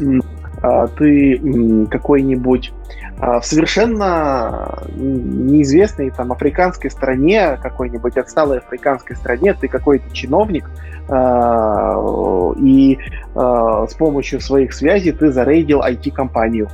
[0.61, 9.67] а, ты какой-нибудь а, в совершенно неизвестной там африканской стране, какой-нибудь отсталой африканской стране, ты
[9.67, 10.69] какой-то чиновник,
[11.07, 12.97] а, и
[13.35, 16.69] с помощью своих связей ты зарейдил IT-компанию.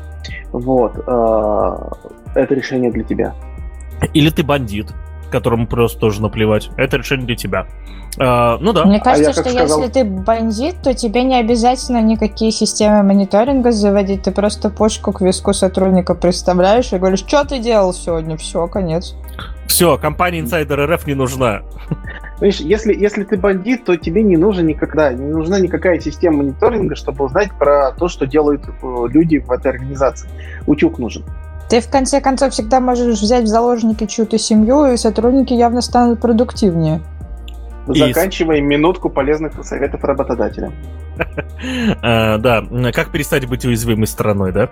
[0.51, 0.97] Вот.
[0.97, 3.35] Это решение для тебя.
[4.13, 4.87] Или ты бандит
[5.29, 6.69] которому просто тоже наплевать.
[6.77, 7.67] Это решение для тебя.
[8.19, 8.85] А, ну да.
[8.85, 9.79] Мне кажется, а что сказал...
[9.79, 14.23] если ты бандит, то тебе не обязательно никакие системы мониторинга заводить.
[14.23, 18.37] Ты просто почку к виску сотрудника представляешь и говоришь, что ты делал сегодня?
[18.37, 19.15] Все, конец.
[19.67, 21.61] Все, компания Insider RF не нужна.
[22.39, 26.95] Видишь, если, если ты бандит, то тебе не нужно никогда, не нужна никакая система мониторинга,
[26.95, 28.71] чтобы узнать про то, что делают э,
[29.09, 30.29] люди в этой организации.
[30.67, 31.25] Утюг нужен.
[31.69, 36.21] Ты, в конце концов, всегда можешь взять в заложники чью-то семью, и сотрудники явно станут
[36.21, 37.01] продуктивнее.
[37.87, 40.71] Заканчиваем минутку полезных советов работодателя.
[42.01, 42.63] А, да,
[42.93, 44.69] как перестать быть уязвимой стороной, да?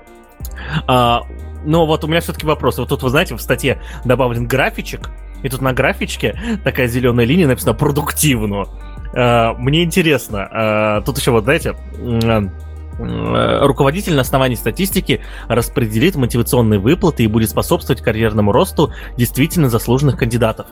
[0.88, 1.22] А,
[1.66, 2.78] но вот у меня все-таки вопрос.
[2.78, 5.12] Вот тут, вы знаете, в статье добавлен графичек,
[5.44, 8.66] и тут на графичке такая зеленая линия написана «продуктивно».
[9.14, 12.50] А, мне интересно, тут еще вот, знаете, Э,
[12.98, 20.68] руководитель на основании статистики распределит мотивационные выплаты и будет способствовать карьерному росту действительно заслуженных кандидатов.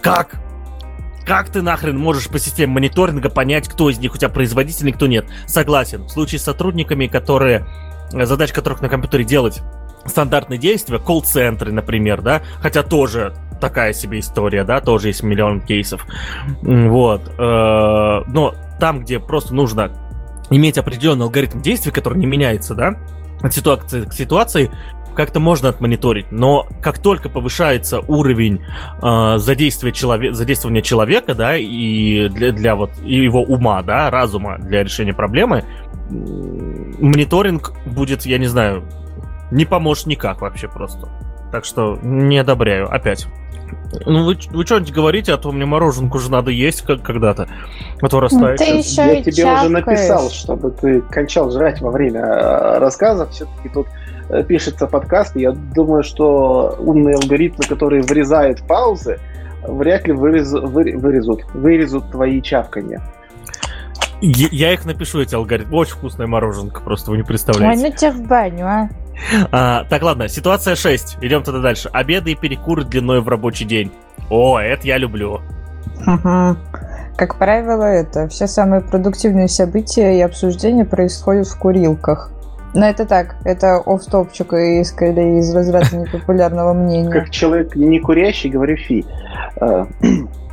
[0.00, 0.40] Как?
[1.28, 5.06] Как ты нахрен можешь по системе мониторинга понять, кто из них у тебя производительный, кто
[5.06, 5.26] нет?
[5.46, 6.04] Согласен.
[6.04, 7.66] В случае с сотрудниками, которые
[8.14, 9.60] э, задач которых на компьютере делать
[10.06, 16.06] стандартные действия, колл-центры, например, да, хотя тоже такая себе история, да, тоже есть миллион кейсов.
[16.62, 17.20] Вот.
[17.38, 19.90] Э, но там, где просто нужно
[20.50, 22.96] иметь определенный алгоритм действий, который не меняется, да,
[23.40, 24.70] от ситуации к ситуации,
[25.14, 28.60] как-то можно отмониторить, но как только повышается уровень
[29.02, 34.84] э, задействия человека, задействования человека, да, и для, для вот его ума, да, разума для
[34.84, 35.64] решения проблемы,
[36.08, 38.84] мониторинг будет, я не знаю,
[39.50, 41.08] не поможет никак вообще просто.
[41.52, 42.92] Так что не одобряю.
[42.92, 43.26] Опять.
[44.06, 47.48] Ну, вы, вы что-нибудь говорите, а то мне мороженку же надо есть как когда-то.
[48.00, 48.58] А то растает.
[48.58, 49.60] Ты еще Я тебе чавкаешь.
[49.60, 53.26] уже написал, чтобы ты кончал жрать во время э, рассказа.
[53.28, 53.86] Все-таки тут
[54.28, 59.20] э, пишется подкаст, и я думаю, что умные алгоритмы, которые вырезают паузы,
[59.62, 63.02] вряд ли вырез, вы, вырезут, вырезут твои чавкания.
[64.20, 65.76] Я их напишу, эти алгоритмы.
[65.76, 67.84] Очень вкусная мороженка, просто вы не представляете.
[67.84, 68.88] Ой, ну тебя в баню, а.
[69.52, 71.18] А так, ладно, ситуация 6.
[71.20, 71.88] Идем тогда дальше.
[71.92, 73.92] Обеды и перекуры длиной в рабочий день.
[74.30, 75.40] О, это я люблю.
[77.16, 82.30] Как правило, это все самые продуктивные события и обсуждения происходят в курилках.
[82.74, 87.10] Но это так, это оф-топчик и скорее из разряда непопулярного мнения.
[87.10, 89.04] Как человек не курящий, говорю фи.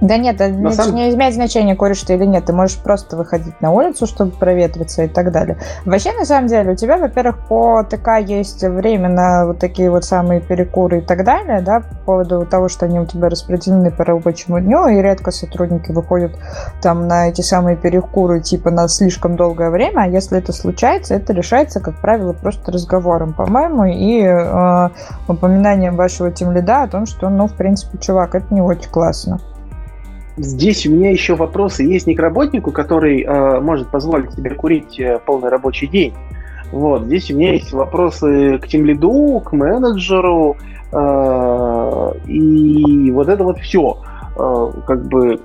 [0.00, 0.94] Да нет, это не, самом...
[0.94, 2.46] не имеет значения, куришь ты или нет.
[2.46, 5.58] Ты можешь просто выходить на улицу, чтобы проветриться и так далее.
[5.84, 10.04] Вообще, на самом деле, у тебя, во-первых, по ТК есть время на вот такие вот
[10.04, 14.04] самые перекуры и так далее, да, по поводу того, что они у тебя распределены по
[14.04, 16.32] рабочему дню, и редко сотрудники выходят
[16.80, 21.32] там на эти самые перекуры типа на слишком долгое время, а если это случается, это
[21.34, 24.88] решается, как правило, просто разговором, по-моему, и э,
[25.28, 29.40] упоминанием вашего тимлида о том, что, ну, в принципе, чувак, это не очень классно
[30.42, 34.98] здесь у меня еще вопросы есть не к работнику, который э, может позволить себе курить
[34.98, 36.14] э, полный рабочий день.
[36.72, 40.56] Вот, здесь у меня есть вопросы к тем лиду, к менеджеру,
[40.92, 43.98] э, и вот это вот все.
[44.36, 45.40] Э, как бы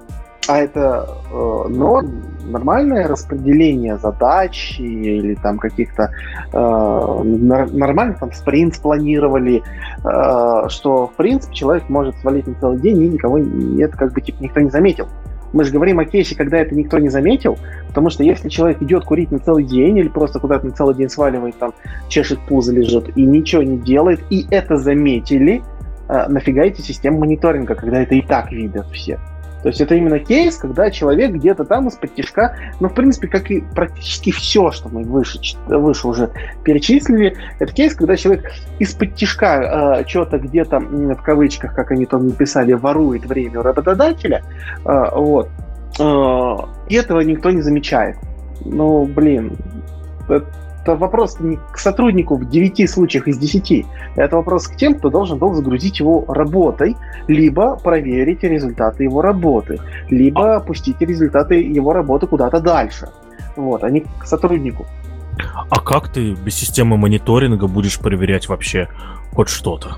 [0.47, 6.11] а это э, норм, нормальное распределение задач или там каких-то
[6.51, 9.63] э, нормально там спринт спланировали,
[10.03, 14.21] э, что в принципе человек может свалить на целый день и никого это как бы
[14.21, 15.07] типа никто не заметил.
[15.53, 17.57] Мы же говорим о кейсе, когда это никто не заметил,
[17.87, 21.09] потому что если человек идет курить на целый день или просто куда-то на целый день
[21.09, 21.73] сваливает, там,
[22.09, 25.63] чешет пузо лежит и ничего не делает, и это заметили,
[26.09, 29.17] э, нафига эти системы мониторинга, когда это и так видят все.
[29.65, 33.49] То есть это именно кейс, когда человек где-то там из-под тяжка, ну, в принципе, как
[33.49, 36.29] и практически все, что мы выше, выше уже
[36.63, 42.27] перечислили, это кейс, когда человек из-под тяжка э, что-то где-то, в кавычках, как они там
[42.27, 44.43] написали, ворует время у работодателя,
[44.85, 45.49] э, вот,
[45.97, 46.55] э,
[46.89, 48.17] и этого никто не замечает.
[48.65, 49.57] Ну, блин,
[50.29, 50.45] это
[50.85, 53.85] это вопрос не к сотруднику в 9 случаях из 10.
[54.15, 56.95] Это вопрос к тем, кто должен был загрузить его работой,
[57.27, 59.79] либо проверить результаты его работы,
[60.11, 63.09] либо опустить результаты его работы куда-то дальше.
[63.55, 64.85] Вот, а не к сотруднику.
[65.69, 68.87] А как ты без системы мониторинга будешь проверять вообще
[69.33, 69.95] хоть что-то?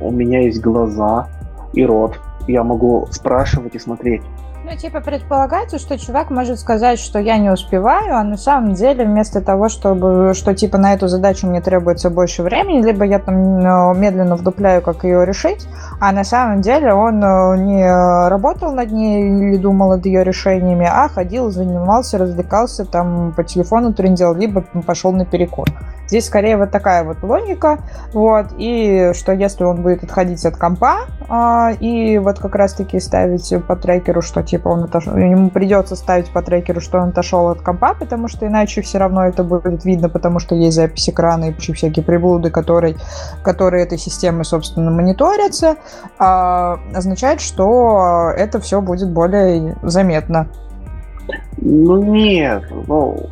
[0.00, 1.28] У меня есть глаза
[1.72, 2.20] и рот.
[2.50, 4.22] Я могу спрашивать и смотреть.
[4.62, 9.04] Ну, типа, предполагается, что чувак может сказать, что я не успеваю, а на самом деле
[9.04, 13.58] вместо того, чтобы, что, типа, на эту задачу мне требуется больше времени, либо я там
[13.58, 15.66] ну, медленно вдупляю, как ее решить,
[15.98, 20.88] а на самом деле он э, не работал над ней или думал над ее решениями,
[20.88, 25.66] а ходил, занимался, развлекался, там, по телефону трендил, либо пошел на перекур.
[26.10, 27.78] Здесь скорее вот такая вот логика,
[28.12, 33.54] вот, и что если он будет отходить от компа, а, и вот как раз-таки ставить
[33.64, 37.60] по трекеру, что типа он отошел, ему придется ставить по трекеру, что он отошел от
[37.60, 41.50] компа, потому что иначе все равно это будет видно, потому что есть запись экрана и
[41.52, 42.96] вообще всякие приблуды, которые,
[43.44, 45.76] которые этой системой, собственно, мониторятся,
[46.18, 50.48] а, означает, что это все будет более заметно.
[51.58, 53.30] Ну нет, ну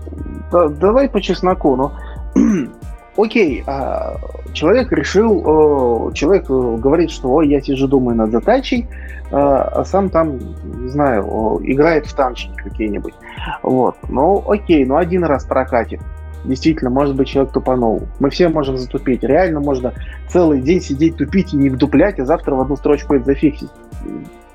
[0.52, 1.90] да, давай по чесноку, ну
[3.16, 4.16] окей, а,
[4.52, 8.86] человек решил, человек э, говорит, что ой, я сижу, думаю над задачей,
[9.30, 13.14] а, а сам там, не знаю, играет в танчики какие-нибудь.
[13.62, 13.96] Вот.
[14.08, 16.00] Ну, окей, ну один раз прокатит.
[16.44, 18.02] Действительно, может быть, человек тупанул.
[18.20, 19.24] Мы все можем затупить.
[19.24, 19.92] Реально можно
[20.28, 23.70] целый день сидеть тупить и не вдуплять, а завтра в одну строчку это зафиксить.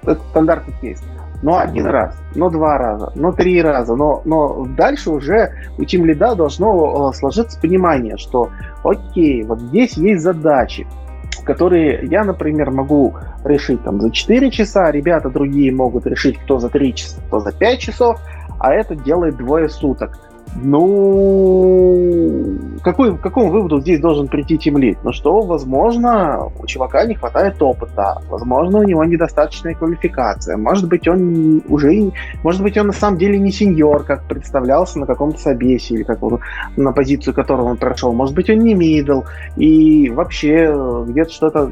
[0.02, 1.04] Это стандартный кейс
[1.44, 6.06] но один раз, но два раза, но три раза, но, но дальше уже у тим
[6.06, 8.50] лида должно э, сложиться понимание, что
[8.84, 10.88] окей, вот здесь есть задачи,
[11.46, 16.70] которые я, например, могу решить там за 4 часа, ребята другие могут решить кто за
[16.70, 18.22] 3 часа, кто за 5 часов,
[18.60, 20.18] а это делает двое суток.
[20.56, 22.00] Ну,
[22.84, 25.00] какой, к какому выводу здесь должен прийти тимлит?
[25.04, 31.08] Ну что, возможно, у чувака не хватает опыта, возможно, у него недостаточная квалификация, может быть,
[31.08, 32.12] он уже,
[32.44, 36.20] может быть, он на самом деле не сеньор, как представлялся на каком-то собесе, или как
[36.78, 39.22] на позицию которого он прошел, может быть, он не мидл,
[39.58, 40.74] и вообще
[41.08, 41.72] где-то что-то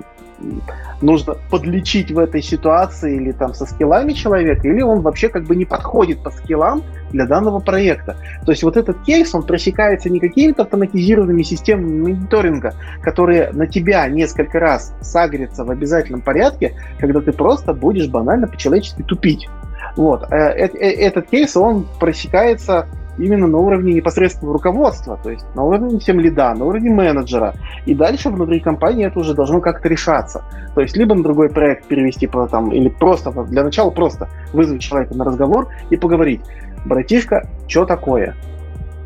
[1.02, 5.56] нужно подлечить в этой ситуации или там со скиллами человека, или он вообще как бы
[5.56, 8.16] не подходит по скиллам для данного проекта.
[8.46, 14.08] То есть вот этот кейс, он просекается не какими-то автоматизированными системами мониторинга, которые на тебя
[14.08, 19.50] несколько раз сагрятся в обязательном порядке, когда ты просто будешь банально по-человечески тупить.
[19.96, 20.24] Вот.
[20.32, 25.64] Э, э, э, этот кейс, он просекается именно на уровне непосредственного руководства, то есть на
[25.64, 27.54] уровне всем лида, на уровне менеджера.
[27.86, 30.44] И дальше внутри компании это уже должно как-то решаться.
[30.76, 35.16] То есть либо на другой проект перевести, там, или просто, для начала просто вызвать человека
[35.16, 36.42] на разговор и поговорить.
[36.86, 38.36] Братишка, что такое?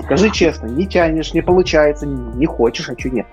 [0.03, 3.27] Скажи честно, не тянешь, не получается, не хочешь, а что нет?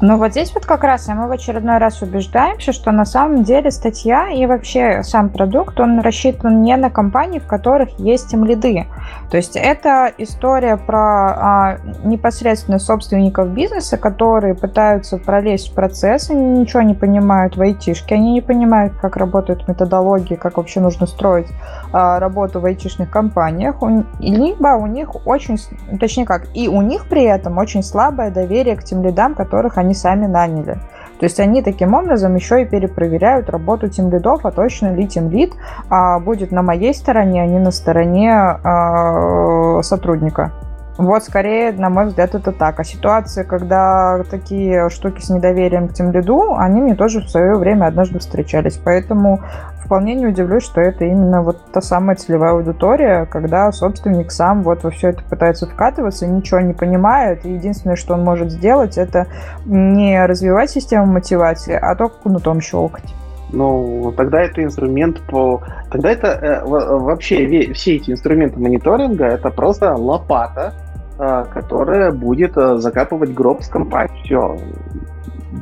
[0.00, 3.70] Ну вот здесь вот как раз мы в очередной раз убеждаемся, что на самом деле
[3.70, 8.86] статья и вообще сам продукт, он рассчитан не на компании, в которых есть им лиды.
[9.30, 16.60] То есть это история про а, непосредственно собственников бизнеса, которые пытаются пролезть в процесс, они
[16.60, 21.48] ничего не понимают в айтишке, они не понимают, как работают методологии, как вообще нужно строить
[21.94, 23.76] работу в айтишных компаниях,
[24.18, 25.58] либо у них очень,
[26.00, 29.94] точнее как, и у них при этом очень слабое доверие к тем лидам, которых они
[29.94, 30.78] сами наняли.
[31.18, 35.30] То есть они таким образом еще и перепроверяют работу тем лидов, а точно ли тем
[35.30, 35.52] лид
[35.88, 40.52] а, будет на моей стороне, а не на стороне а, сотрудника.
[40.96, 42.78] Вот, скорее, на мой взгляд, это так.
[42.78, 47.56] А ситуации, когда такие штуки с недоверием к тем лиду, они мне тоже в свое
[47.56, 48.78] время однажды встречались.
[48.82, 49.40] Поэтому
[49.84, 54.84] вполне не удивлюсь, что это именно вот та самая целевая аудитория, когда собственник сам вот
[54.84, 59.26] во все это пытается вкатываться, ничего не понимает, и единственное, что он может сделать, это
[59.66, 63.14] не развивать систему мотивации, а только кнутом щелкать.
[63.52, 65.62] Ну, тогда это инструмент по...
[65.90, 70.72] Тогда это э, вообще все эти инструменты мониторинга это просто лопата,
[71.16, 74.24] которая будет э, закапывать гроб с компанией.
[74.24, 74.58] Все.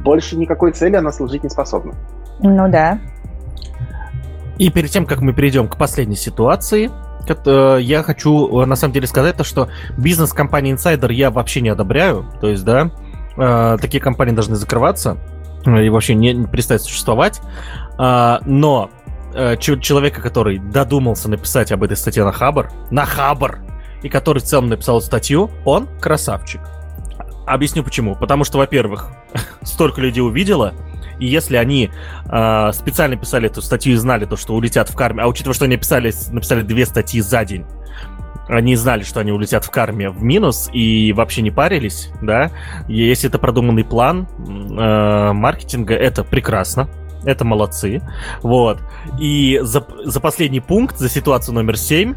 [0.03, 1.93] Больше никакой цели она служить не способна.
[2.41, 2.99] Ну да.
[4.59, 6.91] И перед тем, как мы перейдем к последней ситуации,
[7.29, 11.61] э, я хочу э, на самом деле сказать то, что бизнес компании Insider я вообще
[11.61, 12.27] не одобряю.
[12.41, 12.91] То есть, да,
[13.37, 15.17] э, такие компании должны закрываться
[15.65, 17.41] и вообще не, не перестать существовать.
[17.97, 18.91] Но
[19.59, 23.61] человека, который додумался написать об этой статье на Хабр, на Хабр,
[24.03, 26.61] и который в целом написал статью, он красавчик.
[27.47, 28.15] Объясню почему.
[28.15, 29.11] Потому что, во-первых,
[29.63, 30.75] столько людей увидело,
[31.19, 31.91] и если они
[32.25, 35.65] э, специально писали эту статью и знали то, что улетят в карме, а учитывая, что
[35.67, 37.65] они написали, написали две статьи за день,
[38.49, 42.51] они знали, что они улетят в карме в минус и вообще не парились, да,
[42.89, 46.89] и если это продуманный план э, маркетинга, это прекрасно,
[47.25, 48.03] это молодцы,
[48.43, 48.81] вот.
[49.19, 52.15] И за, за последний пункт, за ситуацию номер 7,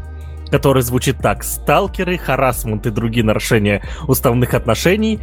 [0.50, 1.42] который звучит так.
[1.42, 5.20] Сталкеры, харасмент и другие нарушения уставных отношений.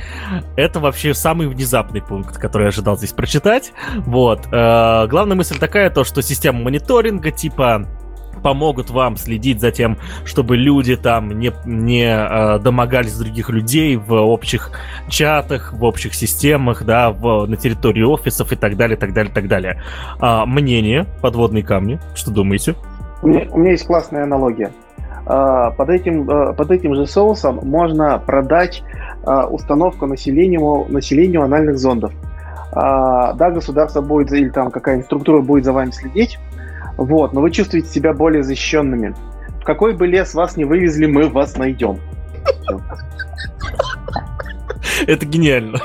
[0.56, 3.74] Это вообще самый внезапный пункт, который я ожидал здесь прочитать.
[3.98, 4.48] Вот.
[4.52, 7.88] Э, главная мысль такая, то, что система мониторинга, типа
[8.42, 14.14] помогут вам следить за тем, чтобы люди там не, не э, домогались других людей в
[14.14, 14.72] общих
[15.08, 19.48] чатах, в общих системах, да, в, на территории офисов и так далее, так далее, так
[19.48, 19.82] далее.
[20.20, 22.76] А, мнение, подводные камни, что думаете?
[23.22, 24.72] У меня, у меня есть классная аналогия.
[25.26, 28.84] А, под этим, а, под этим же соусом можно продать
[29.24, 32.14] а, установку населению, населению анальных зондов.
[32.76, 36.40] Да, государство будет, или там какая-нибудь структура будет за вами следить,
[36.98, 39.14] вот, но вы чувствуете себя более защищенными.
[39.62, 42.00] В какой бы лес вас не вывезли, мы вас найдем.
[45.06, 45.78] Это гениально.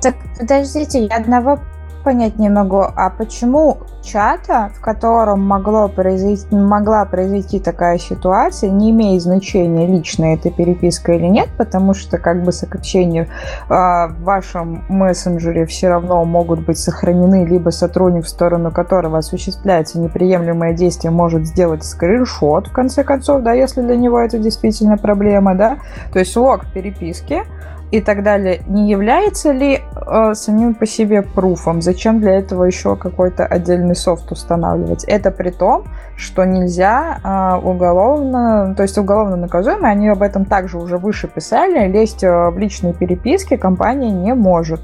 [0.00, 1.60] Так, подождите, я одного
[2.04, 8.90] понять не могу, а почему чата, в котором могло произойти, могла произойти такая ситуация, не
[8.90, 13.28] имеет значения, лично эта переписка или нет, потому что как бы сообщения
[13.68, 19.98] э, в вашем мессенджере все равно могут быть сохранены, либо сотрудник, в сторону которого осуществляется
[19.98, 25.54] неприемлемое действие, может сделать скриншот, в конце концов, да, если для него это действительно проблема,
[25.54, 25.78] да,
[26.12, 27.42] то есть лог переписки,
[27.90, 31.80] и так далее, не является ли э, самим по себе пруфом?
[31.80, 35.04] Зачем для этого еще какой-то отдельный софт устанавливать?
[35.04, 35.84] Это при том,
[36.16, 41.86] что нельзя э, уголовно, то есть уголовно наказуемо, они об этом также уже выше писали,
[41.88, 44.80] лезть э, в личные переписки компания не может.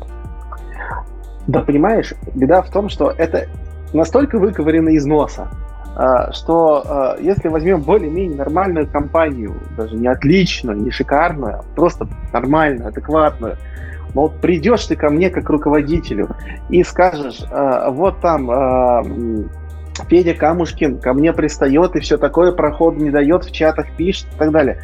[1.46, 3.46] Да, понимаешь, беда в том, что это
[3.92, 5.48] настолько выковырено из носа,
[6.32, 12.88] что а, если возьмем более-менее нормальную компанию, даже не отличную, не шикарную, а просто нормальную,
[12.88, 13.56] адекватную,
[14.14, 16.28] но вот придешь ты ко мне как руководителю
[16.68, 17.40] и скажешь,
[17.88, 19.48] вот там
[20.08, 24.38] Федя Камушкин ко мне пристает и все такое, проход не дает, в чатах пишет и
[24.38, 24.80] так далее.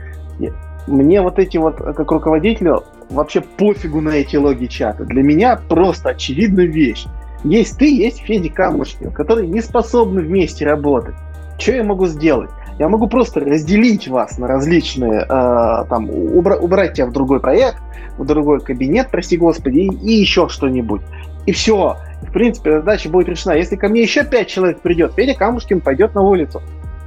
[0.86, 5.04] Мне вот эти вот, как руководителю, вообще пофигу на эти логи чата.
[5.04, 7.06] Для меня просто очевидная вещь.
[7.46, 11.14] Есть ты, есть Федя Камушкин, которые не способны вместе работать.
[11.58, 12.50] Что я могу сделать?
[12.78, 17.78] Я могу просто разделить вас на различные, э, там, убра- убрать тебя в другой проект,
[18.18, 21.00] в другой кабинет, прости господи, и, и еще что-нибудь.
[21.46, 21.96] И все.
[22.22, 23.52] В принципе, задача будет решена.
[23.52, 26.60] Если ко мне еще пять человек придет, Федя Камушкин пойдет на улицу.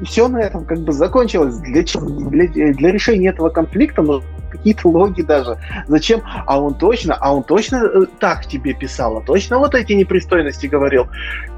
[0.03, 1.57] Все на этом как бы закончилось.
[1.59, 5.57] Для, для, для решения этого конфликта нужно какие-то логи даже.
[5.88, 6.21] Зачем?
[6.45, 10.67] А он точно, а он точно э, так тебе писал, а точно вот эти непристойности
[10.67, 11.07] говорил.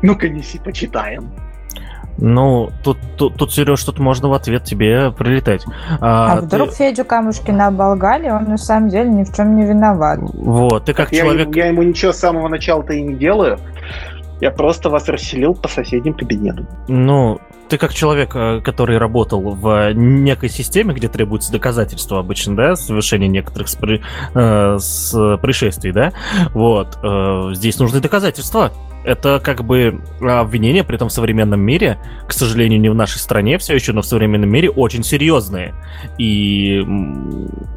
[0.01, 1.31] Ну-ка, неси, почитаем.
[2.17, 5.65] Ну, тут, тут, тут, Сереж, тут можно в ответ тебе прилетать.
[5.99, 6.75] А, а вдруг ты...
[6.75, 10.19] Федю Камушкина оболгали, он на самом деле ни в чем не виноват.
[10.21, 11.55] Вот, ты как так человек...
[11.55, 13.57] Я, я ему ничего с самого начала-то и не делаю.
[14.41, 16.67] Я просто вас расселил по соседним кабинетам.
[16.87, 17.39] Ну,
[17.69, 23.27] ты как человек, э, который работал в некой системе, где требуется доказательство обычно, да, совершения
[23.27, 24.01] некоторых спри...
[24.33, 26.11] э, с происшествий, да,
[26.53, 28.71] вот, э, здесь нужны доказательства
[29.03, 31.97] это как бы обвинения, при этом в современном мире,
[32.27, 35.73] к сожалению, не в нашей стране все еще, но в современном мире очень серьезные.
[36.17, 36.85] И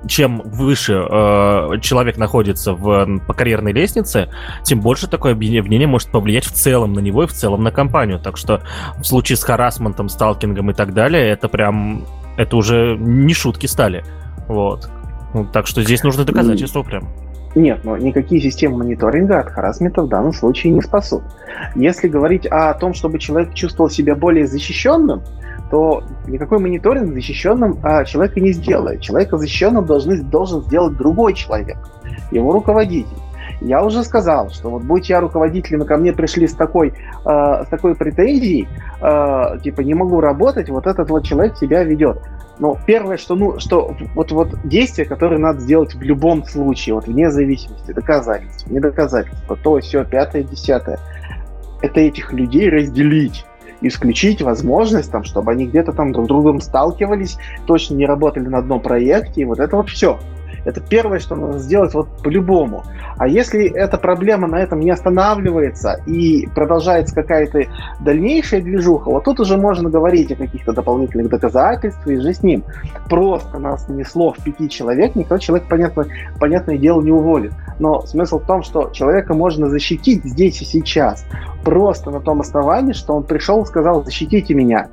[0.07, 4.29] чем выше э, человек находится в, по карьерной лестнице,
[4.63, 8.19] тем больше такое обвинение может повлиять в целом на него и в целом на компанию.
[8.19, 8.63] Так что
[8.99, 12.05] в случае с харасментом, сталкингом и так далее, это прям,
[12.37, 14.05] это уже не шутки стали.
[14.47, 14.91] Вот.
[15.53, 17.09] Так что здесь нужны доказательства прям.
[17.55, 21.23] Нет, но никакие системы мониторинга от харасмента в данном случае не спасут.
[21.77, 25.23] Если говорить о том, чтобы человек чувствовал себя более защищенным,
[25.71, 29.01] то никакой мониторинг защищенным а, человека не сделает.
[29.01, 31.79] Человека защищенным должен, должен сделать другой человек,
[32.33, 33.17] его руководитель.
[33.65, 36.95] Я уже сказал, что вот будь я руководителем, и ко мне пришли с такой, э,
[37.25, 38.69] с такой претензией,
[39.01, 42.19] э, типа не могу работать, вот этот вот человек себя ведет.
[42.59, 47.07] Но первое, что, ну, что вот, вот действие, которое надо сделать в любом случае, вот
[47.07, 50.99] вне зависимости, доказательства, не доказательства, то, все, пятое, десятое,
[51.81, 53.45] это этих людей разделить
[53.81, 57.37] исключить возможность, там, чтобы они где-то там друг с другом сталкивались,
[57.67, 60.19] точно не работали на одном проекте, и вот это вот все.
[60.65, 62.85] Это первое, что нужно сделать вот по-любому.
[63.17, 67.67] А если эта проблема на этом не останавливается и продолжается какая-то
[68.01, 72.65] дальнейшая движуха, вот тут уже можно говорить о каких-то дополнительных доказательствах и же с ним.
[73.09, 76.07] Просто нас нанесло в пяти человек, никто человек, понятно,
[76.41, 77.53] понятное дело, не уволит.
[77.79, 81.25] Но смысл в том, что человека можно защитить здесь и сейчас.
[81.65, 84.89] Просто на том основании, что он пришел и сказал, защитите меня.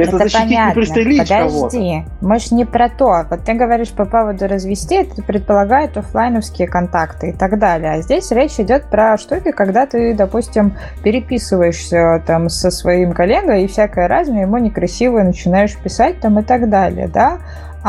[0.00, 0.68] Это, это защитить понятно.
[0.68, 3.26] не пристрелить Подожди, мы ж не про то.
[3.28, 7.92] Вот ты говоришь по поводу развести, это предполагает офлайновские контакты и так далее.
[7.92, 13.66] А здесь речь идет про штуки, когда ты, допустим, переписываешься там со своим коллегой и
[13.66, 17.38] всякое разное, ему некрасиво начинаешь писать там и так далее, да?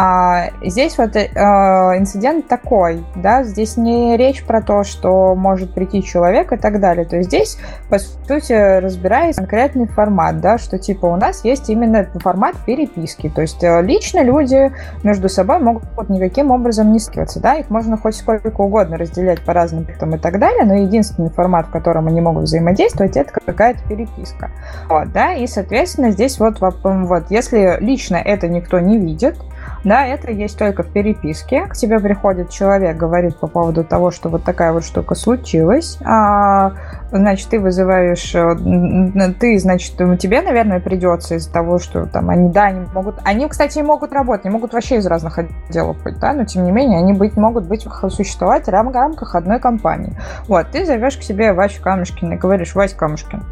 [0.02, 6.02] А, здесь вот э, инцидент такой, да, здесь не речь про то, что может прийти
[6.02, 7.04] человек и так далее.
[7.04, 7.58] То есть здесь,
[7.90, 13.28] по сути, разбирается конкретный формат, да, что типа у нас есть именно формат переписки.
[13.28, 14.72] То есть э, лично люди
[15.04, 19.52] между собой могут никаким образом не скидываться, да, их можно хоть сколько угодно разделять по
[19.52, 23.80] разным пунктам и так далее, но единственный формат, в котором они могут взаимодействовать, это какая-то
[23.90, 24.50] переписка.
[24.88, 29.36] Вот, да, и, соответственно, здесь вот, вот, если лично это никто не видит,
[29.84, 31.66] да, это есть только в переписке.
[31.68, 35.98] К тебе приходит человек, говорит по поводу того, что вот такая вот штука случилась.
[36.04, 36.74] А,
[37.12, 42.66] значит, ты вызываешь, э, ты, значит, тебе, наверное, придется из-за того, что там они, да,
[42.66, 46.46] они могут, они, кстати, могут работать, они могут вообще из разных отделов быть, да, но
[46.46, 50.18] тем не менее они быть, могут быть, существовать в рамках одной компании.
[50.48, 53.44] Вот, ты зовешь к себе Васю Камушкина и говоришь, Вась Камушкин,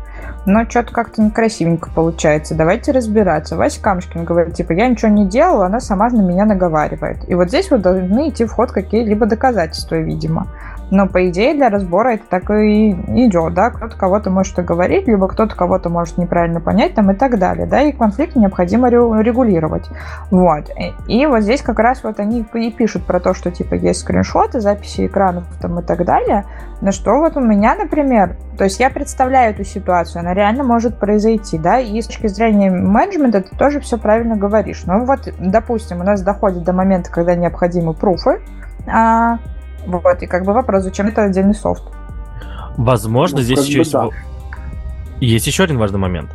[0.45, 3.57] но что-то как-то некрасивенько получается, давайте разбираться.
[3.57, 7.29] Вася Камушкин говорит, типа, я ничего не делал, она сама на меня наговаривает.
[7.29, 10.47] И вот здесь вот должны идти в ход какие-либо доказательства, видимо.
[10.89, 15.27] Но, по идее, для разбора это так и идет, да, кто-то кого-то может оговорить, либо
[15.27, 19.89] кто-то кого-то может неправильно понять, там, и так далее, да, и конфликт необходимо регулировать,
[20.31, 20.71] вот.
[21.07, 24.61] И вот здесь как раз вот они и пишут про то, что, типа, есть скриншоты,
[24.61, 26.45] записи экранов, там, и так далее,
[26.81, 30.99] на что вот у меня, например, то есть я представляю эту ситуацию, она реально может
[30.99, 34.83] произойти, да, и с точки зрения менеджмента ты тоже все правильно говоришь.
[34.85, 38.39] Ну вот, допустим, у нас доходит до момента, когда необходимы пруфы,
[38.87, 39.37] а,
[39.87, 41.83] вот, и как бы вопрос, зачем это отдельный софт?
[42.77, 43.91] Возможно, ну, здесь еще есть...
[43.91, 44.09] Да.
[45.19, 46.29] Есть еще один важный момент.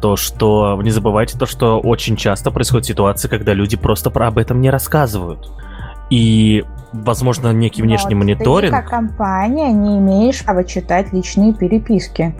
[0.00, 4.38] То, что не забывайте то, что очень часто происходит ситуация, когда люди просто про об
[4.38, 5.50] этом не рассказывают.
[6.08, 8.74] И, возможно, некий внешний Но мониторинг.
[8.74, 12.34] Ты как компания не имеешь права читать личные переписки.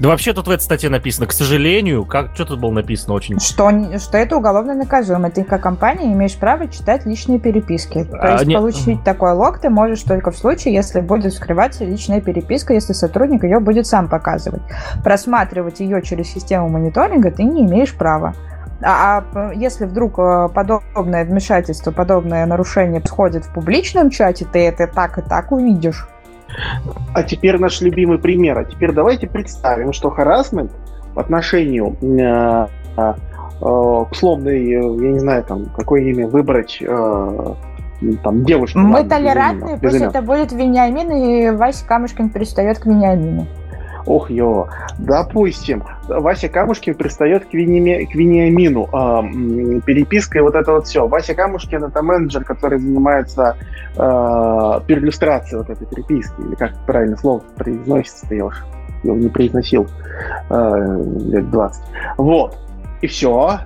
[0.00, 3.40] Да вообще тут в этой статье написано, к сожалению, как что тут было написано очень.
[3.40, 5.30] Что, что это уголовно наказуемо.
[5.30, 8.04] Ты как компания имеешь право читать личные переписки.
[8.04, 11.84] То А, есть не- получить такой лог ты можешь только в случае, если будет скрываться
[11.84, 14.62] личная переписка, если сотрудник ее будет сам показывать.
[15.02, 18.34] Просматривать ее через систему мониторинга ты не имеешь права.
[18.80, 24.86] А, а если вдруг э, подобное вмешательство, подобное нарушение происходит в публичном чате, ты это
[24.86, 26.06] так и так увидишь.
[27.14, 28.58] А теперь наш любимый пример.
[28.58, 30.72] А теперь давайте представим, что харасмент
[31.14, 32.66] по отношению э,
[32.96, 33.14] э,
[33.60, 37.54] к условной, э, я не знаю, там, какое имя выбрать, э,
[38.22, 38.78] там, девушку.
[38.78, 43.46] Мы ладно, толерантны, без пусть это будет Вениамин, и Вася Камушкин перестает к Вениамину.
[44.08, 44.68] Ох, ё.
[44.98, 48.88] Допустим, Вася Камушкин пристает к, Вениме- к Вениамину.
[48.90, 51.06] а, м, переписка и вот это вот все.
[51.06, 53.56] Вася Камушкин это менеджер, который занимается
[53.96, 56.40] э, перлюстрацией вот этой переписки.
[56.40, 58.64] Или как правильно слово произносится, я уж
[59.02, 59.86] его не произносил
[60.48, 61.82] э, лет 20.
[62.16, 62.56] Вот.
[63.02, 63.58] И все.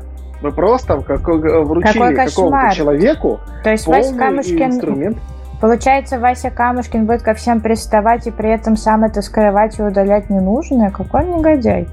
[0.43, 5.19] Вы просто как, вручили какому-то человеку То есть Вася Камушкин, инструмент.
[5.63, 10.29] Получается, Вася Камушкин будет ко всем приставать и при этом сам это скрывать и удалять
[10.29, 10.91] ненужное?
[10.91, 11.89] Какой он негодяй.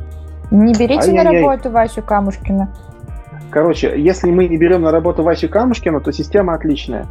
[0.49, 2.73] Не берите на работу Васю Камушкина.
[3.51, 7.05] Короче, если мы не берем на работу Васю Камушкина, то система отличная.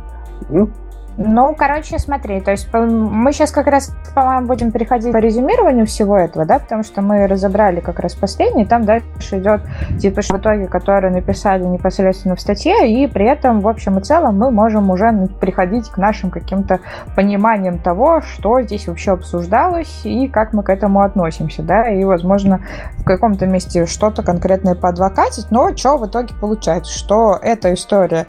[0.49, 0.73] Мгм.
[1.21, 6.17] Ну, короче, смотри, то есть мы сейчас как раз, по-моему, будем переходить по резюмированию всего
[6.17, 9.63] этого, да, потому что мы разобрали как раз последний, там дальше идет
[10.01, 14.39] типа в итоге, которые написали непосредственно в статье, и при этом, в общем и целом,
[14.39, 16.79] мы можем уже приходить к нашим каким-то
[17.17, 22.61] пониманиям того, что здесь вообще обсуждалось и как мы к этому относимся, да, и, возможно,
[22.99, 28.27] в каком-то месте что-то конкретное поадвокатить, но что в итоге получается, что эта история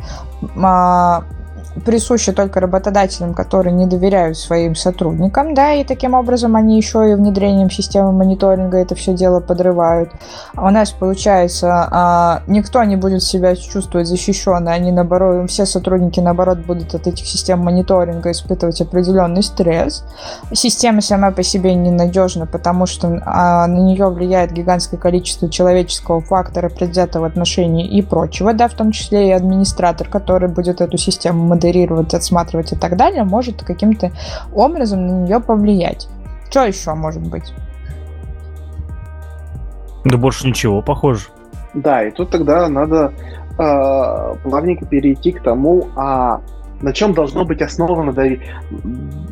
[1.86, 7.16] присуща только работодателям, которые не доверяют своим сотрудникам, да, и таким образом они еще и
[7.16, 10.12] внедрением системы мониторинга это все дело подрывают.
[10.56, 16.20] А у нас получается, а, никто не будет себя чувствовать защищенно, они наоборот, все сотрудники
[16.20, 20.04] наоборот будут от этих систем мониторинга испытывать определенный стресс.
[20.54, 26.70] Система сама по себе ненадежна, потому что а, на нее влияет гигантское количество человеческого фактора,
[26.70, 32.14] предвзятого отношения и прочего, да, в том числе и администратор, который будет эту систему модерировать,
[32.14, 34.12] отсматривать и так далее, может каким-то
[34.54, 36.08] образом на нее повлиять.
[36.50, 37.54] Что еще может быть?
[40.06, 41.28] Да больше ничего, похоже.
[41.74, 43.14] Да, и тут тогда надо
[43.58, 46.42] э, плавненько перейти к тому, а
[46.82, 48.42] на чем должно быть основано доверие.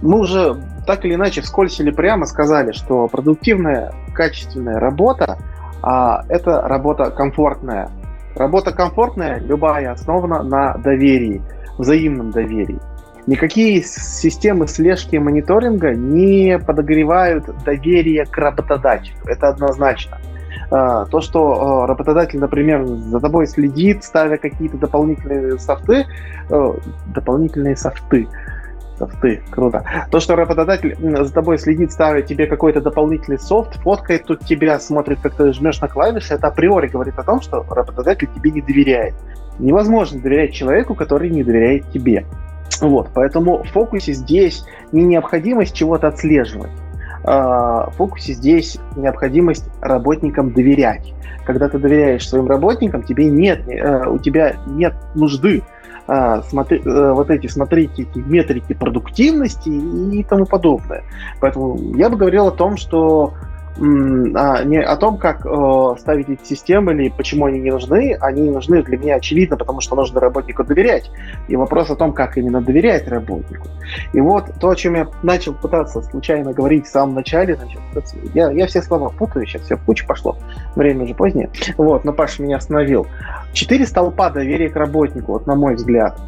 [0.01, 5.37] Мы уже так или иначе вскользь или прямо сказали, что продуктивная, качественная работа
[5.81, 7.89] а, это работа комфортная.
[8.35, 11.41] Работа комфортная, любая, основана на доверии,
[11.77, 12.79] взаимном доверии.
[13.27, 19.17] Никакие системы слежки и мониторинга не подогревают доверие к работодателю.
[19.25, 20.17] Это однозначно.
[20.69, 26.05] А, То, что э, работодатель, например, за тобой следит, ставя какие-то дополнительные софты,
[26.49, 26.73] э,
[27.13, 28.27] дополнительные софты,
[28.97, 29.83] софты, круто.
[30.11, 35.19] То, что работодатель за тобой следит, ставя тебе какой-то дополнительный софт, фоткает тут тебя, смотрит,
[35.21, 39.15] как ты жмешь на клавиши, это априори говорит о том, что работодатель тебе не доверяет.
[39.59, 42.25] Невозможно доверять человеку, который не доверяет тебе.
[42.81, 46.71] Вот, поэтому в фокусе здесь не необходимость чего-то отслеживать,
[47.23, 51.13] а, в фокусе здесь необходимость работникам доверять.
[51.45, 55.63] Когда ты доверяешь своим работникам, тебе нет, э, у тебя нет нужды
[56.07, 61.03] а, смотри, э, вот эти смотреть эти метрики продуктивности и тому подобное.
[61.41, 63.33] Поэтому я бы говорил о том, что
[63.79, 68.17] а, не о том, как э, ставить эти системы или почему они не нужны.
[68.19, 71.11] Они нужны для меня очевидно, потому что нужно работнику доверять.
[71.47, 73.67] И вопрос о том, как именно доверять работнику.
[74.13, 77.79] И вот то, о чем я начал пытаться случайно говорить в самом начале, значит,
[78.33, 80.37] я, я все слова путаю, сейчас все в кучу пошло,
[80.75, 81.49] время уже позднее.
[81.77, 83.05] Вот, но Паша меня остановил.
[83.53, 86.19] Четыре столпа доверия к работнику, вот на мой взгляд.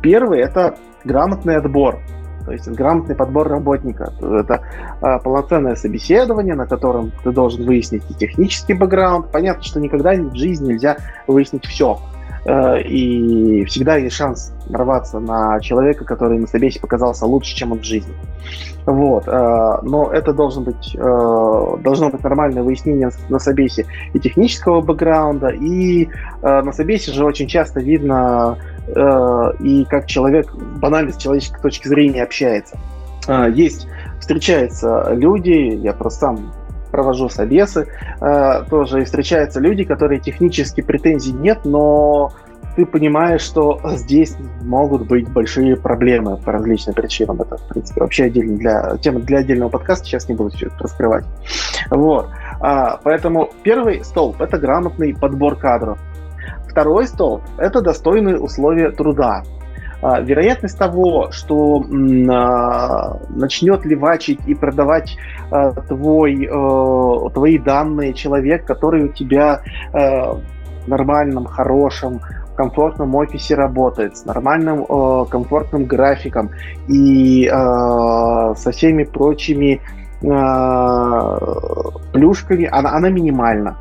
[0.00, 2.00] Первый– это грамотный отбор.
[2.44, 4.12] То есть грамотный подбор работника.
[4.20, 4.62] Это
[5.00, 9.30] а, полноценное собеседование, на котором ты должен выяснить и технический бэкграунд.
[9.30, 11.98] Понятно, что никогда в жизни нельзя выяснить все.
[12.44, 17.78] Э, И всегда есть шанс нарваться на человека, который на собесе показался лучше, чем он
[17.78, 18.14] в жизни.
[18.86, 19.26] Вот.
[19.26, 25.48] э, Но это должен быть, э, должно быть нормальное выяснение на собесе и технического бэкграунда,
[25.48, 26.08] и
[26.42, 28.58] на собесе же очень часто видно
[29.60, 32.76] и как человек банально с человеческой точки зрения общается.
[33.54, 33.88] Есть,
[34.20, 35.50] встречаются люди,
[35.82, 36.52] я просто сам
[36.94, 37.88] провожу собесы
[38.20, 42.30] э, тоже, и встречаются люди, которые технически претензий нет, но
[42.76, 47.42] ты понимаешь, что здесь могут быть большие проблемы по различным причинам.
[47.42, 50.76] Это, в принципе, вообще отдельно для тема для отдельного подкаста, сейчас не буду все это
[50.78, 51.24] раскрывать.
[51.90, 52.28] Вот.
[52.60, 55.98] А, поэтому первый столб– это грамотный подбор кадров.
[56.68, 59.42] Второй столб– это достойные условия труда.
[60.04, 65.16] А, вероятность того, что а, начнет левачить и продавать
[65.50, 69.62] а, твой, а, твои данные человек, который у тебя
[69.94, 70.34] а,
[70.84, 72.20] в нормальном, хорошем,
[72.54, 76.50] комфортном офисе работает, с нормальным э, комфортным графиком
[76.86, 79.80] и э, со всеми прочими
[80.22, 81.38] э,
[82.12, 83.76] плюшками, она, она минимальна.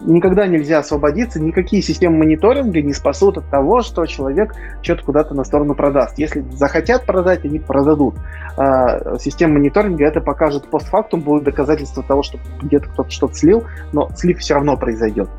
[0.00, 5.42] Никогда нельзя освободиться, никакие системы мониторинга не спасут от того, что человек что-то куда-то на
[5.42, 6.18] сторону продаст.
[6.18, 8.14] Если захотят продать, они продадут.
[8.58, 14.10] Э, система мониторинга это покажет постфактум, будет доказательство того, что где-то кто-то что-то слил, но
[14.16, 15.30] слив все равно произойдет.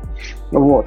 [0.50, 0.86] Вот.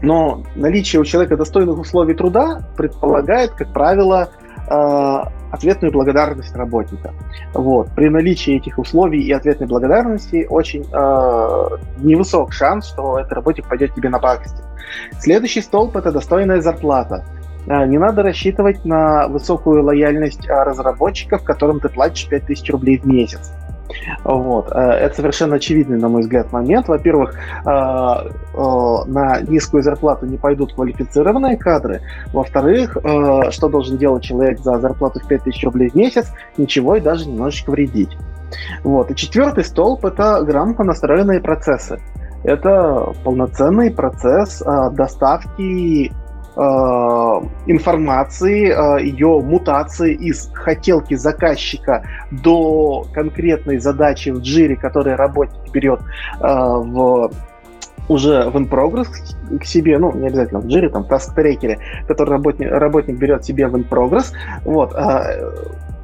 [0.00, 4.30] Но наличие у человека достойных условий труда предполагает, как правило,
[4.70, 7.12] э, ответную благодарность работника.
[7.54, 7.88] Вот.
[7.94, 13.94] При наличии этих условий и ответной благодарности очень э, невысок шанс, что этот работник пойдет
[13.94, 14.62] тебе на пакости.
[15.18, 17.24] Следующий столб– это достойная зарплата.
[17.66, 23.52] Э, не надо рассчитывать на высокую лояльность разработчиков, которым ты платишь 5000 рублей в месяц.
[24.24, 24.70] Вот.
[24.72, 26.88] Э, это совершенно очевидный, на мой взгляд, момент.
[26.88, 28.30] Во-первых, э, э,
[29.06, 32.02] на низкую зарплату не пойдут квалифицированные кадры.
[32.32, 32.96] Во-вторых,
[33.50, 36.32] что должен делать человек за зарплату в 5000 рублей в месяц?
[36.56, 38.16] Ничего и даже немножечко вредить.
[38.84, 39.10] Вот.
[39.10, 42.00] И четвертый столб– это грамотно настроенные процессы.
[42.44, 44.62] Это полноценный процесс
[44.92, 46.12] доставки
[47.66, 56.00] информации, э, ее мутации из хотелки заказчика до конкретной задачи в джире, которую работник берет
[56.00, 57.30] э, в
[58.08, 59.08] уже в in-progress
[59.60, 61.78] к себе, ну, не обязательно в джире, там, task трекере,
[62.08, 64.32] который работник, работник берет себе в in-progress,
[64.64, 64.96] вот,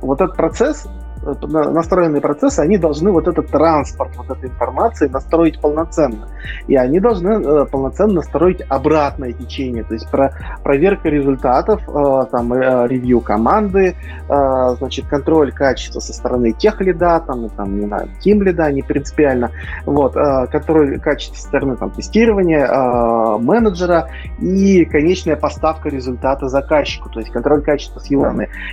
[0.02, 0.86] вот этот процесс
[1.24, 6.28] настроенные процессы, они должны вот этот транспорт, вот этой информации настроить полноценно.
[6.66, 10.32] И они должны э, полноценно настроить обратное течение, то есть про,
[10.62, 13.96] проверка результатов, э, там, э, ревью команды,
[14.28, 18.82] э, значит, контроль качества со стороны тех лида, там, там, не знаю, тим лида, не
[18.82, 19.50] принципиально,
[19.86, 24.08] вот, э, контроль качества со стороны там, тестирования, э, менеджера
[24.40, 28.24] и конечная поставка результата заказчику, то есть контроль качества с его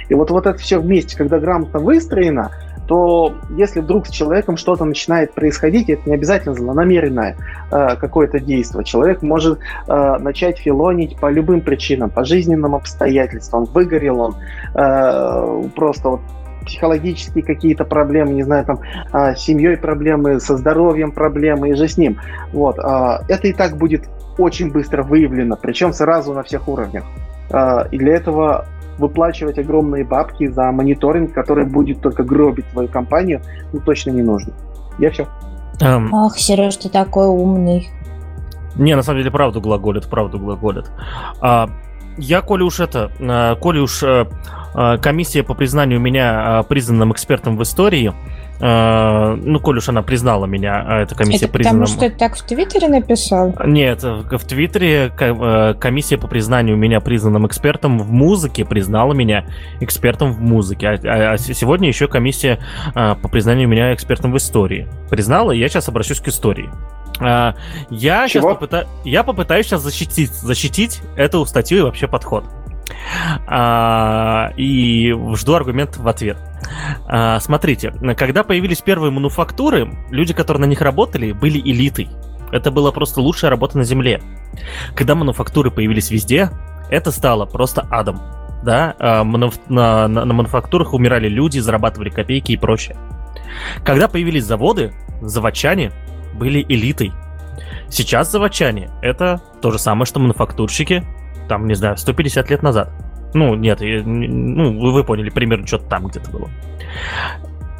[0.10, 2.51] И вот, вот это все вместе, когда грамотно выстроено, сильно,
[2.88, 7.38] то если вдруг с человеком что-то начинает происходить, это не обязательно злонамеренное
[7.72, 8.84] э, какое-то действие.
[8.84, 14.35] Человек может э, начать филонить по любым причинам, по жизненным обстоятельствам, выгорел он,
[14.76, 16.22] э, просто вот
[16.65, 18.80] психологические какие-то проблемы, не знаю, там,
[19.13, 22.19] э, с семьей проблемы, со здоровьем проблемы, и же с ним.
[22.51, 24.03] Вот, э, это и так будет
[24.38, 27.03] очень быстро выявлено, причем сразу на всех уровнях.
[27.51, 28.65] Э, и для этого
[29.02, 33.41] выплачивать огромные бабки за мониторинг, который будет только гробить твою компанию,
[33.73, 34.53] ну точно не нужно.
[34.99, 35.28] Я все.
[35.82, 37.90] Um, Ох, Сереж, ты такой умный.
[38.76, 40.90] Не, на самом деле, правду глаголит, правду глаголит.
[41.41, 41.69] А,
[42.18, 47.64] я, коли уж это, а, коли уж а, комиссия по признанию меня признанным экспертом в
[47.64, 48.31] истории, Э,
[48.61, 51.85] ну, коль уж она признала меня, а эта комиссия это признана...
[51.85, 53.55] потому что ты так в Твиттере написал?
[53.65, 59.45] Нет, в Твиттере э, комиссия по признанию меня признанным экспертом в музыке признала меня
[59.79, 60.89] экспертом в музыке.
[60.89, 62.59] А, а, а сегодня еще комиссия
[62.93, 66.69] по признанию меня экспертом в истории признала, и я сейчас обращусь к истории.
[67.19, 68.88] Я сейчас попыта...
[69.03, 72.45] я попытаюсь сейчас защитить, защитить эту статью и вообще подход.
[73.47, 76.38] А, и жду аргумент в ответ.
[77.07, 82.09] А, смотрите, когда появились первые мануфактуры, люди, которые на них работали, были элитой.
[82.51, 84.22] Это была просто лучшая работа на Земле.
[84.95, 86.49] Когда мануфактуры появились везде,
[86.89, 88.22] это стало просто адом.
[88.63, 89.55] Да, а, мануф...
[89.69, 92.97] на, на, на мануфактурах умирали люди, зарабатывали копейки и прочее.
[93.84, 95.91] Когда появились заводы, заводчане
[96.34, 97.11] были элитой.
[97.89, 101.03] Сейчас заводчане— это то же самое, что мануфактурщики,
[101.52, 102.94] там, не знаю, 150 лет назад.
[103.34, 106.49] Ну, нет, ну, вы, поняли, примерно что-то там где-то было.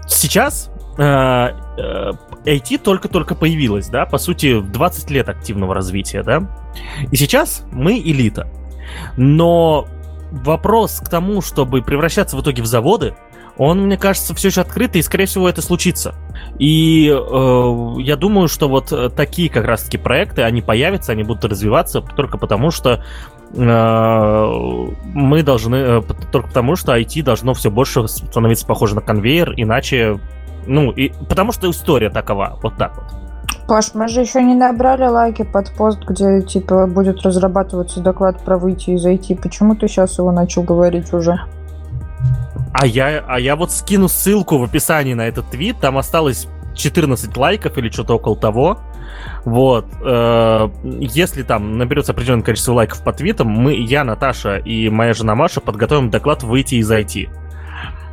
[0.08, 2.12] Сейчас э, э,
[2.44, 6.50] IT только-только появилась, да, по сути, 20 лет активного развития, да.
[7.12, 8.50] И сейчас мы элита.
[9.16, 9.88] Но
[10.32, 13.16] вопрос к тому, чтобы превращаться в итоге в заводы,
[13.56, 16.14] он, мне кажется, все еще открытый, и, скорее всего, это случится.
[16.60, 22.02] И э, я думаю, что вот такие как раз-таки проекты, они появятся, они будут развиваться
[22.02, 26.02] только потому, что Э, мы должны, э,
[26.32, 30.20] только потому что IT должно все больше становиться похоже на конвейер, иначе
[30.68, 33.06] Ну, и потому что история такова, вот так вот.
[33.68, 38.58] Паш, мы же еще не набрали лайки под пост, где типа будет разрабатываться доклад про
[38.58, 39.36] выйти и зайти.
[39.36, 41.40] Почему ты сейчас его начал говорить уже?
[42.74, 47.36] А я, а я вот скину ссылку в описании на этот твит, там осталось 14
[47.38, 48.80] лайков или что-то около того.
[49.46, 49.86] Вот.
[50.04, 55.36] Э, если там наберется определенное количество лайков по твитам, мы, я, Наташа и моя жена
[55.36, 57.30] Маша подготовим доклад «Выйти и зайти».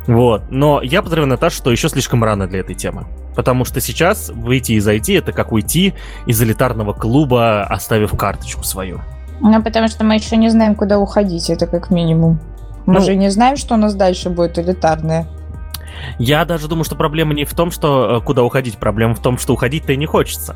[0.07, 0.43] Вот.
[0.49, 3.05] Но я поздравляю Наташу, что еще слишком рано для этой темы.
[3.35, 5.93] Потому что сейчас выйти и зайти это как уйти
[6.25, 9.01] из элитарного клуба, оставив карточку свою.
[9.39, 12.39] Ну, потому что мы еще не знаем, куда уходить, это как минимум.
[12.85, 15.27] Мы ну, же не знаем, что у нас дальше будет элитарное.
[16.17, 19.37] Я даже думаю, что проблема не в том, что э, куда уходить, проблема в том,
[19.37, 20.55] что уходить-то и не хочется.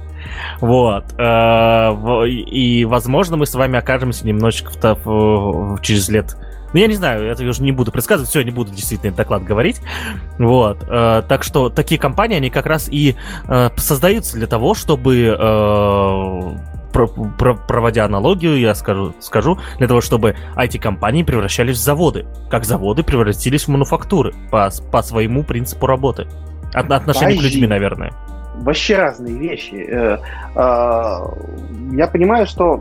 [0.60, 1.06] Вот.
[1.18, 1.94] Э,
[2.28, 6.36] и, возможно, мы с вами окажемся немножечко в, через лет
[6.74, 9.18] ну, я не знаю, это я уже не буду предсказывать, все, не буду действительно этот
[9.18, 9.80] доклад говорить.
[10.40, 10.84] Вот.
[10.90, 13.16] Э, так что такие компании, они как раз и
[13.48, 16.58] э, создаются для того, чтобы э,
[16.94, 22.64] про, про, проводя аналогию, я скажу, скажу, для того, чтобы IT-компании превращались в заводы, как
[22.64, 26.28] заводы превратились в мануфактуры по, по своему принципу работы.
[26.74, 28.14] От, отношения к людьми, наверное.
[28.56, 29.76] Вообще разные вещи.
[29.76, 30.18] Э,
[30.56, 30.60] э,
[31.96, 32.80] я понимаю, что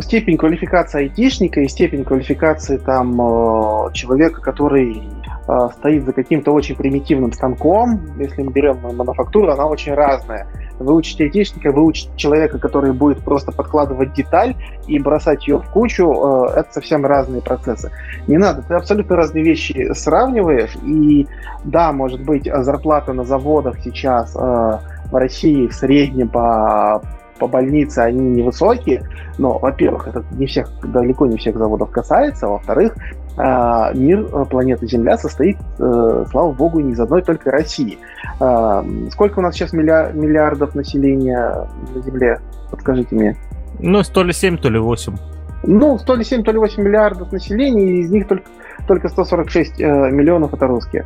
[0.00, 5.02] степень квалификации айтишника и степень квалификации там э, человека, который
[5.48, 10.46] э, стоит за каким-то очень примитивным станком, если мы берем мануфактуру, она очень разная.
[10.78, 14.54] Выучить айтишника, выучить человека, который будет просто подкладывать деталь
[14.86, 17.90] и бросать ее в кучу, э, это совсем разные процессы.
[18.26, 21.26] Не надо, ты абсолютно разные вещи сравниваешь, и
[21.64, 24.80] да, может быть, зарплата на заводах сейчас в
[25.12, 27.02] России в среднем по
[27.38, 29.02] по больнице они невысокие,
[29.38, 32.94] но, во-первых, это не всех, далеко не всех заводов касается, а во-вторых,
[33.36, 37.98] а, мир э, планеты Земля состоит, э, слава богу, не из одной только России.
[38.38, 42.38] А, сколько у нас сейчас миллиардов населения на Земле?
[42.70, 43.36] Подскажите мне.
[43.80, 45.16] Ну, то ли 7, то ли 8.
[45.64, 48.44] Ну, то ли 7, то ли 8 миллиардов населения, и из них только,
[48.86, 51.04] только 146 э, миллионов это русские.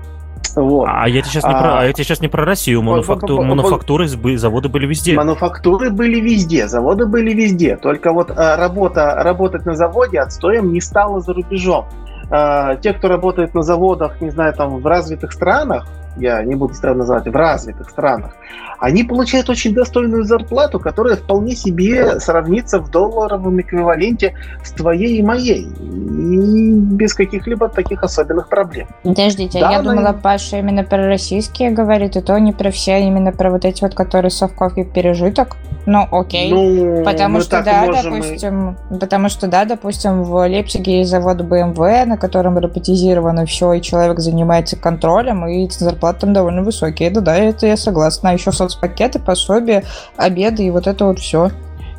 [0.60, 0.88] Вот.
[0.90, 2.82] А я сейчас не а, про, а я сейчас не про Россию.
[2.82, 5.14] Мануфакту, мануфактуры, заводы были везде.
[5.14, 7.76] Мануфактуры были везде, заводы были везде.
[7.76, 11.86] Только вот а, работа, работать на заводе отстоем не стало за рубежом.
[12.30, 15.86] А, те, кто работает на заводах, не знаю, там в развитых странах,
[16.18, 18.34] я не буду страны называть, в развитых странах,
[18.78, 25.22] они получают очень достойную зарплату, которая вполне себе сравнится в долларовом эквиваленте с твоей и
[25.22, 25.64] моей.
[25.64, 28.88] И без каких-либо таких особенных проблем.
[29.02, 29.90] Подождите, да, я она...
[29.90, 33.64] думала, Паша именно про российские говорит, и то не про все, а именно про вот
[33.64, 35.56] эти вот, которые совковый пережиток.
[35.86, 36.52] Ну, окей.
[36.52, 38.98] Ну, потому что, да, можем допустим, и...
[38.98, 44.18] потому что, да, допустим, в Лейпциге есть завод BMW, на котором роботизировано все, и человек
[44.18, 45.66] занимается контролем, и
[46.08, 47.10] зарплаты там довольно высокие.
[47.10, 48.30] Да, да, это я согласна.
[48.30, 49.84] А еще соцпакеты, пособия,
[50.16, 51.50] обеды и вот это вот все.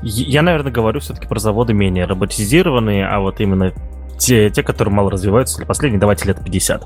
[0.01, 3.73] Я, наверное, говорю все-таки про заводы менее роботизированные, а вот именно
[4.17, 6.83] те, те, которые мало развиваются, для последних давайте лет 50.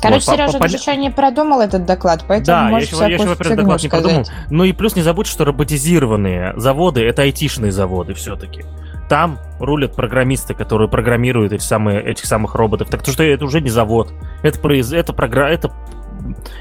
[0.00, 3.08] Короче, вот, Сережа, по, ты еще не продумал этот доклад, поэтому да, можешь я еще,
[3.08, 4.24] я еще во-первых, доклад не продумал.
[4.50, 8.64] Ну и плюс не забудь, что роботизированные заводы— это айтишные заводы все-таки.
[9.08, 12.88] Там рулят программисты, которые программируют эти самые, этих самых роботов.
[12.90, 14.12] Так что это уже не завод.
[14.42, 14.92] Это, произ...
[14.92, 15.50] это, програ...
[15.50, 15.70] это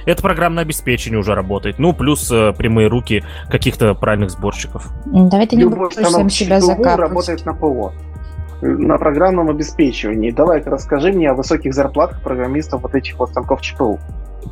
[0.06, 1.80] это программное обеспечение уже работает.
[1.80, 4.92] Ну, плюс э, прямые руки каких-то правильных сборщиков.
[5.06, 5.64] Давайте не
[6.06, 7.00] сам себя закапывать.
[7.00, 7.94] работает на ПО
[8.64, 10.32] на программном обеспечивании.
[10.32, 14.00] Давай-ка расскажи мне о высоких зарплатах программистов вот этих вот станков ЧПУ.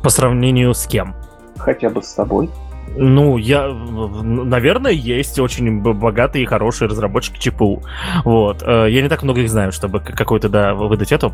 [0.02, 1.14] По сравнению с кем?
[1.56, 2.50] Хотя бы с тобой.
[2.94, 7.82] Ну, я, наверное, есть очень богатые и хорошие разработчики ЧПУ.
[8.24, 8.62] Вот.
[8.62, 11.32] Э, я не так много их знаю, чтобы какой-то, да, выдать эту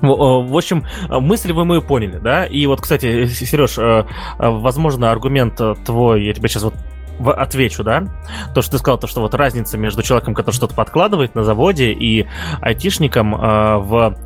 [0.00, 2.44] в общем, мысли вы мы поняли, да?
[2.44, 4.04] И вот, кстати, Сереж, э,
[4.38, 6.74] возможно, аргумент твой, я тебе сейчас вот
[7.24, 8.04] отвечу, да?
[8.54, 11.92] То, что ты сказал, то, что вот разница между человеком, который что-то подкладывает на заводе,
[11.92, 12.26] и
[12.60, 14.16] айтишником э, в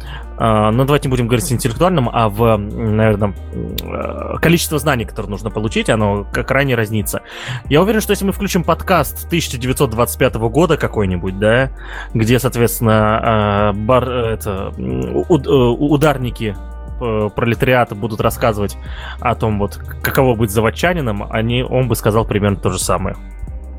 [0.42, 5.50] а, ну, давайте не будем говорить интеллектуальном, а в, наверное, э, количество знаний, которые нужно
[5.50, 7.20] получить, оно как ранее разнится.
[7.68, 11.70] Я уверен, что если мы включим подкаст 1925 года какой-нибудь, да,
[12.14, 16.56] где, соответственно, а, бар, это, э, ударники
[17.02, 18.78] э, пролетариата будут рассказывать
[19.20, 23.14] о том, вот, каково быть заводчанином, они, он бы сказал примерно то же самое.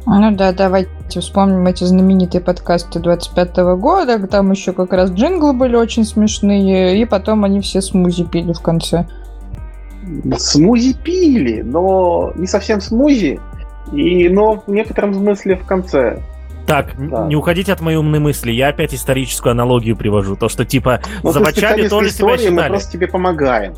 [0.05, 5.53] Ну да, давайте вспомним эти знаменитые подкасты 25 -го года, там еще как раз джинглы
[5.53, 9.05] были очень смешные, и потом они все смузи пили в конце.
[10.37, 13.39] Смузи пили, но не совсем смузи,
[13.93, 16.19] и, но в некотором смысле в конце.
[16.65, 17.27] Так, да.
[17.27, 18.51] не уходите от моей умной мысли.
[18.51, 20.35] Я опять историческую аналогию привожу.
[20.35, 22.55] То, что типа ну, заводчане тоже себя считали.
[22.55, 23.73] Мы просто тебе помогаем.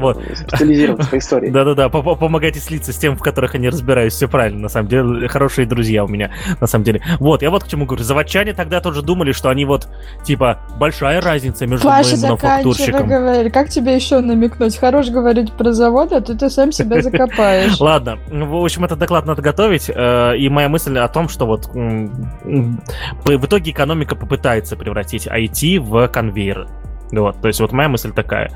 [0.00, 0.22] Вот.
[0.34, 1.50] специализироваться по истории.
[1.50, 5.66] Да-да-да, помогайте слиться с тем, в которых они разбираются, все правильно, на самом деле, хорошие
[5.66, 6.30] друзья у меня,
[6.60, 7.02] на самом деле.
[7.18, 9.88] Вот, я вот к чему говорю, заводчане тогда тоже думали, что они вот,
[10.24, 13.08] типа, большая разница между Паша, мануфактурщиком.
[13.08, 14.76] говори, как тебе еще намекнуть?
[14.76, 17.80] Хорош говорить про завод, а то ты сам себя закопаешь.
[17.80, 21.66] Ладно, в общем, этот доклад надо готовить, э, и моя мысль о том, что вот
[21.74, 26.68] в итоге экономика попытается превратить IT в конвейер.
[27.12, 28.50] Вот, то есть вот моя мысль такая.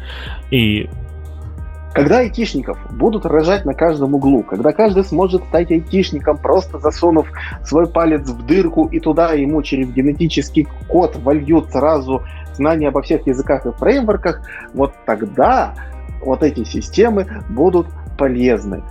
[0.50, 0.88] И
[1.98, 7.26] когда айтишников будут рожать на каждом углу, когда каждый сможет стать айтишником, просто засунув
[7.64, 12.22] свой палец в дырку, и туда ему через генетический код вольют сразу
[12.54, 14.42] знания обо всех языках и фреймворках,
[14.74, 15.74] вот тогда
[16.22, 18.82] вот эти системы будут полезны.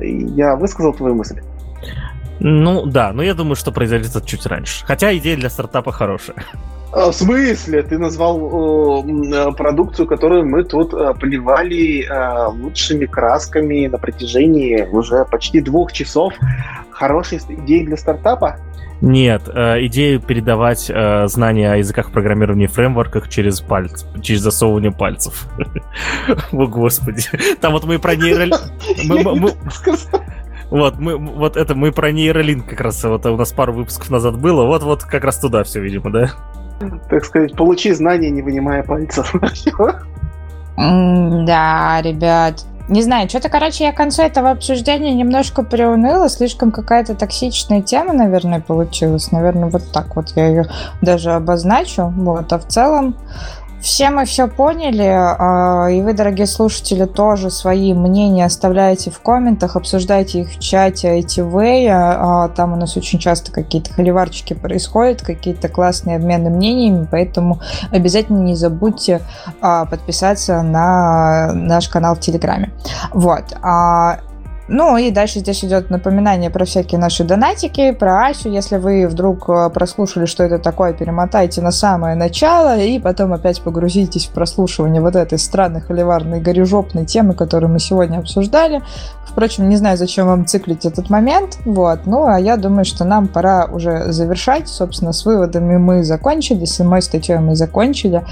[0.00, 1.40] Я высказал твою мысль.
[2.40, 4.84] Ну да, но я думаю, что произойдет это чуть раньше.
[4.84, 6.36] Хотя идея для стартапа хорошая.
[6.92, 7.82] А, в смысле?
[7.82, 15.24] Ты назвал э, продукцию, которую мы тут э, поливали э, лучшими красками на протяжении уже
[15.24, 16.34] почти двух часов.
[16.90, 18.58] Хорошая идея для стартапа?
[19.00, 24.92] Нет, э, идею передавать э, знания о языках программирования и фреймворках через пальцы, через засовывание
[24.92, 25.48] пальцев.
[26.52, 27.24] О, господи.
[27.60, 28.60] Там вот мы про нейролинк...
[30.70, 34.38] Вот, мы, вот это мы про нейролинк как раз, вот у нас пару выпусков назад
[34.38, 36.30] было, вот-вот как раз туда все, видимо, да?
[37.08, 39.34] так сказать, получи знания, не вынимая пальцев.
[40.76, 42.64] Да, ребят.
[42.88, 48.12] Не знаю, что-то, короче, я к концу этого обсуждения немножко приуныла, слишком какая-то токсичная тема,
[48.12, 49.32] наверное, получилась.
[49.32, 50.64] Наверное, вот так вот я ее
[51.00, 52.12] даже обозначу.
[52.14, 53.16] Вот, а в целом,
[53.84, 59.76] все мы все поняли, а, и вы, дорогие слушатели, тоже свои мнения оставляйте в комментах,
[59.76, 61.88] обсуждайте их в чате ITV.
[61.90, 67.60] А, там у нас очень часто какие-то холиварчики происходят, какие-то классные обмены мнениями, поэтому
[67.92, 69.20] обязательно не забудьте
[69.60, 72.72] а, подписаться на наш канал в Телеграме.
[73.12, 73.44] Вот.
[74.66, 78.48] Ну и дальше здесь идет напоминание про всякие наши донатики, про Асю.
[78.48, 83.60] Если вы вдруг э, прослушали, что это такое, перемотайте на самое начало и потом опять
[83.60, 88.82] погрузитесь в прослушивание вот этой странной холиварной горежопной темы, которую мы сегодня обсуждали.
[89.26, 91.58] Впрочем, не знаю, зачем вам циклить этот момент.
[91.66, 92.06] Вот.
[92.06, 94.68] Ну, а я думаю, что нам пора уже завершать.
[94.68, 98.24] Собственно, с выводами мы закончили, с самой статьей мы закончили.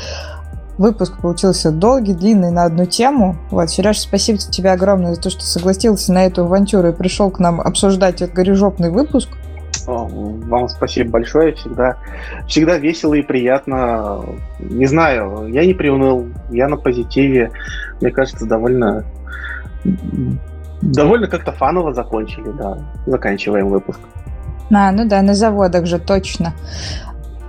[0.78, 3.36] Выпуск получился долгий, длинный на одну тему.
[3.50, 7.38] Вот, Сереж, спасибо тебе огромное за то, что согласился на эту авантюру и пришел к
[7.38, 9.28] нам обсуждать этот горежопный выпуск.
[9.86, 11.54] Вам спасибо большое.
[11.54, 11.96] Всегда,
[12.46, 14.24] всегда весело и приятно.
[14.58, 17.50] Не знаю, я не приуныл, я на позитиве.
[18.00, 19.04] Мне кажется, довольно
[20.82, 22.78] довольно как-то фаново закончили, да.
[23.06, 24.00] Заканчиваем выпуск.
[24.74, 26.54] А, ну да, на заводах же точно.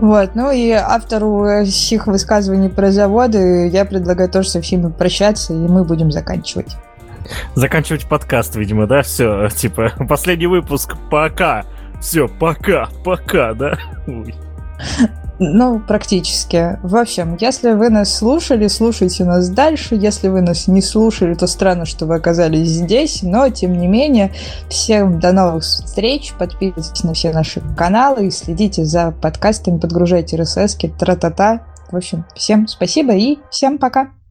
[0.03, 5.55] Вот, ну и автору всех высказываний про заводы я предлагаю тоже со всеми прощаться, и
[5.55, 6.75] мы будем заканчивать.
[7.55, 9.01] Заканчивать подкаст, видимо, да?
[9.03, 11.63] Все, типа, последний выпуск, пока.
[12.01, 13.77] Все, пока, пока, да?
[15.39, 16.77] Ну, практически.
[16.83, 19.95] В общем, если вы нас слушали, слушайте нас дальше.
[19.95, 23.23] Если вы нас не слушали, то странно, что вы оказались здесь.
[23.23, 24.31] Но, тем не менее,
[24.69, 26.33] всем до новых встреч.
[26.37, 31.65] Подписывайтесь на все наши каналы и следите за подкастами, подгружайте RSS-ки, тра-та-та.
[31.91, 34.22] В общем, всем спасибо и всем пока.